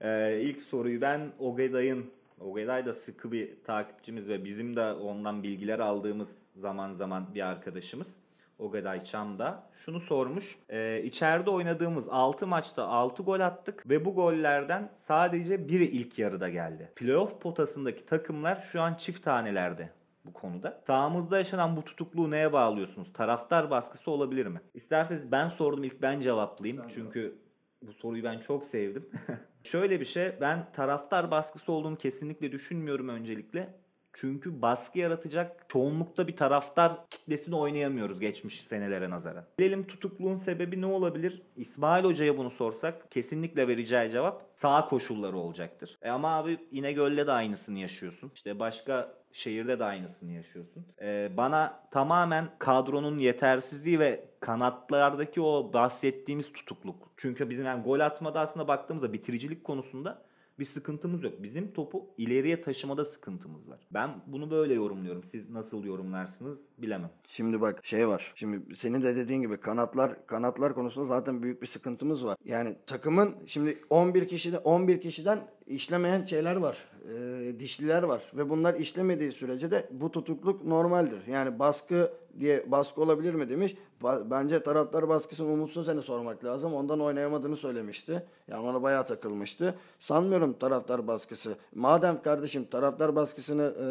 e, 0.00 0.40
ilk 0.40 0.62
soruyu 0.62 1.00
ben 1.00 1.32
Ogeday'ın 1.38 2.10
Ogeday 2.40 2.86
da 2.86 2.92
sıkı 2.92 3.32
bir 3.32 3.62
takipçimiz 3.64 4.28
ve 4.28 4.44
bizim 4.44 4.76
de 4.76 4.92
ondan 4.92 5.42
bilgiler 5.42 5.78
aldığımız 5.78 6.28
zaman 6.56 6.92
zaman 6.92 7.34
bir 7.34 7.46
arkadaşımız. 7.46 8.16
Ogeday 8.58 9.04
Çam'da 9.04 9.62
şunu 9.74 10.00
sormuş. 10.00 10.58
E, 10.68 11.02
içeride 11.02 11.50
oynadığımız 11.50 12.08
6 12.08 12.46
maçta 12.46 12.86
6 12.86 13.22
gol 13.22 13.40
attık 13.40 13.88
ve 13.90 14.04
bu 14.04 14.14
gollerden 14.14 14.92
sadece 14.94 15.68
biri 15.68 15.84
ilk 15.84 16.18
yarıda 16.18 16.48
geldi. 16.48 16.92
Playoff 16.96 17.40
potasındaki 17.40 18.06
takımlar 18.06 18.60
şu 18.60 18.80
an 18.80 18.94
çift 18.94 19.24
tanelerde 19.24 19.90
bu 20.24 20.32
konuda. 20.32 20.80
Sahamızda 20.86 21.38
yaşanan 21.38 21.76
bu 21.76 21.84
tutukluğu 21.84 22.30
neye 22.30 22.52
bağlıyorsunuz? 22.52 23.12
Taraftar 23.12 23.70
baskısı 23.70 24.10
olabilir 24.10 24.46
mi? 24.46 24.60
İsterseniz 24.74 25.32
ben 25.32 25.48
sordum 25.48 25.84
ilk 25.84 26.02
ben 26.02 26.20
cevaplayayım. 26.20 26.82
Sen 26.82 26.88
Çünkü 26.88 27.38
bu 27.86 27.92
soruyu 27.92 28.24
ben 28.24 28.38
çok 28.38 28.66
sevdim. 28.66 29.08
Şöyle 29.62 30.00
bir 30.00 30.04
şey 30.04 30.32
ben 30.40 30.72
taraftar 30.72 31.30
baskısı 31.30 31.72
olduğunu 31.72 31.96
kesinlikle 31.96 32.52
düşünmüyorum 32.52 33.08
öncelikle. 33.08 33.83
Çünkü 34.14 34.62
baskı 34.62 34.98
yaratacak 34.98 35.64
çoğunlukta 35.68 36.28
bir 36.28 36.36
taraftar 36.36 37.10
kitlesini 37.10 37.56
oynayamıyoruz 37.56 38.20
geçmiş 38.20 38.60
senelere 38.60 39.10
nazaran. 39.10 39.44
Gelelim 39.58 39.86
tutukluğun 39.86 40.36
sebebi 40.36 40.80
ne 40.80 40.86
olabilir? 40.86 41.42
İsmail 41.56 42.04
Hoca'ya 42.04 42.38
bunu 42.38 42.50
sorsak 42.50 43.10
kesinlikle 43.10 43.68
vereceği 43.68 44.10
cevap 44.10 44.42
sağ 44.54 44.88
koşulları 44.88 45.36
olacaktır. 45.36 45.98
E 46.02 46.10
ama 46.10 46.36
abi 46.36 46.58
İnegöl'de 46.70 47.26
de 47.26 47.32
aynısını 47.32 47.78
yaşıyorsun. 47.78 48.30
İşte 48.34 48.58
başka 48.58 49.14
şehirde 49.32 49.78
de 49.78 49.84
aynısını 49.84 50.32
yaşıyorsun. 50.32 50.86
E, 51.02 51.30
bana 51.36 51.80
tamamen 51.90 52.48
kadronun 52.58 53.18
yetersizliği 53.18 53.98
ve 53.98 54.24
kanatlardaki 54.40 55.40
o 55.40 55.72
bahsettiğimiz 55.72 56.52
tutukluk. 56.52 57.10
Çünkü 57.16 57.50
bizim 57.50 57.64
yani 57.66 57.82
gol 57.82 58.00
atmada 58.00 58.40
aslında 58.40 58.68
baktığımızda 58.68 59.12
bitiricilik 59.12 59.64
konusunda 59.64 60.22
bir 60.58 60.64
sıkıntımız 60.64 61.22
yok. 61.22 61.42
Bizim 61.42 61.72
topu 61.72 62.06
ileriye 62.18 62.62
taşımada 62.62 63.04
sıkıntımız 63.04 63.68
var. 63.68 63.80
Ben 63.90 64.10
bunu 64.26 64.50
böyle 64.50 64.74
yorumluyorum. 64.74 65.24
Siz 65.24 65.50
nasıl 65.50 65.84
yorumlarsınız 65.84 66.58
bilemem. 66.78 67.10
Şimdi 67.28 67.60
bak 67.60 67.80
şey 67.86 68.08
var. 68.08 68.32
Şimdi 68.36 68.76
senin 68.76 69.02
de 69.02 69.16
dediğin 69.16 69.40
gibi 69.40 69.56
kanatlar 69.56 70.26
kanatlar 70.26 70.74
konusunda 70.74 71.06
zaten 71.06 71.42
büyük 71.42 71.62
bir 71.62 71.66
sıkıntımız 71.66 72.24
var. 72.24 72.36
Yani 72.44 72.76
takımın 72.86 73.34
şimdi 73.46 73.78
11 73.90 74.28
kişide 74.28 74.58
11 74.58 75.00
kişiden 75.00 75.48
işlemeyen 75.66 76.24
şeyler 76.24 76.56
var. 76.56 76.78
Ee, 77.14 77.60
dişliler 77.60 78.02
var 78.02 78.32
ve 78.34 78.50
bunlar 78.50 78.74
işlemediği 78.74 79.32
sürece 79.32 79.70
de 79.70 79.88
bu 79.90 80.10
tutukluk 80.10 80.64
normaldir. 80.64 81.26
Yani 81.26 81.58
baskı 81.58 82.12
diye 82.40 82.70
baskı 82.70 83.00
olabilir 83.02 83.34
mi 83.34 83.48
demiş. 83.48 83.76
Ba- 84.02 84.30
Bence 84.30 84.62
taraftar 84.62 85.08
baskısını 85.08 85.46
umutsuz 85.52 85.86
seni 85.86 86.02
sormak 86.02 86.44
lazım. 86.44 86.74
Ondan 86.74 87.00
oynayamadığını 87.00 87.56
söylemişti. 87.56 88.22
Yani 88.48 88.66
ona 88.68 88.82
bayağı 88.82 89.06
takılmıştı. 89.06 89.74
Sanmıyorum 90.00 90.52
taraftar 90.52 91.06
baskısı. 91.08 91.56
Madem 91.74 92.22
kardeşim 92.22 92.64
taraftar 92.64 93.16
baskısını 93.16 93.74
e, 93.80 93.86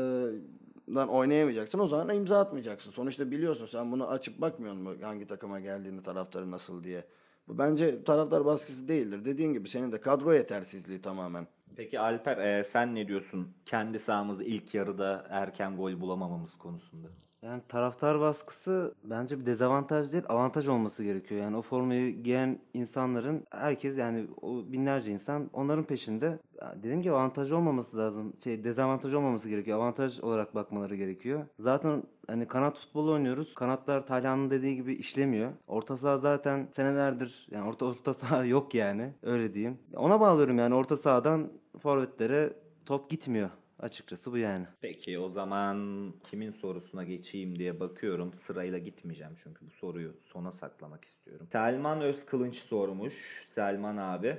lan 0.95 1.09
oynayamayacaksın 1.09 1.79
o 1.79 1.87
zaman 1.87 2.15
imza 2.15 2.39
atmayacaksın. 2.39 2.91
Sonuçta 2.91 3.31
biliyorsun 3.31 3.65
sen 3.65 3.91
bunu 3.91 4.07
açıp 4.07 4.41
bakmıyorsun 4.41 4.81
mu 4.81 4.91
hangi 5.01 5.27
takıma 5.27 5.59
geldiğini 5.59 6.03
taraftarı 6.03 6.51
nasıl 6.51 6.83
diye. 6.83 7.03
Bu 7.47 7.57
bence 7.57 8.03
taraftar 8.03 8.45
baskısı 8.45 8.87
değildir. 8.87 9.25
Dediğin 9.25 9.53
gibi 9.53 9.69
senin 9.69 9.91
de 9.91 10.01
kadro 10.01 10.33
yetersizliği 10.33 11.01
tamamen. 11.01 11.47
Peki 11.75 11.99
Alper 11.99 12.37
e, 12.37 12.63
sen 12.63 12.95
ne 12.95 13.07
diyorsun? 13.07 13.57
Kendi 13.65 13.99
sahamızda 13.99 14.43
ilk 14.43 14.73
yarıda 14.73 15.27
erken 15.29 15.77
gol 15.77 15.99
bulamamamız 16.01 16.57
konusunda. 16.57 17.07
Yani 17.43 17.61
taraftar 17.69 18.19
baskısı 18.19 18.95
bence 19.03 19.39
bir 19.39 19.45
dezavantaj 19.45 20.13
değil, 20.13 20.23
avantaj 20.29 20.67
olması 20.67 21.03
gerekiyor. 21.03 21.41
Yani 21.41 21.57
o 21.57 21.61
formayı 21.61 22.23
giyen 22.23 22.59
insanların 22.73 23.45
herkes 23.51 23.97
yani 23.97 24.27
o 24.41 24.63
binlerce 24.71 25.11
insan 25.11 25.49
onların 25.53 25.83
peşinde. 25.83 26.39
Dediğim 26.75 27.01
gibi 27.01 27.13
avantaj 27.13 27.51
olmaması 27.51 27.97
lazım. 27.97 28.33
Şey 28.43 28.63
dezavantaj 28.63 29.13
olmaması 29.13 29.49
gerekiyor. 29.49 29.77
Avantaj 29.77 30.19
olarak 30.19 30.55
bakmaları 30.55 30.95
gerekiyor. 30.95 31.45
Zaten 31.59 32.03
hani 32.27 32.47
kanat 32.47 32.79
futbolu 32.79 33.13
oynuyoruz. 33.13 33.55
Kanatlar 33.55 34.05
Talhan'ın 34.07 34.49
dediği 34.49 34.75
gibi 34.75 34.93
işlemiyor. 34.93 35.51
Orta 35.67 35.97
saha 35.97 36.17
zaten 36.17 36.67
senelerdir 36.71 37.47
yani 37.51 37.67
orta 37.67 37.85
orta 37.85 38.13
saha 38.13 38.45
yok 38.45 38.75
yani. 38.75 39.13
Öyle 39.23 39.53
diyeyim. 39.53 39.77
Ona 39.95 40.19
bağlıyorum 40.19 40.57
yani 40.57 40.75
orta 40.75 40.97
sahadan 40.97 41.49
forvetlere 41.79 42.53
top 42.85 43.09
gitmiyor. 43.09 43.49
Açıkçası 43.79 44.31
bu 44.31 44.37
yani. 44.37 44.65
Peki 44.81 45.19
o 45.19 45.29
zaman 45.29 46.13
kimin 46.29 46.51
sorusuna 46.51 47.03
geçeyim 47.03 47.59
diye 47.59 47.79
bakıyorum. 47.79 48.33
Sırayla 48.33 48.77
gitmeyeceğim 48.77 49.33
çünkü 49.43 49.65
bu 49.65 49.69
soruyu 49.71 50.15
sona 50.25 50.51
saklamak 50.51 51.05
istiyorum. 51.05 51.47
Selman 51.51 52.01
Özkılınç 52.01 52.55
sormuş. 52.55 53.47
Selman 53.55 53.97
abi. 53.97 54.37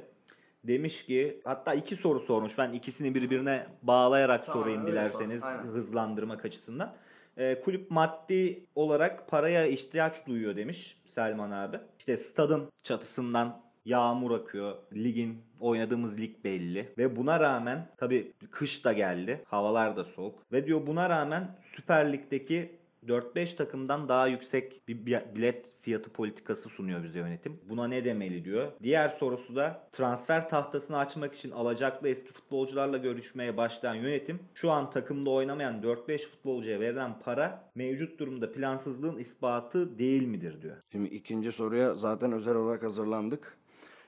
Demiş 0.65 1.07
ki 1.07 1.41
hatta 1.45 1.75
iki 1.75 1.97
soru 1.97 2.21
sormuş. 2.21 2.59
Ben 2.59 2.73
ikisini 2.73 3.15
birbirine 3.15 3.67
bağlayarak 3.83 4.47
Tamam, 4.47 4.63
sorayım 4.63 4.87
dilerseniz 4.87 5.43
sor, 5.43 5.49
aynen. 5.49 5.63
hızlandırmak 5.63 6.45
açısından. 6.45 6.97
Ee, 7.37 7.61
kulüp 7.65 7.91
maddi 7.91 8.67
olarak 8.75 9.29
paraya 9.29 9.67
ihtiyaç 9.67 10.27
duyuyor 10.27 10.57
demiş 10.57 10.99
Selman 11.15 11.51
abi. 11.51 11.81
İşte 11.99 12.17
stadın 12.17 12.69
çatısından 12.83 13.63
yağmur 13.85 14.31
akıyor. 14.31 14.77
Ligin 14.95 15.43
oynadığımız 15.69 16.21
lig 16.21 16.45
belli 16.45 16.89
ve 16.99 17.17
buna 17.17 17.41
rağmen 17.41 17.89
tabii 17.97 18.33
kış 18.51 18.85
da 18.85 18.93
geldi. 18.93 19.41
Havalar 19.47 19.97
da 19.97 20.05
soğuk 20.05 20.53
ve 20.53 20.67
diyor 20.67 20.87
buna 20.87 21.11
rağmen 21.11 21.57
Süper 21.77 22.13
Lig'deki 22.13 22.73
4-5 23.07 23.57
takımdan 23.57 24.09
daha 24.09 24.27
yüksek 24.27 24.89
bir 24.89 25.07
bi- 25.07 25.25
bilet 25.35 25.67
fiyatı 25.83 26.11
politikası 26.11 26.69
sunuyor 26.69 27.05
bize 27.05 27.19
yönetim. 27.19 27.61
Buna 27.69 27.87
ne 27.89 28.05
demeli 28.05 28.45
diyor. 28.45 28.73
Diğer 28.83 29.09
sorusu 29.09 29.57
da 29.57 29.89
transfer 29.93 30.49
tahtasını 30.49 30.99
açmak 30.99 31.35
için 31.35 31.51
alacaklı 31.51 32.09
eski 32.09 32.33
futbolcularla 32.33 32.97
görüşmeye 32.99 33.57
başlayan 33.57 33.95
yönetim 33.95 34.39
şu 34.55 34.71
an 34.71 34.91
takımda 34.91 35.31
oynamayan 35.31 35.83
4-5 35.83 36.19
futbolcuya 36.19 36.81
verilen 36.81 37.19
para 37.25 37.71
mevcut 37.75 38.19
durumda 38.21 38.53
plansızlığın 38.53 39.19
ispatı 39.19 39.99
değil 39.99 40.23
midir 40.27 40.63
diyor. 40.63 40.77
Şimdi 40.93 41.09
ikinci 41.09 41.53
soruya 41.53 41.95
zaten 41.95 42.33
özel 42.33 42.55
olarak 42.57 42.83
hazırlandık. 42.83 43.59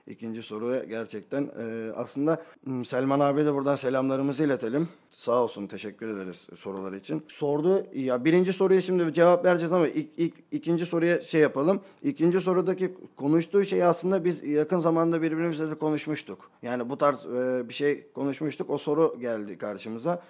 İkinci 0.06 0.42
soruya 0.42 0.84
gerçekten 0.84 1.50
e, 1.58 1.92
aslında 1.92 2.42
m, 2.66 2.84
Selman 2.84 3.20
abiye 3.20 3.46
de 3.46 3.54
buradan 3.54 3.76
selamlarımızı 3.76 4.44
iletelim. 4.44 4.88
Sağ 5.10 5.42
olsun 5.42 5.66
teşekkür 5.66 6.08
ederiz 6.08 6.46
soruları 6.54 6.96
için. 6.96 7.24
Sordu 7.28 7.86
ya 7.94 8.24
birinci 8.24 8.52
soruya 8.52 8.80
şimdi 8.80 9.12
cevap 9.12 9.44
vereceğiz 9.44 9.72
ama 9.72 9.88
ilk, 9.88 10.08
ilk 10.16 10.34
ikinci 10.50 10.86
soruya 10.86 11.22
şey 11.22 11.40
yapalım. 11.40 11.80
İkinci 12.02 12.40
sorudaki 12.40 12.94
konuştuğu 13.16 13.64
şey 13.64 13.84
aslında 13.84 14.24
biz 14.24 14.44
yakın 14.44 14.78
zamanda 14.78 15.22
birbirimizle 15.22 15.70
de 15.70 15.74
konuşmuştuk. 15.74 16.50
Yani 16.62 16.90
bu 16.90 16.98
tarz 16.98 17.26
e, 17.26 17.68
bir 17.68 17.74
şey 17.74 18.12
konuşmuştuk. 18.12 18.70
O 18.70 18.78
soru 18.78 19.16
geldi 19.20 19.58
karşımıza. 19.58 20.22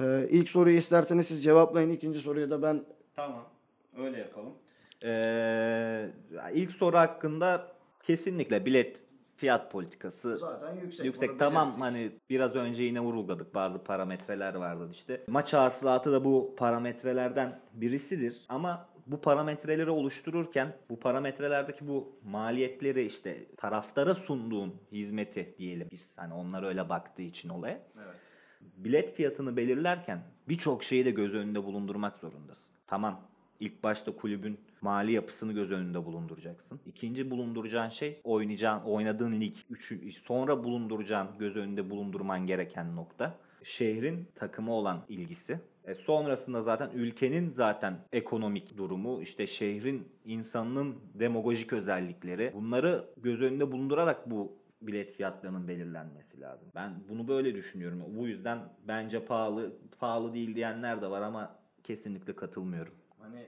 E, 0.00 0.26
ilk 0.30 0.48
soruyu 0.48 0.76
isterseniz 0.76 1.26
siz 1.26 1.44
cevaplayın. 1.44 1.90
İkinci 1.90 2.20
soruyu 2.20 2.50
da 2.50 2.62
ben 2.62 2.84
Tamam. 3.16 3.44
Öyle 3.98 4.18
yapalım. 4.18 4.52
Ee, 5.04 6.10
ilk 6.54 6.70
soru 6.70 6.96
hakkında 6.96 7.72
kesinlikle 8.02 8.66
bilet 8.66 9.04
fiyat 9.36 9.72
politikası 9.72 10.38
zaten 10.38 10.76
yüksek. 10.76 11.06
yüksek. 11.06 11.38
Tamam 11.38 11.66
belirttik. 11.66 11.82
hani 11.84 12.12
biraz 12.30 12.56
önce 12.56 12.84
yine 12.84 13.00
vurguladık 13.00 13.54
bazı 13.54 13.84
parametreler 13.84 14.54
vardı 14.54 14.88
işte. 14.92 15.24
Maç 15.26 15.52
hasılatı 15.52 16.12
da 16.12 16.24
bu 16.24 16.54
parametrelerden 16.58 17.60
birisidir 17.72 18.40
ama 18.48 18.88
bu 19.06 19.20
parametreleri 19.20 19.90
oluştururken 19.90 20.76
bu 20.90 21.00
parametrelerdeki 21.00 21.88
bu 21.88 22.18
maliyetleri 22.24 23.06
işte 23.06 23.46
taraftara 23.56 24.14
sunduğun 24.14 24.74
hizmeti 24.92 25.54
diyelim 25.58 25.88
biz 25.90 26.18
hani 26.18 26.34
onlar 26.34 26.62
öyle 26.62 26.88
baktığı 26.88 27.22
için 27.22 27.48
olaya 27.48 27.80
Evet. 27.96 28.14
bilet 28.60 29.14
fiyatını 29.14 29.56
belirlerken 29.56 30.22
birçok 30.48 30.84
şeyi 30.84 31.04
de 31.04 31.10
göz 31.10 31.34
önünde 31.34 31.64
bulundurmak 31.64 32.16
zorundasın. 32.16 32.74
Tamam 32.86 33.20
ilk 33.60 33.82
başta 33.82 34.16
kulübün 34.16 34.60
mali 34.82 35.12
yapısını 35.12 35.52
göz 35.52 35.72
önünde 35.72 36.04
bulunduracaksın. 36.04 36.80
İkinci 36.86 37.30
bulunduracağın 37.30 37.88
şey 37.88 38.20
oynayacağın, 38.24 38.80
oynadığın 38.80 39.40
lig. 39.40 39.56
Üçü, 39.70 40.12
sonra 40.12 40.64
bulunduracağın, 40.64 41.28
göz 41.38 41.56
önünde 41.56 41.90
bulundurman 41.90 42.46
gereken 42.46 42.96
nokta 42.96 43.38
şehrin 43.64 44.28
takımı 44.34 44.72
olan 44.72 45.04
ilgisi. 45.08 45.60
E 45.84 45.94
sonrasında 45.94 46.62
zaten 46.62 46.90
ülkenin 46.94 47.50
zaten 47.50 47.98
ekonomik 48.12 48.76
durumu, 48.76 49.22
işte 49.22 49.46
şehrin 49.46 50.08
insanının 50.24 50.96
demagojik 51.14 51.72
özellikleri 51.72 52.52
bunları 52.54 53.04
göz 53.16 53.42
önünde 53.42 53.72
bulundurarak 53.72 54.30
bu 54.30 54.60
bilet 54.82 55.16
fiyatlarının 55.16 55.68
belirlenmesi 55.68 56.40
lazım. 56.40 56.68
Ben 56.74 56.94
bunu 57.08 57.28
böyle 57.28 57.54
düşünüyorum. 57.54 58.02
Bu 58.08 58.26
yüzden 58.28 58.58
bence 58.88 59.24
pahalı 59.24 59.72
pahalı 59.98 60.34
değil 60.34 60.54
diyenler 60.54 61.02
de 61.02 61.10
var 61.10 61.22
ama 61.22 61.56
kesinlikle 61.82 62.36
katılmıyorum. 62.36 62.94
Hani 63.18 63.46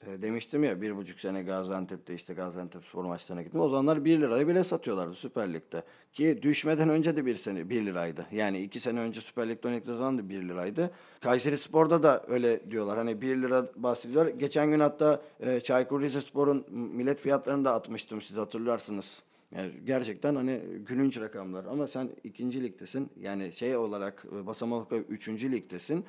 e, 0.00 0.22
demiştim 0.22 0.64
ya 0.64 0.82
bir 0.82 0.96
buçuk 0.96 1.20
sene 1.20 1.42
Gaziantep'te 1.42 2.14
işte 2.14 2.34
Gaziantep 2.34 2.84
spor 2.84 3.04
maçlarına 3.04 3.42
gittim. 3.42 3.60
O 3.60 3.68
zamanlar 3.68 4.04
1 4.04 4.20
liraya 4.20 4.48
bile 4.48 4.64
satıyorlardı 4.64 5.14
Süper 5.14 5.54
Lig'de. 5.54 5.82
Ki 6.12 6.38
düşmeden 6.42 6.88
önce 6.88 7.16
de 7.16 7.26
bir 7.26 7.36
sene 7.36 7.70
1 7.70 7.86
liraydı. 7.86 8.26
Yani 8.32 8.60
2 8.60 8.80
sene 8.80 9.00
önce 9.00 9.20
Süper 9.20 9.48
Lig'de 9.48 9.68
oynadıkları 9.68 9.98
zaman 9.98 10.18
da 10.18 10.28
1 10.28 10.48
liraydı. 10.48 10.90
Kayseri 11.20 11.56
Spor'da 11.56 12.02
da 12.02 12.24
öyle 12.28 12.70
diyorlar. 12.70 12.98
Hani 12.98 13.20
1 13.20 13.42
lira 13.42 13.66
bahsediyorlar. 13.76 14.32
Geçen 14.32 14.70
gün 14.70 14.80
hatta 14.80 15.22
e, 15.40 15.60
Çaykur 15.60 16.02
Rizespor'un 16.02 16.66
millet 16.70 17.20
fiyatlarını 17.20 17.64
da 17.64 17.74
atmıştım 17.74 18.22
siz 18.22 18.36
hatırlarsınız. 18.36 19.22
Yani 19.56 19.72
gerçekten 19.84 20.34
hani 20.34 20.60
gülünç 20.86 21.20
rakamlar 21.20 21.64
ama 21.64 21.86
sen 21.86 22.10
ikinci 22.24 22.62
ligdesin 22.62 23.10
yani 23.20 23.52
şey 23.52 23.76
olarak 23.76 24.26
e, 24.36 24.46
basamak 24.46 24.92
olarak 24.92 25.10
üçüncü 25.10 25.52
ligdesin. 25.52 26.04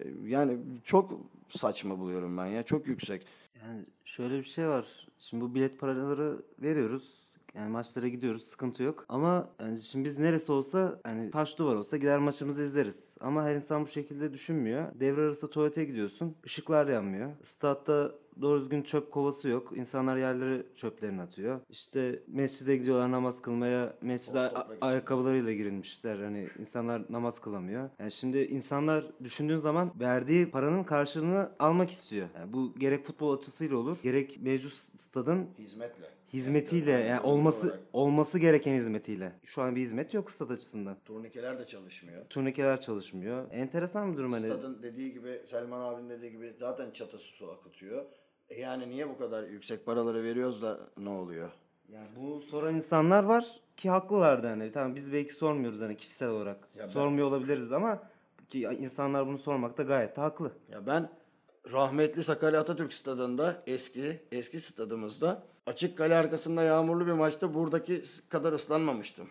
E, 0.00 0.04
Yani 0.26 0.58
çok 0.84 1.20
saçma 1.48 1.98
buluyorum 1.98 2.36
ben 2.38 2.46
ya 2.46 2.62
çok 2.62 2.86
yüksek. 2.86 3.26
Yani 3.62 3.84
şöyle 4.04 4.38
bir 4.38 4.44
şey 4.44 4.68
var. 4.68 4.86
Şimdi 5.18 5.44
bu 5.44 5.54
bilet 5.54 5.78
paraları 5.80 6.42
veriyoruz. 6.58 7.29
Yani 7.54 7.70
maçlara 7.70 8.08
gidiyoruz 8.08 8.42
sıkıntı 8.42 8.82
yok. 8.82 9.04
Ama 9.08 9.48
yani 9.60 9.80
şimdi 9.80 10.04
biz 10.04 10.18
neresi 10.18 10.52
olsa 10.52 11.00
hani 11.04 11.30
taş 11.30 11.58
duvar 11.58 11.74
olsa 11.74 11.96
gider 11.96 12.18
maçımızı 12.18 12.62
izleriz. 12.62 13.14
Ama 13.20 13.44
her 13.44 13.54
insan 13.54 13.82
bu 13.82 13.86
şekilde 13.86 14.32
düşünmüyor. 14.32 14.88
Devre 15.00 15.20
arası 15.20 15.50
tuvalete 15.50 15.84
gidiyorsun. 15.84 16.36
ışıklar 16.46 16.88
yanmıyor. 16.88 17.30
Statta 17.42 18.12
doğru 18.40 18.60
düzgün 18.60 18.82
çöp 18.82 19.12
kovası 19.12 19.48
yok. 19.48 19.72
İnsanlar 19.76 20.16
yerlere 20.16 20.62
çöplerini 20.74 21.22
atıyor. 21.22 21.60
İşte 21.70 22.22
mescide 22.26 22.76
gidiyorlar 22.76 23.10
namaz 23.12 23.42
kılmaya. 23.42 23.96
Mescide 24.02 24.38
a- 24.40 24.68
ayakkabılarıyla 24.80 25.52
girilmişler. 25.52 26.18
Hani 26.18 26.48
insanlar 26.58 27.02
namaz 27.10 27.38
kılamıyor. 27.40 27.90
Yani 27.98 28.10
şimdi 28.10 28.38
insanlar 28.38 29.04
düşündüğün 29.24 29.56
zaman 29.56 29.92
verdiği 30.00 30.50
paranın 30.50 30.84
karşılığını 30.84 31.50
almak 31.58 31.90
istiyor. 31.90 32.28
Yani 32.38 32.52
bu 32.52 32.74
gerek 32.78 33.04
futbol 33.04 33.36
açısıyla 33.36 33.76
olur, 33.76 33.98
gerek 34.02 34.38
mevcut 34.42 34.72
stadın 34.72 35.46
Hizmetle. 35.58 36.19
Hizmetiyle 36.32 36.90
yani 36.90 37.20
olması 37.20 37.80
olması 37.92 38.38
gereken 38.38 38.74
hizmetiyle. 38.74 39.32
Şu 39.44 39.62
an 39.62 39.76
bir 39.76 39.80
hizmet 39.80 40.14
yok 40.14 40.30
stad 40.30 40.50
açısından. 40.50 40.96
Turnikeler 41.04 41.58
de 41.58 41.66
çalışmıyor. 41.66 42.24
Turnikeler 42.26 42.80
çalışmıyor. 42.80 43.46
Enteresan 43.50 44.12
bir 44.12 44.16
durum 44.16 44.32
hani. 44.32 44.46
Stadın 44.46 44.82
dediği 44.82 45.12
gibi 45.12 45.42
Selman 45.50 45.80
abinin 45.80 46.10
dediği 46.10 46.30
gibi 46.30 46.54
zaten 46.60 46.90
çatısı 46.90 47.24
su 47.24 47.50
akıtıyor. 47.50 48.04
E 48.48 48.60
yani 48.60 48.90
niye 48.90 49.08
bu 49.08 49.18
kadar 49.18 49.42
yüksek 49.48 49.86
paraları 49.86 50.22
veriyoruz 50.22 50.62
da 50.62 50.78
ne 50.96 51.08
oluyor? 51.10 51.50
Yani 51.92 52.08
bunu 52.16 52.42
soran 52.42 52.74
insanlar 52.74 53.24
var 53.24 53.60
ki 53.76 53.90
haklılar 53.90 54.42
da 54.42 54.50
hani. 54.50 54.72
Tamam 54.72 54.94
biz 54.94 55.12
belki 55.12 55.32
sormuyoruz 55.34 55.80
hani 55.80 55.96
kişisel 55.96 56.28
olarak. 56.28 56.68
Ya 56.76 56.84
ben- 56.84 56.88
Sormuyor 56.88 57.26
olabiliriz 57.28 57.72
ama 57.72 58.02
ki 58.48 58.60
insanlar 58.60 59.26
bunu 59.26 59.38
sormakta 59.38 59.82
gayet 59.82 60.16
de 60.16 60.20
haklı. 60.20 60.52
Ya 60.72 60.86
ben 60.86 61.10
rahmetli 61.72 62.24
Sakarya 62.24 62.60
Atatürk 62.60 62.92
stadında 62.92 63.62
eski 63.66 64.20
eski 64.32 64.60
stadımızda 64.60 65.42
açık 65.66 65.98
kale 65.98 66.16
arkasında 66.16 66.62
yağmurlu 66.62 67.06
bir 67.06 67.12
maçta 67.12 67.54
buradaki 67.54 68.02
kadar 68.28 68.52
ıslanmamıştım. 68.52 69.28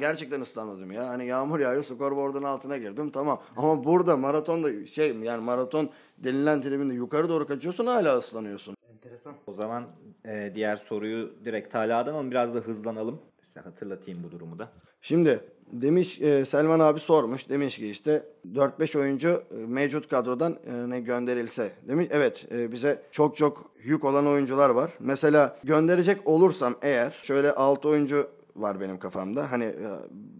Gerçekten 0.00 0.40
ıslanmadım 0.40 0.92
ya. 0.92 1.08
Hani 1.08 1.26
yağmur 1.26 1.60
yağıyor 1.60 1.82
skorboardun 1.84 2.42
altına 2.42 2.76
girdim 2.76 3.10
tamam. 3.10 3.42
Ama 3.56 3.84
burada 3.84 4.16
maratonda 4.16 4.86
şey 4.86 5.16
yani 5.16 5.44
maraton 5.44 5.90
denilen 6.18 6.62
tribünde 6.62 6.94
yukarı 6.94 7.28
doğru 7.28 7.46
kaçıyorsun 7.46 7.86
hala 7.86 8.18
ıslanıyorsun. 8.18 8.76
Enteresan. 8.92 9.34
O 9.46 9.52
zaman 9.52 9.86
e, 10.24 10.52
diğer 10.54 10.76
soruyu 10.76 11.34
direkt 11.44 11.72
Talha'dan 11.72 12.14
ama 12.14 12.30
biraz 12.30 12.54
da 12.54 12.58
hızlanalım. 12.58 13.22
Size 13.42 13.60
hatırlatayım 13.60 14.22
bu 14.22 14.30
durumu 14.30 14.58
da. 14.58 14.72
Şimdi 15.02 15.40
demiş 15.72 16.20
e, 16.20 16.44
Selman 16.44 16.80
abi 16.80 17.00
sormuş. 17.00 17.48
Demiş 17.48 17.76
ki 17.78 17.90
işte 17.90 18.26
4-5 18.54 18.98
oyuncu 18.98 19.42
e, 19.50 19.54
mevcut 19.66 20.08
kadrodan 20.08 20.56
e, 20.92 21.00
gönderilse. 21.00 21.72
Demiş 21.88 22.06
evet 22.10 22.46
e, 22.52 22.72
bize 22.72 23.02
çok 23.12 23.36
çok 23.36 23.70
yük 23.82 24.04
olan 24.04 24.26
oyuncular 24.26 24.70
var. 24.70 24.90
Mesela 25.00 25.56
gönderecek 25.64 26.28
olursam 26.28 26.74
eğer 26.82 27.20
şöyle 27.22 27.54
6 27.54 27.88
oyuncu 27.88 28.26
var 28.56 28.80
benim 28.80 28.98
kafamda. 28.98 29.52
Hani 29.52 29.64
e, 29.64 29.86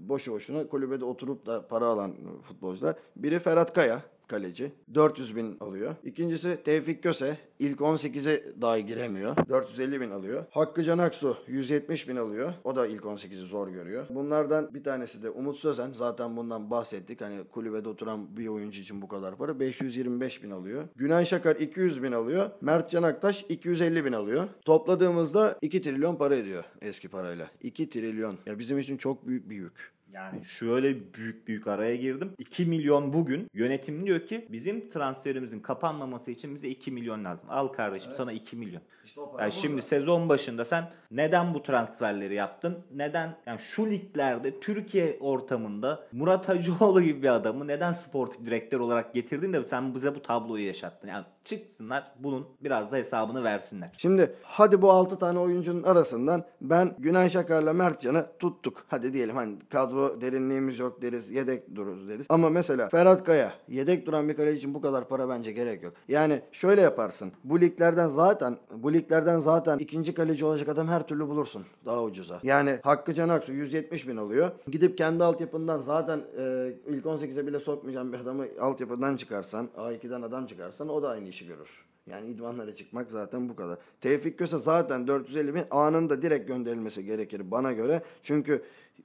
boşu 0.08 0.32
boşuna 0.32 0.68
kulübede 0.68 1.04
oturup 1.04 1.46
da 1.46 1.68
para 1.68 1.86
alan 1.86 2.12
futbolcular. 2.42 2.96
Biri 3.16 3.38
Ferhat 3.38 3.74
Kaya 3.74 4.02
kaleci. 4.28 4.72
400 4.94 5.36
bin 5.36 5.56
alıyor. 5.60 5.94
İkincisi 6.04 6.58
Tevfik 6.64 7.02
Köse. 7.02 7.36
İlk 7.58 7.78
18'e 7.78 8.62
dahi 8.62 8.86
giremiyor. 8.86 9.36
450 9.48 10.00
bin 10.00 10.10
alıyor. 10.10 10.44
Hakkı 10.50 10.84
Can 10.84 10.98
Aksu 10.98 11.36
170 11.46 12.08
bin 12.08 12.16
alıyor. 12.16 12.52
O 12.64 12.76
da 12.76 12.86
ilk 12.86 13.02
18'i 13.02 13.46
zor 13.46 13.68
görüyor. 13.68 14.06
Bunlardan 14.10 14.74
bir 14.74 14.84
tanesi 14.84 15.22
de 15.22 15.30
Umut 15.30 15.56
Sözen. 15.56 15.92
Zaten 15.92 16.36
bundan 16.36 16.70
bahsettik. 16.70 17.20
Hani 17.20 17.44
kulübede 17.44 17.88
oturan 17.88 18.36
bir 18.36 18.48
oyuncu 18.48 18.80
için 18.80 19.02
bu 19.02 19.08
kadar 19.08 19.36
para. 19.36 19.60
525 19.60 20.42
bin 20.42 20.50
alıyor. 20.50 20.84
Günay 20.96 21.26
Şakar 21.26 21.56
200 21.56 22.02
bin 22.02 22.12
alıyor. 22.12 22.50
Mert 22.60 22.90
Can 22.90 23.02
Aktaş 23.02 23.44
250 23.48 24.04
bin 24.04 24.12
alıyor. 24.12 24.44
Topladığımızda 24.64 25.58
2 25.62 25.82
trilyon 25.82 26.16
para 26.16 26.36
ediyor 26.36 26.64
eski 26.82 27.08
parayla. 27.08 27.50
2 27.62 27.88
trilyon. 27.88 28.38
Ya 28.46 28.58
bizim 28.58 28.78
için 28.78 28.96
çok 28.96 29.26
büyük 29.26 29.50
bir 29.50 29.56
yük. 29.56 29.97
Yani 30.12 30.44
şöyle 30.44 31.14
büyük 31.14 31.48
büyük 31.48 31.66
araya 31.66 31.96
girdim. 31.96 32.32
2 32.38 32.66
milyon 32.66 33.12
bugün 33.12 33.48
yönetim 33.54 34.06
diyor 34.06 34.26
ki 34.26 34.46
bizim 34.48 34.90
transferimizin 34.90 35.60
kapanmaması 35.60 36.30
için 36.30 36.54
bize 36.54 36.68
2 36.68 36.90
milyon 36.90 37.24
lazım. 37.24 37.46
Al 37.50 37.68
kardeşim 37.68 38.12
sana 38.12 38.32
2 38.32 38.56
milyon. 38.56 38.82
İşte 39.08 39.20
o 39.20 39.32
para 39.32 39.42
Yani 39.42 39.52
şimdi 39.52 39.82
sezon 39.82 40.28
başında 40.28 40.64
sen 40.64 40.84
neden 41.10 41.54
bu 41.54 41.62
transferleri 41.62 42.34
yaptın? 42.34 42.78
Neden 42.94 43.36
yani 43.46 43.58
şu 43.58 43.86
liglerde 43.86 44.60
Türkiye 44.60 45.16
ortamında 45.20 46.06
Murat 46.12 46.48
Hacıoğlu 46.48 47.02
gibi 47.02 47.22
bir 47.22 47.28
adamı 47.28 47.66
neden 47.66 47.92
sportif 47.92 48.46
direktör 48.46 48.80
olarak 48.80 49.14
getirdin 49.14 49.52
de 49.52 49.64
sen 49.64 49.94
bize 49.94 50.14
bu 50.14 50.22
tabloyu 50.22 50.66
yaşattın? 50.66 51.08
Yani 51.08 51.24
çıksınlar 51.44 52.12
bunun 52.18 52.46
biraz 52.60 52.92
da 52.92 52.96
hesabını 52.96 53.44
versinler. 53.44 53.90
Şimdi 53.96 54.34
hadi 54.42 54.82
bu 54.82 54.92
6 54.92 55.18
tane 55.18 55.38
oyuncunun 55.38 55.82
arasından 55.82 56.44
ben 56.60 56.94
Günay 56.98 57.30
Şakar'la 57.30 57.72
Mertcan'ı 57.72 58.26
tuttuk. 58.38 58.84
Hadi 58.88 59.12
diyelim 59.12 59.36
hani 59.36 59.58
kadro 59.72 60.20
derinliğimiz 60.20 60.78
yok 60.78 61.02
deriz, 61.02 61.30
yedek 61.30 61.74
dururuz 61.74 62.08
deriz. 62.08 62.26
Ama 62.28 62.50
mesela 62.50 62.88
Ferhat 62.88 63.24
Kaya, 63.24 63.52
yedek 63.68 64.06
duran 64.06 64.28
bir 64.28 64.36
kaleci 64.36 64.58
için 64.58 64.74
bu 64.74 64.80
kadar 64.80 65.08
para 65.08 65.28
bence 65.28 65.52
gerek 65.52 65.82
yok. 65.82 65.92
Yani 66.08 66.40
şöyle 66.52 66.80
yaparsın. 66.80 67.32
Bu 67.44 67.60
liglerden 67.60 68.08
zaten 68.08 68.56
bu 68.74 68.92
liglerden 68.98 69.40
zaten 69.40 69.78
ikinci 69.78 70.14
kaleci 70.14 70.44
olacak 70.44 70.68
adam 70.68 70.88
her 70.88 71.06
türlü 71.06 71.28
bulursun 71.28 71.64
daha 71.86 72.02
ucuza. 72.02 72.40
Yani 72.42 72.78
Hakkı 72.82 73.14
Can 73.14 73.28
Aksu 73.28 73.52
170 73.52 74.08
bin 74.08 74.16
alıyor. 74.16 74.50
Gidip 74.70 74.98
kendi 74.98 75.24
altyapından 75.24 75.80
zaten 75.80 76.18
e, 76.38 76.72
ilk 76.86 77.04
18'e 77.04 77.46
bile 77.46 77.58
sokmayacağın 77.58 78.12
bir 78.12 78.18
adamı 78.18 78.46
altyapıdan 78.60 79.16
çıkarsan, 79.16 79.68
A2'den 79.76 80.22
adam 80.22 80.46
çıkarsan 80.46 80.88
o 80.88 81.02
da 81.02 81.08
aynı 81.08 81.28
işi 81.28 81.46
görür. 81.46 81.68
Yani 82.10 82.26
idmanlara 82.30 82.74
çıkmak 82.74 83.10
zaten 83.10 83.48
bu 83.48 83.56
kadar. 83.56 83.78
Tevfik 84.00 84.38
Köse 84.38 84.58
zaten 84.58 85.06
450 85.06 85.54
bin 85.54 85.64
anında 85.70 86.22
direkt 86.22 86.48
gönderilmesi 86.48 87.04
gerekir 87.04 87.50
bana 87.50 87.72
göre. 87.72 88.02
Çünkü 88.22 88.62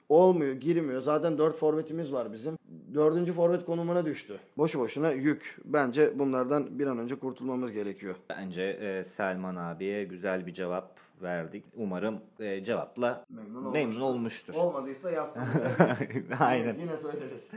olmuyor, 0.10 0.54
girmiyor. 0.54 1.02
Zaten 1.02 1.38
4 1.38 1.58
forvetimiz 1.58 2.14
var 2.14 2.34
bizim. 2.34 2.58
Dördüncü 2.94 3.34
forvet 3.34 3.66
konumuna 3.66 4.06
düştü. 4.06 4.34
Boşu 4.58 4.80
boşuna 4.80 5.12
yük. 5.12 5.58
Bence 5.66 6.20
bunlardan 6.20 6.80
bir 6.80 6.88
an 6.88 6.98
önce 6.98 7.16
kurtulmamız 7.16 7.72
gerekiyor. 7.72 8.16
Bence 8.30 8.64
e, 8.64 9.04
Selman 9.04 9.56
abiye 9.56 10.04
güzel 10.04 10.48
bir 10.48 10.54
cevap 10.54 11.00
verdik. 11.22 11.64
Umarım 11.76 12.20
e, 12.40 12.64
cevapla 12.64 13.26
memnun, 13.74 14.02
olmuştur. 14.02 14.54
Olmadıysa 14.54 15.12
yazsın. 15.12 15.44
Aynen. 16.40 16.76
Yine 16.78 16.98
söyleriz. 16.98 17.52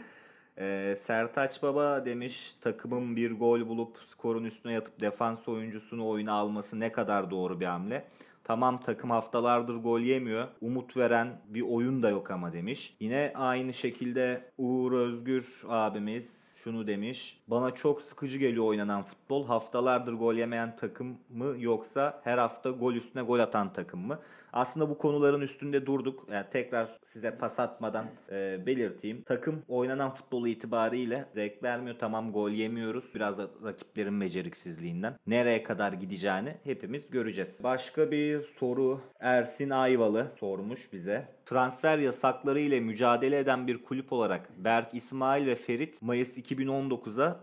Ee, 0.59 0.97
Sertaç 0.99 1.63
Baba 1.63 2.05
demiş 2.05 2.57
takımın 2.61 3.17
bir 3.17 3.39
gol 3.39 3.69
bulup 3.69 3.97
skorun 4.09 4.45
üstüne 4.45 4.73
yatıp 4.73 5.01
defans 5.01 5.49
oyuncusunu 5.49 6.09
oyuna 6.09 6.33
alması 6.33 6.81
ne 6.81 6.93
kadar 6.93 7.31
doğru 7.31 7.61
bir 7.61 7.67
hamle. 7.67 8.05
Tamam 8.47 8.81
takım 8.81 9.11
haftalardır 9.11 9.75
gol 9.77 10.01
yemiyor. 10.01 10.49
Umut 10.61 10.97
veren 10.97 11.41
bir 11.49 11.63
oyun 11.63 12.03
da 12.03 12.11
yok 12.11 12.31
ama 12.31 12.53
demiş. 12.53 12.97
Yine 13.01 13.33
aynı 13.35 13.75
şekilde 13.75 14.51
Uğur 14.59 14.93
Özgür 14.93 15.63
abimiz 15.69 16.55
şunu 16.57 16.87
demiş. 16.87 17.41
Bana 17.49 17.71
çok 17.71 18.03
sıkıcı 18.03 18.39
geliyor 18.39 18.65
oynanan 18.65 19.03
futbol. 19.03 19.47
Haftalardır 19.47 20.13
gol 20.13 20.35
yemeyen 20.35 20.77
takım 20.77 21.19
mı 21.31 21.55
yoksa 21.59 22.21
her 22.25 22.39
hafta 22.39 22.71
gol 22.71 22.95
üstüne 22.95 23.23
gol 23.23 23.39
atan 23.39 23.73
takım 23.73 24.07
mı? 24.07 24.19
Aslında 24.57 24.91
bu 24.91 24.99
konuların 24.99 25.41
üstünde 25.41 25.87
durduk. 25.87 26.27
Yani 26.33 26.47
tekrar 26.53 26.99
size 27.07 27.39
pas 27.39 27.59
atmadan 27.59 28.07
e, 28.31 28.67
belirteyim. 28.67 29.23
Takım 29.23 29.63
oynanan 29.69 30.15
futbolu 30.15 30.49
itibariyle 30.49 31.27
zevk 31.35 31.63
vermiyor. 31.63 31.97
Tamam 31.99 32.33
gol 32.33 32.51
yemiyoruz. 32.51 33.05
Biraz 33.15 33.39
da 33.39 33.49
rakiplerin 33.65 34.21
beceriksizliğinden. 34.21 35.15
Nereye 35.27 35.63
kadar 35.63 35.93
gideceğini 35.93 36.57
hepimiz 36.65 37.11
göreceğiz. 37.11 37.51
Başka 37.63 38.11
bir 38.11 38.43
soru 38.43 39.01
Ersin 39.21 39.71
Ayvalı 39.71 40.33
sormuş 40.41 40.93
bize. 40.93 41.29
Transfer 41.45 41.99
yasakları 41.99 42.61
ile 42.61 42.81
mücadele 42.81 43.39
eden 43.39 43.67
bir 43.67 43.83
kulüp 43.83 44.13
olarak 44.13 44.51
Berk 44.59 44.95
İsmail 44.95 45.47
ve 45.47 45.55
Ferit 45.55 46.03
Mayıs 46.03 46.39
2019'a 46.39 47.41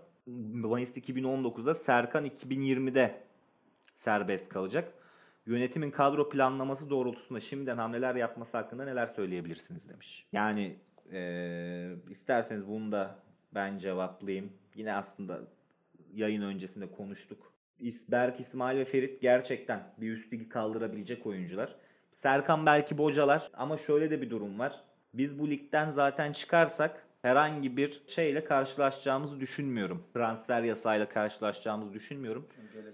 Mayıs 0.54 0.98
2019'da 0.98 1.76
Serkan 1.76 2.26
2020'de 2.26 3.24
serbest 3.96 4.50
kalacak. 4.50 5.03
Yönetimin 5.46 5.92
kadro 5.92 6.30
planlaması 6.30 6.90
doğrultusunda 6.90 7.40
şimdiden 7.40 7.78
hamleler 7.78 8.16
yapması 8.16 8.58
hakkında 8.58 8.86
neler 8.86 9.08
söyleyebilirsiniz 9.08 9.90
demiş. 9.90 10.26
Yani 10.32 10.76
eee, 11.12 11.96
isterseniz 12.10 12.68
bunu 12.68 12.92
da 12.92 13.20
ben 13.54 13.78
cevaplayayım. 13.78 14.54
Yine 14.76 14.94
aslında 14.94 15.42
yayın 16.14 16.42
öncesinde 16.42 16.92
konuştuk. 16.92 17.54
Berk, 18.10 18.40
İsmail 18.40 18.78
ve 18.78 18.86
Ferit 18.86 19.22
gerçekten 19.22 19.84
bir 19.98 20.12
üst 20.12 20.34
ligi 20.34 20.50
kaldırabilecek 20.50 21.26
oyuncular. 21.26 21.76
Serkan 22.12 22.66
belki 22.66 22.98
bocalar 22.98 23.48
ama 23.54 23.78
şöyle 23.78 24.12
de 24.12 24.22
bir 24.22 24.30
durum 24.30 24.60
var. 24.60 24.84
Biz 25.14 25.40
bu 25.40 25.50
ligden 25.50 25.90
zaten 25.90 26.32
çıkarsak 26.32 27.03
herhangi 27.24 27.78
bir 27.78 28.02
şeyle 28.08 28.44
karşılaşacağımızı 28.44 29.40
düşünmüyorum. 29.40 30.04
Transfer 30.14 30.64
yasayla 30.64 31.10
karşılaşacağımızı 31.10 31.94
düşünmüyorum. 31.94 32.48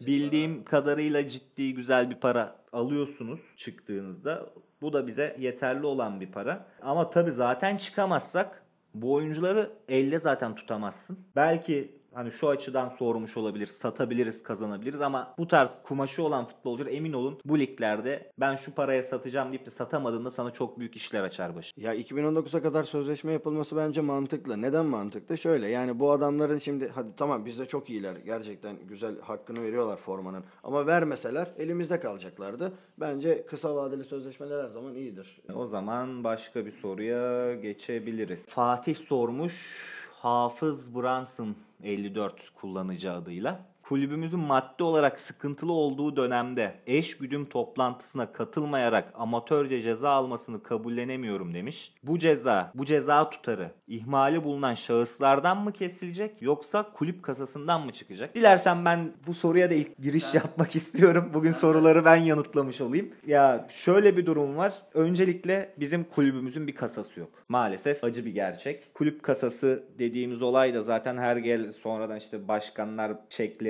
Bildiğim 0.06 0.64
kadarıyla 0.64 1.30
ciddi 1.30 1.74
güzel 1.74 2.10
bir 2.10 2.16
para 2.16 2.56
alıyorsunuz 2.74 3.40
çıktığınızda. 3.58 4.50
Bu 4.82 4.94
da 4.94 5.08
bize 5.08 5.36
yeterli 5.40 5.86
olan 5.86 6.22
bir 6.22 6.32
para. 6.32 6.68
Ama 6.82 7.10
tabii 7.10 7.32
zaten 7.32 7.78
çıkamazsak 7.78 8.64
bu 8.94 9.14
oyuncuları 9.14 9.72
elde 9.88 10.20
zaten 10.20 10.56
tutamazsın. 10.56 11.20
Belki 11.36 11.99
hani 12.14 12.32
şu 12.32 12.50
açıdan 12.50 12.90
sormuş 12.90 13.38
olabilir, 13.38 13.68
satabiliriz, 13.68 14.44
kazanabiliriz 14.44 15.02
ama 15.02 15.34
bu 15.38 15.48
tarz 15.48 15.84
kumaşı 15.84 16.24
olan 16.24 16.46
futbolcular 16.46 16.92
emin 16.92 17.14
olun 17.14 17.40
bu 17.46 17.60
liglerde 17.60 18.32
ben 18.40 18.56
şu 18.56 18.76
paraya 18.76 19.04
satacağım 19.04 19.50
deyip 19.52 19.66
de 19.66 19.72
satamadığında 19.72 20.32
sana 20.32 20.52
çok 20.52 20.80
büyük 20.80 20.96
işler 20.96 21.24
açar 21.24 21.56
başı. 21.56 21.82
Ya 21.82 21.96
2019'a 21.96 22.62
kadar 22.62 22.84
sözleşme 22.84 23.32
yapılması 23.32 23.78
bence 23.78 24.02
mantıklı. 24.02 24.62
Neden 24.62 24.86
mantıklı? 24.86 25.38
Şöyle 25.38 25.68
yani 25.68 26.00
bu 26.00 26.12
adamların 26.12 26.58
şimdi 26.58 26.92
hadi 26.96 27.16
tamam 27.18 27.46
bizde 27.46 27.66
çok 27.66 27.90
iyiler. 27.90 28.16
Gerçekten 28.26 28.76
güzel 28.88 29.22
hakkını 29.22 29.62
veriyorlar 29.64 29.98
formanın. 29.98 30.44
Ama 30.64 30.88
vermeseler 30.88 31.48
elimizde 31.58 32.00
kalacaklardı. 32.00 32.74
Bence 33.00 33.46
kısa 33.46 33.76
vadeli 33.76 34.04
sözleşmeler 34.04 34.64
her 34.64 34.70
zaman 34.70 34.96
iyidir. 34.96 35.42
O 35.54 35.68
zaman 35.68 36.24
başka 36.24 36.66
bir 36.66 36.72
soruya 36.72 37.56
geçebiliriz. 37.56 38.46
Fatih 38.48 38.96
sormuş. 38.96 40.09
Hafız 40.22 40.96
Brunson 40.96 41.56
54 41.84 42.50
kullanıcı 42.56 43.14
adıyla. 43.14 43.69
Kulübümüzün 43.90 44.40
maddi 44.40 44.84
olarak 44.84 45.20
sıkıntılı 45.20 45.74
olduğu 45.74 46.16
dönemde 46.16 46.76
eş 46.88 47.18
güdüm 47.18 47.46
toplantısına 47.46 48.32
katılmayarak 48.32 49.14
amatörce 49.16 49.82
ceza 49.82 50.10
almasını 50.10 50.64
kabullenemiyorum 50.64 51.54
demiş. 51.54 51.94
Bu 52.04 52.20
ceza, 52.20 52.72
bu 52.76 52.86
ceza 52.86 53.30
tutarı 53.30 53.72
ihmali 53.88 54.44
bulunan 54.44 54.74
şahıslardan 54.74 55.58
mı 55.58 55.74
kesilecek 55.74 56.42
yoksa 56.42 56.92
kulüp 56.94 57.24
kasasından 57.24 57.86
mı 57.86 57.92
çıkacak? 57.92 58.36
Dilersen 58.36 58.86
ben 58.86 59.12
bu 59.28 59.34
soruya 59.34 59.70
da 59.70 59.74
ilk 59.74 59.98
giriş 59.98 60.34
yapmak 60.34 60.76
istiyorum. 60.76 61.32
Bugün 61.34 61.52
soruları 61.52 62.06
ben 62.06 62.16
yanıtlamış 62.16 62.82
olayım. 62.82 63.10
Ya 63.28 63.68
şöyle 63.70 64.18
bir 64.18 64.26
durum 64.26 64.58
var. 64.58 64.74
Öncelikle 64.94 65.74
bizim 65.80 66.04
kulübümüzün 66.04 66.68
bir 66.68 66.76
kasası 66.76 67.20
yok. 67.20 67.30
Maalesef 67.50 68.04
acı 68.04 68.26
bir 68.26 68.32
gerçek. 68.32 68.94
Kulüp 68.94 69.24
kasası 69.24 69.84
dediğimiz 70.00 70.42
olay 70.42 70.74
da 70.74 70.82
zaten 70.82 71.18
her 71.18 71.38
gel 71.38 71.74
sonradan 71.74 72.18
işte 72.18 72.48
başkanlar 72.48 73.12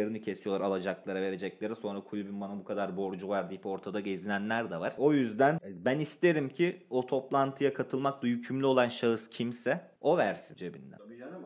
çeklerini 0.10 0.22
kesiyorlar 0.22 0.66
alacaklara 0.66 1.22
verecekleri. 1.22 1.76
Sonra 1.76 2.02
kulübün 2.02 2.42
bana 2.42 2.58
bu 2.58 2.64
kadar 2.64 2.98
borcu 2.98 3.30
var 3.30 3.50
deyip 3.50 3.66
ortada 3.66 4.00
gezinenler 4.00 4.70
de 4.70 4.80
var. 4.80 4.94
O 4.98 5.14
yüzden 5.14 5.60
ben 5.86 6.00
isterim 6.00 6.50
ki 6.50 6.78
o 6.90 7.06
toplantıya 7.06 7.74
katılmakla 7.74 8.28
yükümlü 8.28 8.66
olan 8.66 8.90
şahıs 8.90 9.30
kimse 9.30 9.82
o 10.02 10.18
versin 10.18 10.56
cebinden. 10.56 11.00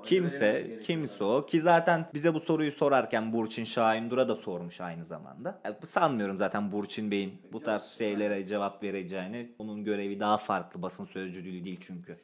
Kimse, 0.03 0.79
kimse 0.83 1.23
o. 1.23 1.45
Ki 1.45 1.61
zaten 1.61 2.05
bize 2.13 2.33
bu 2.33 2.39
soruyu 2.39 2.71
sorarken 2.71 3.33
Burçin 3.33 3.63
Şahindur'a 3.63 4.27
da 4.27 4.35
sormuş 4.35 4.81
aynı 4.81 5.05
zamanda. 5.05 5.61
Ya, 5.65 5.77
Sanmıyorum 5.87 6.37
zaten 6.37 6.71
Burçin 6.71 7.11
Bey'in 7.11 7.33
bu 7.53 7.59
tarz 7.59 7.83
şeylere 7.83 8.47
cevap 8.47 8.83
vereceğini. 8.83 9.51
Onun 9.59 9.83
görevi 9.83 10.19
daha 10.19 10.37
farklı 10.37 10.81
basın 10.81 11.05
sözcülüğü 11.05 11.65
değil 11.65 11.79
çünkü. 11.81 12.17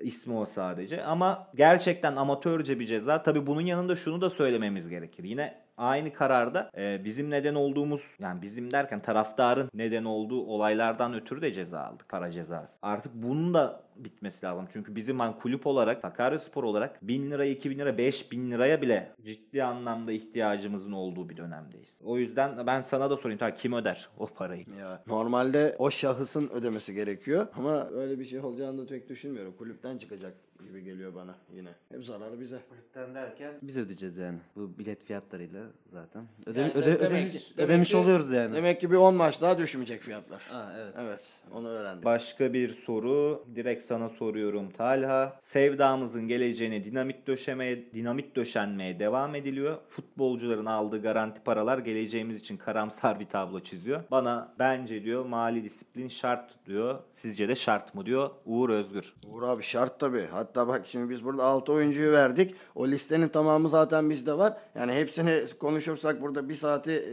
İsmi 0.00 0.34
o 0.34 0.46
sadece. 0.46 1.04
Ama 1.04 1.48
gerçekten 1.54 2.16
amatörce 2.16 2.80
bir 2.80 2.86
ceza. 2.86 3.22
Tabii 3.22 3.46
bunun 3.46 3.60
yanında 3.60 3.96
şunu 3.96 4.20
da 4.20 4.30
söylememiz 4.30 4.88
gerekir. 4.88 5.24
Yine 5.24 5.61
aynı 5.76 6.12
kararda 6.12 6.70
e, 6.76 7.04
bizim 7.04 7.30
neden 7.30 7.54
olduğumuz 7.54 8.02
yani 8.18 8.42
bizim 8.42 8.70
derken 8.70 9.02
taraftarın 9.02 9.70
neden 9.74 10.04
olduğu 10.04 10.42
olaylardan 10.46 11.14
ötürü 11.14 11.42
de 11.42 11.52
ceza 11.52 11.80
aldık. 11.80 12.08
Para 12.08 12.30
cezası. 12.30 12.78
Artık 12.82 13.12
bunun 13.14 13.54
da 13.54 13.82
bitmesi 13.96 14.46
lazım. 14.46 14.66
Çünkü 14.72 14.96
bizim 14.96 15.20
hani 15.20 15.38
kulüp 15.38 15.66
olarak 15.66 16.00
Sakaryaspor 16.00 16.64
olarak 16.64 16.98
1000 17.02 17.30
lira 17.30 17.44
2000 17.44 17.78
lira 17.78 17.98
5000 17.98 18.50
liraya 18.50 18.82
bile 18.82 19.12
ciddi 19.22 19.64
anlamda 19.64 20.12
ihtiyacımızın 20.12 20.92
olduğu 20.92 21.28
bir 21.28 21.36
dönemdeyiz. 21.36 22.00
O 22.04 22.18
yüzden 22.18 22.66
ben 22.66 22.82
sana 22.82 23.10
da 23.10 23.16
sorayım. 23.16 23.38
Ta 23.38 23.54
kim 23.54 23.72
öder 23.72 24.08
o 24.18 24.26
parayı? 24.26 24.64
Ya 24.80 25.02
normalde 25.06 25.76
o 25.78 25.90
şahısın 25.90 26.48
ödemesi 26.48 26.94
gerekiyor 26.94 27.46
ama 27.56 27.88
öyle 27.90 28.18
bir 28.18 28.24
şey 28.24 28.40
olacağını 28.40 28.78
da 28.78 28.86
pek 28.86 29.08
düşünmüyorum. 29.08 29.54
Kulüpten 29.58 29.98
çıkacak 29.98 30.34
gibi 30.68 30.84
geliyor 30.84 31.14
bana 31.14 31.34
yine. 31.54 31.68
Hep 31.88 32.04
zararı 32.04 32.40
bize. 32.40 32.58
Kulüpten 32.68 33.14
derken 33.14 33.54
biz 33.62 33.76
ödeyeceğiz 33.78 34.16
yani. 34.16 34.38
Bu 34.56 34.78
bilet 34.78 35.04
fiyatlarıyla 35.04 35.62
zaten. 35.92 36.22
Öde, 36.46 36.60
Yani 36.60 36.72
öde- 36.72 36.86
de- 36.86 37.00
demek 37.00 37.12
ödemiş, 37.18 37.32
ki- 37.48 37.56
demek 37.56 37.70
ödemiş 37.70 37.90
ki- 37.90 37.96
oluyoruz 37.96 38.30
yani. 38.30 38.54
Demek 38.56 38.80
ki 38.80 38.90
bir 38.90 38.96
10 38.96 39.14
maç 39.14 39.40
daha 39.40 39.58
düşmeyecek 39.58 40.00
fiyatlar. 40.00 40.42
Ha, 40.50 40.72
evet. 40.78 40.94
Evet 41.00 41.32
onu 41.54 41.68
öğrendim. 41.68 42.04
Başka 42.04 42.52
bir 42.52 42.68
soru. 42.68 43.44
Direkt 43.54 43.84
sana 43.86 44.08
soruyorum 44.08 44.70
Talha. 44.70 45.38
Sevdamızın 45.42 46.28
geleceğine 46.28 46.84
dinamit 46.84 47.26
döşemeye, 47.26 47.92
dinamit 47.94 48.36
döşenmeye 48.36 48.98
devam 48.98 49.34
ediliyor. 49.34 49.76
Futbolcuların 49.88 50.66
aldığı 50.66 51.02
garanti 51.02 51.40
paralar 51.44 51.78
geleceğimiz 51.78 52.40
için 52.40 52.56
karamsar 52.56 53.20
bir 53.20 53.26
tablo 53.26 53.60
çiziyor. 53.60 54.00
Bana 54.10 54.54
bence 54.58 55.04
diyor 55.04 55.24
mali 55.24 55.64
disiplin 55.64 56.08
şart 56.08 56.66
diyor. 56.66 56.98
Sizce 57.12 57.48
de 57.48 57.54
şart 57.54 57.94
mı 57.94 58.06
diyor 58.06 58.30
Uğur 58.46 58.70
Özgür. 58.70 59.14
Uğur 59.26 59.42
abi 59.42 59.62
şart 59.62 60.00
tabii. 60.00 60.26
Hatta 60.30 60.51
bak 60.56 60.86
şimdi 60.86 61.10
biz 61.10 61.24
burada 61.24 61.44
6 61.44 61.72
oyuncuyu 61.72 62.12
verdik. 62.12 62.54
O 62.74 62.88
listenin 62.88 63.28
tamamı 63.28 63.68
zaten 63.68 64.10
bizde 64.10 64.38
var. 64.38 64.56
Yani 64.74 64.92
hepsini 64.92 65.42
konuşursak 65.58 66.22
burada 66.22 66.48
bir 66.48 66.54
saati, 66.54 67.04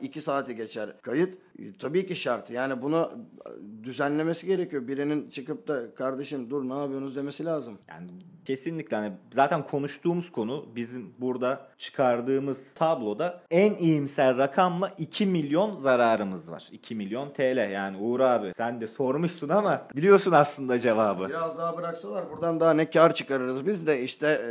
2 0.00 0.20
saati 0.20 0.56
geçer 0.56 0.90
kayıt. 1.02 1.38
E, 1.58 1.72
Tabii 1.78 2.06
ki 2.06 2.16
şart. 2.16 2.50
Yani 2.50 2.82
bunu 2.82 3.10
e, 3.46 3.84
düzenlemesi 3.84 4.46
gerekiyor. 4.46 4.88
Birinin 4.88 5.28
çıkıp 5.28 5.68
da 5.68 5.94
kardeşim 5.94 6.50
dur 6.50 6.68
ne 6.68 6.78
yapıyorsunuz 6.78 7.16
demesi 7.16 7.44
lazım. 7.44 7.78
Yani 7.88 8.08
kesinlikle 8.44 8.96
hani 8.96 9.12
zaten 9.34 9.64
konuştuğumuz 9.64 10.32
konu 10.32 10.66
bizim 10.76 11.14
burada 11.18 11.66
çıkardığımız 11.78 12.74
tabloda 12.74 13.40
en 13.50 13.74
iyimser 13.74 14.38
rakamla 14.38 14.92
2 14.98 15.26
milyon 15.26 15.76
zararımız 15.76 16.50
var. 16.50 16.68
2 16.72 16.94
milyon 16.94 17.30
TL 17.32 17.70
yani 17.70 17.96
Uğur 17.96 18.20
abi 18.20 18.54
sen 18.54 18.80
de 18.80 18.86
sormuşsun 18.86 19.48
ama 19.48 19.82
biliyorsun 19.96 20.32
aslında 20.32 20.78
cevabı. 20.78 21.28
Biraz 21.28 21.58
daha 21.58 21.76
bıraksalar 21.76 22.30
buradan 22.30 22.60
daha 22.64 22.74
ne 22.74 22.90
kar 22.90 23.14
çıkarırız. 23.14 23.66
Biz 23.66 23.86
de 23.86 24.02
işte 24.02 24.40
e, 24.44 24.48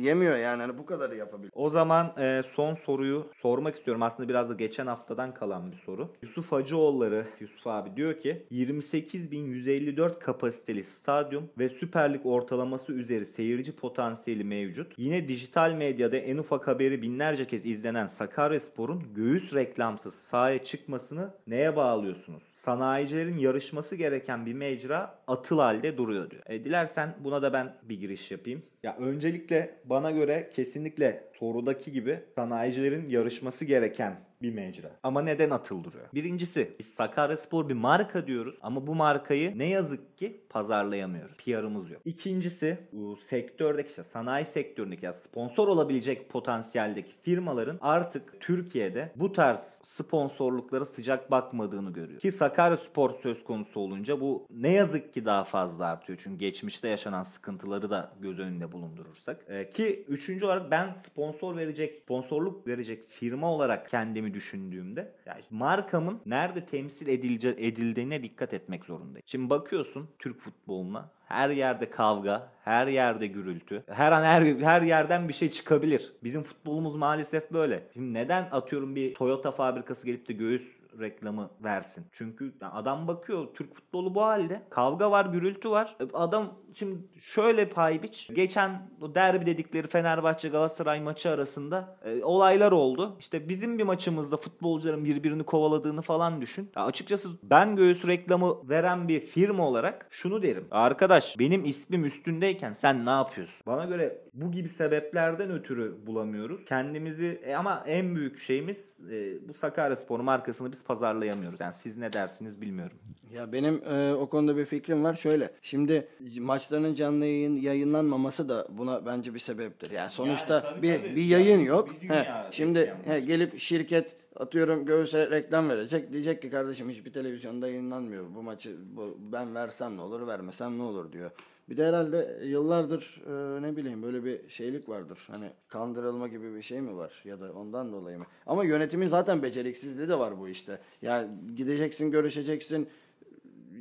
yemiyor 0.00 0.36
yani. 0.36 0.62
Hani 0.62 0.78
bu 0.78 0.86
kadarı 0.86 1.16
yapabilir. 1.16 1.50
O 1.54 1.70
zaman 1.70 2.14
e, 2.18 2.42
son 2.54 2.74
soruyu 2.74 3.26
sormak 3.42 3.76
istiyorum. 3.76 4.02
Aslında 4.02 4.28
biraz 4.28 4.48
da 4.48 4.54
geçen 4.54 4.86
haftadan 4.86 5.34
kalan 5.34 5.72
bir 5.72 5.76
soru. 5.76 6.08
Yusuf 6.22 6.52
Hacıoğulları, 6.52 7.26
Yusuf 7.40 7.66
abi 7.66 7.96
diyor 7.96 8.18
ki 8.18 8.46
28.154 8.52 10.18
kapasiteli 10.18 10.84
stadyum 10.84 11.48
ve 11.58 11.68
Süper 11.68 12.14
Lig 12.14 12.26
ortalaması 12.26 12.92
üzeri 12.92 13.26
seyirci 13.26 13.76
potansiyeli 13.76 14.44
mevcut. 14.44 14.92
Yine 14.96 15.28
dijital 15.28 15.72
medyada 15.72 16.16
en 16.16 16.36
ufak 16.36 16.68
haberi 16.68 17.02
binlerce 17.02 17.46
kez 17.46 17.66
izlenen 17.66 18.06
Sakaryaspor'un 18.06 19.02
göğüs 19.14 19.54
reklamsız 19.54 20.14
sahaya 20.14 20.64
çıkmasını 20.64 21.30
neye 21.46 21.76
bağlıyorsunuz? 21.76 22.42
Sanayicilerin 22.58 23.38
yarışması 23.38 23.96
gereken 23.96 24.46
bir 24.46 24.52
mecra 24.52 25.18
atıl 25.26 25.58
halde 25.58 25.96
duruyor 25.96 26.30
diyor. 26.30 26.42
E, 26.46 26.64
dilersen 26.64 27.14
buna 27.18 27.42
da 27.42 27.52
ben 27.52 27.74
bir 27.82 28.00
giriş 28.00 28.30
yapayım. 28.30 28.62
Ya 28.82 28.96
öncelikle 28.96 29.74
bana 29.84 30.10
göre 30.10 30.50
kesinlikle 30.54 31.24
sorudaki 31.38 31.92
gibi 31.92 32.20
sanayicilerin 32.34 33.08
yarışması 33.08 33.64
gereken 33.64 34.28
bir 34.42 34.54
mecra. 34.54 34.90
Ama 35.02 35.22
neden 35.22 35.50
atıl 35.50 35.84
duruyor? 35.84 36.06
Birincisi 36.14 36.76
biz 36.78 36.94
Sakaryaspor 36.94 37.68
bir 37.68 37.74
marka 37.74 38.26
diyoruz 38.26 38.54
ama 38.62 38.86
bu 38.86 38.94
markayı 38.94 39.58
ne 39.58 39.66
yazık 39.66 40.18
ki 40.18 40.40
pazarlayamıyoruz. 40.50 41.36
PR'ımız 41.36 41.90
yok. 41.90 42.02
İkincisi 42.04 42.78
bu 42.92 43.16
sektördeki 43.16 43.88
işte 43.88 44.04
sanayi 44.04 44.44
sektöründeki 44.44 45.06
ya 45.06 45.12
sponsor 45.12 45.68
olabilecek 45.68 46.30
potansiyeldeki 46.30 47.12
firmaların 47.22 47.78
artık 47.80 48.40
Türkiye'de 48.40 49.12
bu 49.16 49.32
tarz 49.32 49.80
sponsorluklara 49.82 50.84
sıcak 50.84 51.30
bakmadığını 51.30 51.92
görüyor. 51.92 52.20
Ki 52.20 52.32
Sakaryaspor 52.32 53.14
söz 53.22 53.44
konusu 53.44 53.80
olunca 53.80 54.20
bu 54.20 54.46
ne 54.50 54.72
yazık 54.72 55.14
ki 55.14 55.24
daha 55.24 55.44
fazla 55.44 55.86
artıyor. 55.86 56.18
Çünkü 56.22 56.38
geçmişte 56.38 56.88
yaşanan 56.88 57.22
sıkıntıları 57.22 57.90
da 57.90 58.12
göz 58.20 58.38
önünde 58.38 58.72
bulundurursak. 58.82 59.44
Ee, 59.48 59.70
ki 59.70 60.04
üçüncü 60.08 60.46
olarak 60.46 60.70
ben 60.70 60.92
sponsor 60.92 61.56
verecek, 61.56 62.00
sponsorluk 62.02 62.66
verecek 62.66 63.08
firma 63.08 63.52
olarak 63.52 63.88
kendimi 63.88 64.34
düşündüğümde 64.34 65.12
yani 65.26 65.42
markamın 65.50 66.20
nerede 66.26 66.66
temsil 66.66 67.08
edilce, 67.08 67.48
edildiğine 67.58 68.22
dikkat 68.22 68.54
etmek 68.54 68.84
zorundayım. 68.84 69.22
Şimdi 69.26 69.50
bakıyorsun 69.50 70.08
Türk 70.18 70.40
futboluna 70.40 71.10
Her 71.24 71.50
yerde 71.50 71.90
kavga, 71.90 72.52
her 72.64 72.86
yerde 72.86 73.26
gürültü. 73.26 73.84
Her 73.90 74.12
an 74.12 74.22
her, 74.22 74.42
her 74.42 74.82
yerden 74.82 75.28
bir 75.28 75.32
şey 75.32 75.50
çıkabilir. 75.50 76.12
Bizim 76.24 76.42
futbolumuz 76.42 76.96
maalesef 76.96 77.52
böyle. 77.52 77.82
Şimdi 77.92 78.14
neden 78.14 78.48
atıyorum 78.52 78.96
bir 78.96 79.14
Toyota 79.14 79.50
fabrikası 79.50 80.06
gelip 80.06 80.28
de 80.28 80.32
göğüs 80.32 80.77
reklamı 81.00 81.50
versin. 81.64 82.06
Çünkü 82.12 82.52
adam 82.72 83.08
bakıyor 83.08 83.46
Türk 83.54 83.74
futbolu 83.74 84.14
bu 84.14 84.22
halde. 84.22 84.62
Kavga 84.70 85.10
var, 85.10 85.26
gürültü 85.26 85.70
var. 85.70 85.96
E, 86.00 86.04
adam 86.12 86.54
şimdi 86.74 86.98
şöyle 87.20 87.68
pay 87.68 88.02
biç. 88.02 88.30
Geçen 88.34 88.90
o 89.00 89.14
derbi 89.14 89.46
dedikleri 89.46 89.86
Fenerbahçe 89.86 90.48
Galatasaray 90.48 91.00
maçı 91.00 91.30
arasında 91.30 91.98
e, 92.04 92.24
olaylar 92.24 92.72
oldu. 92.72 93.16
İşte 93.20 93.48
bizim 93.48 93.78
bir 93.78 93.84
maçımızda 93.84 94.36
futbolcuların 94.36 95.04
birbirini 95.04 95.42
kovaladığını 95.42 96.02
falan 96.02 96.40
düşün. 96.40 96.70
Ya 96.76 96.84
açıkçası 96.84 97.28
ben 97.42 97.76
göğüs 97.76 98.06
reklamı 98.06 98.68
veren 98.68 99.08
bir 99.08 99.20
firma 99.20 99.66
olarak 99.66 100.06
şunu 100.10 100.42
derim. 100.42 100.66
Arkadaş 100.70 101.38
benim 101.38 101.64
ismim 101.64 102.04
üstündeyken 102.04 102.72
sen 102.72 103.06
ne 103.06 103.10
yapıyorsun? 103.10 103.66
Bana 103.66 103.84
göre 103.84 104.18
bu 104.34 104.52
gibi 104.52 104.68
sebeplerden 104.68 105.50
ötürü 105.50 106.06
bulamıyoruz. 106.06 106.64
Kendimizi 106.64 107.40
e, 107.44 107.54
ama 107.54 107.84
en 107.86 108.14
büyük 108.16 108.38
şeyimiz 108.38 108.98
e, 109.10 109.48
bu 109.48 109.54
Sakaryaspor 109.54 110.20
markasını 110.20 110.72
biz 110.72 110.84
pazarlayamıyoruz. 110.88 111.60
Yani 111.60 111.72
siz 111.72 111.98
ne 111.98 112.12
dersiniz 112.12 112.60
bilmiyorum. 112.60 112.96
Ya 113.34 113.52
benim 113.52 113.82
e, 113.90 114.14
o 114.14 114.28
konuda 114.28 114.56
bir 114.56 114.64
fikrim 114.64 115.04
var. 115.04 115.14
Şöyle. 115.14 115.50
Şimdi 115.62 116.08
maçların 116.40 116.94
canlı 116.94 117.24
yayın 117.24 117.56
yayınlanmaması 117.56 118.48
da 118.48 118.66
buna 118.70 119.06
bence 119.06 119.34
bir 119.34 119.38
sebeptir. 119.38 119.90
Yani 119.90 120.10
sonuçta 120.10 120.54
Yani 120.54 120.62
tabii, 120.62 120.82
bir 120.82 120.98
tabii. 120.98 121.16
bir 121.16 121.24
yayın 121.24 121.50
Yani 121.50 121.64
yok. 121.64 121.90
bir 121.90 122.00
dünya 122.00 122.46
He, 122.46 122.52
şimdi 122.52 122.94
he, 123.04 123.20
gelip 123.20 123.58
şirket 123.58 124.16
atıyorum 124.36 124.86
göğüse 124.86 125.30
reklam 125.30 125.68
verecek. 125.68 126.12
Diyecek 126.12 126.42
ki 126.42 126.50
kardeşim 126.50 126.90
hiçbir 126.90 127.12
televizyonda 127.12 127.68
yayınlanmıyor. 127.68 128.24
Bu 128.34 128.42
maçı 128.42 128.76
bu, 128.96 129.18
ben 129.32 129.54
versem 129.54 129.96
ne 129.96 130.00
olur, 130.00 130.26
vermesem 130.26 130.78
ne 130.78 130.82
olur 130.82 131.12
diyor. 131.12 131.30
Bir 131.68 131.76
de 131.76 131.86
herhalde 131.86 132.38
yıllardır 132.44 133.22
e, 133.58 133.62
ne 133.62 133.76
bileyim 133.76 134.02
böyle 134.02 134.24
bir 134.24 134.48
şeylik 134.48 134.88
vardır. 134.88 135.18
Hani 135.30 135.50
kandırılma 135.68 136.28
gibi 136.28 136.54
bir 136.54 136.62
şey 136.62 136.80
mi 136.80 136.96
var 136.96 137.22
ya 137.24 137.40
da 137.40 137.52
ondan 137.52 137.92
dolayı 137.92 138.18
mı? 138.18 138.24
Ama 138.46 138.64
yönetimin 138.64 139.08
zaten 139.08 139.42
beceriksizliği 139.42 140.08
de 140.08 140.18
var 140.18 140.40
bu 140.40 140.48
işte. 140.48 140.78
Yani 141.02 141.28
gideceksin, 141.56 142.10
görüşeceksin, 142.10 142.88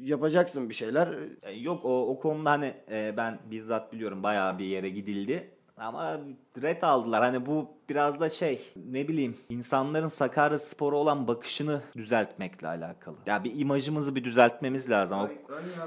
yapacaksın 0.01 0.69
bir 0.69 0.73
şeyler. 0.73 1.07
E, 1.43 1.51
Yok 1.51 1.85
o, 1.85 2.07
o 2.09 2.19
konuda 2.19 2.51
hani 2.51 2.73
e, 2.91 3.13
ben 3.17 3.39
bizzat 3.51 3.93
biliyorum 3.93 4.23
bayağı 4.23 4.59
bir 4.59 4.65
yere 4.65 4.89
gidildi. 4.89 5.49
Ama 5.78 6.19
red 6.61 6.82
aldılar. 6.82 7.23
Hani 7.23 7.45
bu 7.45 7.69
biraz 7.89 8.19
da 8.19 8.30
şey 8.30 8.61
ne 8.89 9.07
bileyim 9.07 9.38
insanların 9.49 10.07
Sakarya 10.07 10.59
Spor'a 10.59 10.95
olan 10.95 11.28
bakışını 11.28 11.82
düzeltmekle 11.97 12.67
alakalı. 12.67 13.15
Ya 13.25 13.43
bir 13.43 13.59
imajımızı 13.59 14.15
bir 14.15 14.23
düzeltmemiz 14.23 14.89
lazım. 14.89 15.19
O- 15.19 15.30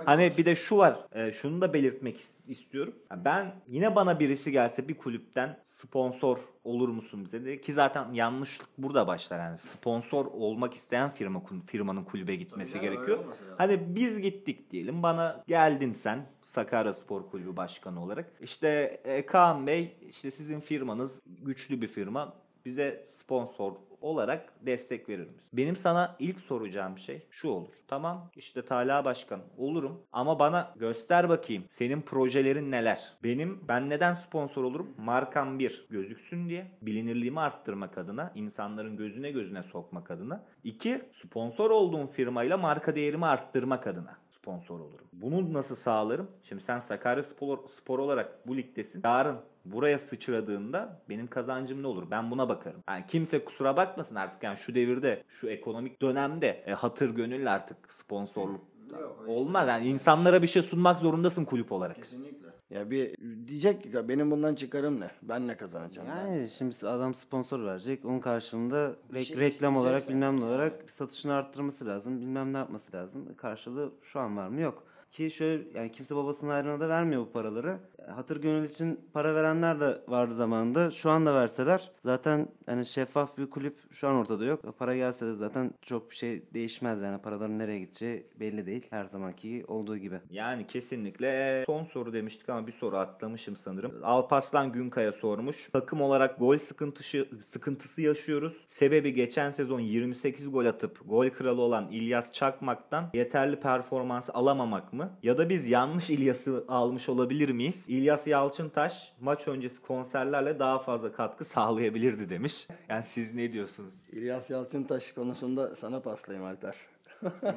Hani 0.04 0.32
bir 0.38 0.44
de 0.46 0.54
şu 0.54 0.76
var. 0.78 0.96
e, 1.12 1.32
şunu 1.32 1.60
da 1.60 1.72
belirtmek 1.72 2.16
is- 2.20 2.34
istiyorum. 2.48 2.94
Ben 3.16 3.52
yine 3.66 3.96
bana 3.96 4.20
birisi 4.20 4.52
gelse 4.52 4.88
bir 4.88 4.98
kulüpten 4.98 5.58
sponsor 5.66 6.38
olur 6.64 6.88
musun 6.88 7.24
bize 7.24 7.44
de 7.44 7.60
ki 7.60 7.72
zaten 7.72 8.12
yanlışlık 8.12 8.68
burada 8.78 9.06
başlar 9.06 9.38
yani 9.38 9.58
sponsor 9.58 10.26
olmak 10.26 10.74
isteyen 10.74 11.10
firma 11.14 11.42
firmanın 11.66 12.04
kulübe 12.04 12.36
gitmesi 12.36 12.72
Tabii 12.72 12.82
gerekiyor. 12.82 13.18
Hani 13.58 13.94
biz 13.94 14.20
gittik 14.20 14.70
diyelim 14.70 15.02
bana 15.02 15.44
geldin 15.48 15.92
sen 15.92 16.26
Sakarya 16.50 16.92
Spor 16.92 17.30
Kulübü 17.30 17.56
Başkanı 17.56 18.02
olarak. 18.04 18.32
İşte 18.40 19.00
e, 19.04 19.26
Kaan 19.26 19.66
Bey 19.66 19.96
işte 20.08 20.30
sizin 20.30 20.60
firmanız 20.60 21.20
güçlü 21.26 21.80
bir 21.80 21.88
firma 21.88 22.32
bize 22.64 23.06
sponsor 23.10 23.72
olarak 24.00 24.66
destek 24.66 25.08
verir 25.08 25.26
misin? 25.26 25.50
Benim 25.52 25.76
sana 25.76 26.16
ilk 26.18 26.40
soracağım 26.40 26.98
şey 26.98 27.26
şu 27.30 27.48
olur. 27.48 27.74
Tamam 27.88 28.30
işte 28.36 28.62
Talha 28.62 29.04
Başkan 29.04 29.40
olurum 29.58 30.02
ama 30.12 30.38
bana 30.38 30.74
göster 30.76 31.28
bakayım 31.28 31.64
senin 31.68 32.00
projelerin 32.00 32.70
neler? 32.70 33.12
Benim 33.22 33.60
ben 33.68 33.90
neden 33.90 34.12
sponsor 34.12 34.64
olurum? 34.64 34.94
Markam 34.98 35.58
bir 35.58 35.86
gözüksün 35.90 36.48
diye 36.48 36.70
bilinirliğimi 36.82 37.40
arttırmak 37.40 37.98
adına 37.98 38.32
insanların 38.34 38.96
gözüne 38.96 39.30
gözüne 39.30 39.62
sokmak 39.62 40.10
adına. 40.10 40.44
İki 40.64 41.02
sponsor 41.12 41.70
olduğum 41.70 42.06
firmayla 42.06 42.58
marka 42.58 42.94
değerimi 42.94 43.26
arttırmak 43.26 43.86
adına 43.86 44.19
sponsor 44.42 44.80
olurum. 44.80 45.06
Bunu 45.12 45.52
nasıl 45.52 45.76
sağlarım? 45.76 46.30
Şimdi 46.42 46.62
sen 46.62 46.78
Sakarya 46.78 47.22
Spor, 47.22 47.58
Spor 47.68 47.98
olarak 47.98 48.48
bu 48.48 48.56
ligdesin. 48.56 49.02
Yarın 49.04 49.36
buraya 49.64 49.98
sıçradığında 49.98 51.02
benim 51.08 51.26
kazancım 51.26 51.82
ne 51.82 51.86
olur? 51.86 52.10
Ben 52.10 52.30
buna 52.30 52.48
bakarım. 52.48 52.80
Yani 52.88 53.04
kimse 53.08 53.44
kusura 53.44 53.76
bakmasın 53.76 54.14
artık 54.14 54.42
yani 54.42 54.56
şu 54.56 54.74
devirde, 54.74 55.22
şu 55.28 55.48
ekonomik 55.48 56.02
dönemde 56.02 56.64
e, 56.66 56.72
hatır 56.72 57.10
gönüllü 57.10 57.50
artık 57.50 57.92
sponsorluk 57.92 58.60
Yok, 59.00 59.24
olmaz. 59.26 59.68
Yani 59.68 59.88
insanlara 59.88 60.42
bir 60.42 60.46
şey 60.46 60.62
sunmak 60.62 61.00
zorundasın 61.00 61.44
kulüp 61.44 61.72
olarak. 61.72 61.96
Kesinlikle. 61.96 62.49
Ya 62.70 62.90
bir 62.90 63.14
diyecek 63.46 63.82
ki 63.82 64.08
benim 64.08 64.30
bundan 64.30 64.54
çıkarım 64.54 65.00
ne? 65.00 65.10
Ben 65.22 65.48
ne 65.48 65.56
kazanacağım? 65.56 66.08
ben? 66.08 66.26
Yani 66.26 66.48
şimdi 66.48 66.86
adam 66.88 67.14
sponsor 67.14 67.64
verecek. 67.64 68.04
Onun 68.04 68.20
karşılığında 68.20 68.94
rek- 69.12 69.24
şey 69.24 69.36
reklam 69.36 69.76
olarak 69.76 70.00
isteyeceksen 70.00 70.14
bilmem 70.16 70.36
ne 70.40 70.44
yani. 70.44 70.54
olarak 70.54 70.82
bir 70.86 70.92
satışını 70.92 71.34
arttırması 71.34 71.86
lazım. 71.86 72.20
Bilmem 72.20 72.52
ne 72.52 72.56
yapması 72.58 72.96
lazım. 72.96 73.34
Karşılığı 73.36 73.92
şu 74.02 74.20
an 74.20 74.36
var 74.36 74.48
mı? 74.48 74.60
Yok. 74.60 74.84
Ki 75.12 75.30
şöyle 75.30 75.78
yani 75.78 75.92
kimse 75.92 76.16
babasının 76.16 76.50
ayrına 76.50 76.80
da 76.80 76.88
vermiyor 76.88 77.22
bu 77.22 77.32
paraları. 77.32 77.78
Hatır 78.10 78.42
gönül 78.42 78.64
için 78.64 79.00
para 79.12 79.34
verenler 79.34 79.80
de 79.80 80.02
vardı 80.08 80.34
zamanında. 80.34 80.90
Şu 80.90 81.10
anda 81.10 81.34
verseler 81.34 81.90
zaten 82.04 82.48
hani 82.66 82.86
şeffaf 82.86 83.38
bir 83.38 83.50
kulüp 83.50 83.78
şu 83.90 84.08
an 84.08 84.14
ortada 84.14 84.44
yok. 84.44 84.78
Para 84.78 84.96
gelse 84.96 85.26
de 85.26 85.32
zaten 85.32 85.70
çok 85.82 86.10
bir 86.10 86.16
şey 86.16 86.42
değişmez 86.54 87.00
yani 87.02 87.22
paraların 87.22 87.58
nereye 87.58 87.78
gideceği 87.78 88.26
belli 88.40 88.66
değil. 88.66 88.86
Her 88.90 89.04
zamanki 89.04 89.64
olduğu 89.68 89.96
gibi. 89.96 90.20
Yani 90.30 90.66
kesinlikle 90.66 91.62
son 91.66 91.84
soru 91.84 92.12
demiştik 92.12 92.48
ama 92.48 92.66
bir 92.66 92.72
soru 92.72 92.96
atlamışım 92.96 93.56
sanırım. 93.56 93.92
Alpaslan 94.02 94.72
Günkaya 94.72 95.12
sormuş. 95.12 95.68
Takım 95.72 96.00
olarak 96.00 96.38
gol 96.38 96.58
sıkıntısı, 96.58 97.28
sıkıntısı 97.46 98.02
yaşıyoruz. 98.02 98.54
Sebebi 98.66 99.14
geçen 99.14 99.50
sezon 99.50 99.80
28 99.80 100.52
gol 100.52 100.66
atıp 100.66 101.08
gol 101.08 101.28
kralı 101.30 101.60
olan 101.60 101.88
İlyas 101.90 102.32
Çakmak'tan 102.32 103.10
yeterli 103.14 103.60
performans 103.60 104.28
alamamak 104.34 104.92
mı? 104.92 105.10
Ya 105.22 105.38
da 105.38 105.48
biz 105.48 105.68
yanlış 105.68 106.10
İlyas'ı 106.10 106.64
almış 106.68 107.08
olabilir 107.08 107.48
miyiz? 107.48 107.84
İlyas 108.00 108.26
Yalçıntaş 108.26 109.12
maç 109.20 109.48
öncesi 109.48 109.80
konserlerle 109.82 110.58
daha 110.58 110.78
fazla 110.78 111.12
katkı 111.12 111.44
sağlayabilirdi 111.44 112.30
demiş. 112.30 112.68
Yani 112.88 113.04
siz 113.04 113.34
ne 113.34 113.52
diyorsunuz? 113.52 113.94
İlyas 114.12 114.50
Yalçıntaş 114.50 115.12
konusunda 115.12 115.76
sana 115.76 116.00
paslayayım 116.02 116.46
Alper. 116.48 116.74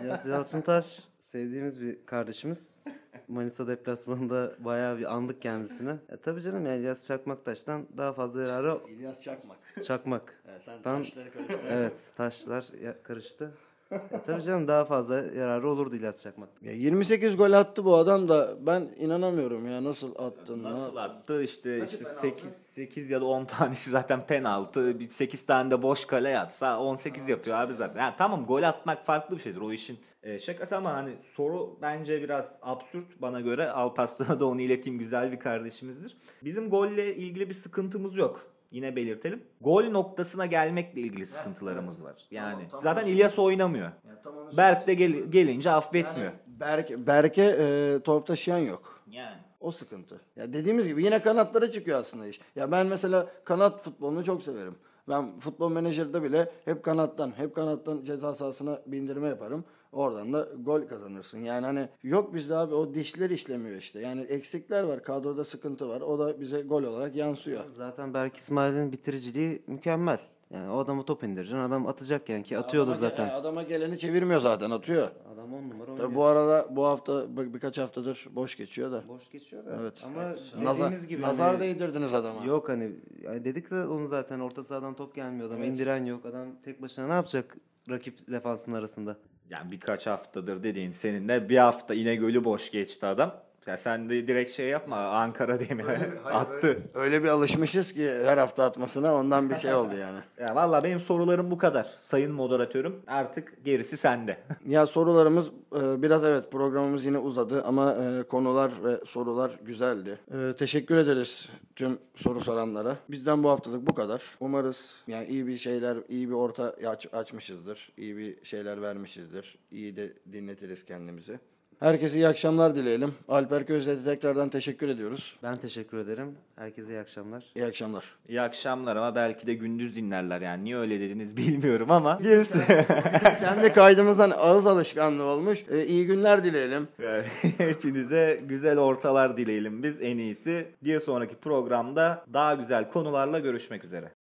İlyas 0.02 0.26
Yalçıntaş 0.26 1.00
sevdiğimiz 1.20 1.82
bir 1.82 2.06
kardeşimiz. 2.06 2.84
Manisa 3.28 3.68
deplasmanında 3.68 4.54
bayağı 4.60 4.98
bir 4.98 5.14
andık 5.16 5.42
kendisine. 5.42 5.96
E 6.10 6.18
tabii 6.18 6.42
canım 6.42 6.66
yani 6.66 6.78
İlyas 6.80 7.08
Çakmaktaş'tan 7.08 7.88
daha 7.98 8.14
fazla 8.14 8.42
yararı 8.42 8.78
İlyas 8.90 9.22
Çakmak. 9.22 9.58
Çakmak. 9.86 10.42
Yani 10.48 10.60
sen 10.62 10.82
Tam- 10.82 11.04
taşları 11.04 11.32
karıştırdın. 11.34 11.68
Evet 11.72 11.94
taşlar 12.18 12.66
ya- 12.82 13.04
karıştı. 13.04 13.52
E 13.94 14.22
tabii 14.26 14.42
canım 14.42 14.68
daha 14.68 14.86
fazla 14.86 15.16
yararı 15.16 15.68
olurdu 15.70 15.96
İlyas 15.96 16.24
Çakmak. 16.24 16.50
Ya 16.62 16.72
28 16.72 17.38
gol 17.38 17.52
attı 17.52 17.86
bu 17.86 17.96
adam 17.96 18.30
da 18.30 18.54
ben 18.66 18.90
inanamıyorum 18.98 19.72
ya 19.72 19.84
nasıl 19.84 20.16
attın? 20.16 20.64
Nasıl 20.64 20.96
attı 20.96 21.44
işte, 21.44 21.80
Kaçı 21.80 21.96
işte 21.96 22.04
penaltı? 22.04 22.22
8, 22.22 22.54
8 22.76 23.10
ya 23.10 23.22
da 23.22 23.26
10 23.26 23.46
tanesi 23.46 23.90
zaten 23.90 24.26
penaltı. 24.28 25.00
Bir 25.00 25.08
8 25.08 25.46
tane 25.46 25.72
de 25.72 25.82
boş 25.82 26.06
kale 26.06 26.30
yatsa 26.30 26.80
18 26.80 27.30
yapıyor 27.30 27.58
abi 27.58 27.74
zaten. 27.74 28.00
Yani 28.00 28.14
tamam 28.18 28.46
gol 28.46 28.64
atmak 28.64 29.06
farklı 29.06 29.36
bir 29.38 29.42
şeydir 29.42 29.62
o 29.62 29.72
işin 29.72 30.00
e, 30.24 30.40
şakası 30.40 30.78
ama 30.78 30.94
hani 30.94 31.12
soru 31.36 31.78
bence 31.82 32.24
biraz 32.24 32.46
absürt 32.62 33.22
bana 33.22 33.42
göre. 33.42 33.70
Alparslan'a 33.70 34.40
da 34.40 34.46
onu 34.46 34.62
ileteyim 34.62 35.00
güzel 35.00 35.32
bir 35.32 35.40
kardeşimizdir. 35.40 36.18
Bizim 36.44 36.70
golle 36.70 37.16
ilgili 37.16 37.50
bir 37.50 37.54
sıkıntımız 37.54 38.16
yok. 38.16 38.53
Yine 38.74 38.96
belirtelim. 38.96 39.44
Gol 39.62 39.84
noktasına 39.84 40.46
gelmekle 40.46 41.02
ilgili 41.02 41.26
sıkıntılarımız 41.26 42.04
var. 42.04 42.28
Yani 42.32 42.54
Tamam, 42.54 42.68
tamam. 42.70 42.84
zaten 42.84 43.08
İlyas 43.12 43.40
oynamıyor. 43.40 43.86
Ya 43.86 44.22
tam 44.24 44.38
onu 44.38 44.58
Berk 44.58 44.88
de 44.88 44.94
gel- 44.94 45.24
gelince 45.32 45.72
affetmiyor. 45.72 46.32
Yani 46.32 46.36
Berke, 46.48 47.08
Berke 47.08 47.44
e, 47.60 48.00
top 48.04 48.28
taşıyan 48.28 48.58
yok. 48.58 49.02
Yani. 49.08 49.38
O 49.60 49.72
sıkıntı. 49.72 50.22
Ya 50.36 50.54
dediğimiz 50.54 50.88
gibi 50.88 51.06
yine 51.06 51.22
kanatlara 51.22 51.72
çıkıyor 51.72 52.00
aslında 52.00 52.28
iş. 52.28 52.40
Ya 52.56 52.72
ben 52.72 52.88
mesela 52.88 53.28
kanat 53.44 53.82
futbolunu 53.84 54.24
çok 54.24 54.44
severim. 54.44 54.76
Ben 55.10 55.40
futbol 55.40 55.72
menajerde 55.72 56.24
bile 56.24 56.52
hep 56.66 56.84
kanattan, 56.84 57.34
hep 57.38 57.56
kanattan 57.56 58.04
ceza 58.04 58.34
sahasına 58.34 58.80
bindirme 58.88 59.28
yaparım. 59.28 59.66
Oradan 59.94 60.34
da 60.34 60.50
gol 60.66 60.82
kazanırsın. 60.82 61.40
Yani 61.40 61.66
hani 61.66 61.90
yok 62.04 62.34
bizde 62.34 62.56
abi 62.56 62.74
o 62.76 62.94
dişler 62.94 63.30
işlemiyor 63.30 63.78
işte. 63.78 64.00
Yani 64.00 64.22
eksikler 64.22 64.84
var, 64.84 65.04
kadroda 65.04 65.46
sıkıntı 65.46 65.90
var. 65.90 66.02
O 66.02 66.20
da 66.20 66.40
bize 66.42 66.62
gol 66.62 66.84
olarak 66.84 67.16
yansıyor. 67.16 67.62
Zaten 67.78 68.14
Berk 68.14 68.36
İsmail'in 68.36 68.92
bitiriciliği 68.92 69.64
mükemmel. 69.68 70.20
Yani 70.52 70.72
o 70.72 70.78
adamı 70.78 71.06
top 71.06 71.24
indireceksin. 71.24 71.58
Adam 71.58 71.88
atacak 71.88 72.30
yani 72.30 72.44
ki 72.44 72.58
atıyordu 72.58 72.92
Adama 72.92 73.06
ge- 73.06 73.10
zaten. 73.10 73.30
Adama 73.30 73.64
geleni 73.64 73.98
çevirmiyor 73.98 74.42
zaten, 74.42 74.72
atıyor. 74.72 75.08
Adam 75.34 75.54
on 75.54 75.64
numara 75.70 75.92
oynuyor. 75.92 75.98
Tabii 75.98 76.16
bu 76.16 76.24
arada 76.24 76.68
bu 76.76 76.86
hafta 76.86 77.38
bir- 77.38 77.54
birkaç 77.54 77.78
haftadır 77.78 78.28
boş 78.32 78.58
geçiyor 78.58 78.92
da. 78.92 79.04
Boş 79.08 79.32
geçiyor 79.32 79.66
da. 79.66 79.78
Evet. 79.82 79.94
Ama 80.06 80.36
Nazar, 80.64 80.86
dediğimiz 80.88 81.08
gibi 81.08 81.22
nazar 81.22 81.48
hani- 81.56 81.60
değdirdiniz 81.60 82.14
adama. 82.14 82.46
Yok 82.46 82.70
hani 82.70 82.92
yani 83.22 83.46
dedik 83.46 83.72
de 83.72 83.86
onu 83.88 84.08
zaten 84.08 84.40
orta 84.40 84.64
sahadan 84.64 84.94
top 84.96 85.16
gelmiyor 85.16 85.48
adam 85.48 85.64
indiren 85.64 86.06
yok 86.06 86.26
adam 86.26 86.48
tek 86.66 86.82
başına 86.82 87.08
ne 87.08 87.14
yapacak 87.14 87.58
rakip 87.90 88.32
defansının 88.32 88.76
arasında. 88.76 89.18
Yani 89.50 89.72
birkaç 89.72 90.08
haftadır 90.08 90.64
dediğin 90.64 90.92
senin 90.92 91.30
de 91.30 91.50
bir 91.50 91.58
hafta 91.58 91.94
İnegöl'ü 91.94 92.44
boş 92.44 92.72
geçti 92.72 93.06
adam. 93.06 93.44
Ya 93.68 93.78
sen 93.78 94.10
de 94.10 94.28
direkt 94.28 94.52
şey 94.52 94.68
yapma 94.68 94.96
Ankara 94.98 95.60
Demir 95.60 95.86
attı. 96.26 96.78
Öyle 96.94 97.24
bir 97.24 97.28
alışmışız 97.28 97.92
ki 97.94 98.12
her 98.24 98.38
hafta 98.38 98.64
atmasına 98.64 99.16
ondan 99.16 99.50
bir 99.50 99.56
şey 99.56 99.74
oldu 99.74 99.96
yani. 99.96 100.20
Ya 100.40 100.56
valla 100.56 100.84
benim 100.84 101.00
sorularım 101.00 101.52
bu 101.52 101.58
kadar. 101.58 101.88
Sayın 102.00 102.32
moderatörüm 102.32 102.96
artık 103.08 103.66
gerisi 103.66 103.98
sende. 103.98 104.38
Ya 104.68 104.86
sorularımız 104.86 105.48
e, 105.76 106.02
biraz 106.02 106.24
evet 106.24 106.52
programımız 106.52 107.06
yine 107.06 107.18
uzadı 107.18 107.64
ama 107.64 107.94
e, 107.96 108.24
konular 108.24 108.72
ve 108.84 108.98
sorular 109.06 109.52
güzeldi. 109.66 110.18
E, 110.34 110.56
teşekkür 110.56 110.96
ederiz 110.98 111.50
tüm 111.76 111.98
soru 112.16 112.42
soranlara. 112.42 112.96
Bizden 113.10 113.44
bu 113.44 113.50
haftalık 113.50 113.88
bu 113.88 113.94
kadar. 113.96 114.22
Umarız 114.40 115.04
yani 115.08 115.28
iyi 115.28 115.48
bir 115.48 115.58
şeyler, 115.58 115.98
iyi 116.10 116.30
bir 116.30 116.34
orta 116.34 116.76
aç- 116.88 117.14
açmışızdır. 117.14 117.92
İyi 117.98 118.18
bir 118.18 118.46
şeyler 118.46 118.82
vermişizdir. 118.82 119.58
İyi 119.72 119.98
de 119.98 120.14
dinletiriz 120.34 120.86
kendimizi. 120.86 121.40
Herkese 121.84 122.18
iyi 122.18 122.28
akşamlar 122.28 122.76
dileyelim. 122.76 123.14
Alper 123.28 123.66
Közde 123.66 124.04
tekrardan 124.04 124.50
teşekkür 124.50 124.88
ediyoruz. 124.88 125.36
Ben 125.44 125.58
teşekkür 125.58 125.98
ederim. 125.98 126.36
Herkese 126.56 126.94
iyi 126.94 127.00
akşamlar. 127.00 127.44
İyi 127.56 127.66
akşamlar. 127.66 128.06
İyi 128.30 128.42
akşamlar 128.42 128.96
ama 128.96 129.16
belki 129.16 129.48
de 129.48 129.54
gündüz 129.54 129.96
dinlerler 129.96 130.42
yani. 130.42 130.64
Niye 130.64 130.78
öyle 130.78 131.00
dediniz 131.00 131.38
bilmiyorum 131.38 131.92
ama. 131.92 132.20
Gerisi. 132.22 132.60
Kendi 133.40 133.74
kaydımızdan 133.74 134.32
ağız 134.38 134.68
alışkanlığı 134.68 135.24
olmuş. 135.24 135.60
E, 135.70 135.86
iyi 135.86 136.06
günler 136.06 136.44
dileyelim. 136.44 136.88
Hepinize 137.58 138.42
güzel 138.46 138.78
ortalar 138.78 139.38
dileyelim 139.38 139.84
biz 139.84 140.02
en 140.02 140.18
iyisi. 140.18 140.68
Bir 140.84 141.00
sonraki 141.00 141.36
programda 141.36 142.26
daha 142.34 142.54
güzel 142.54 142.92
konularla 142.92 143.40
görüşmek 143.40 143.86
üzere. 143.86 144.12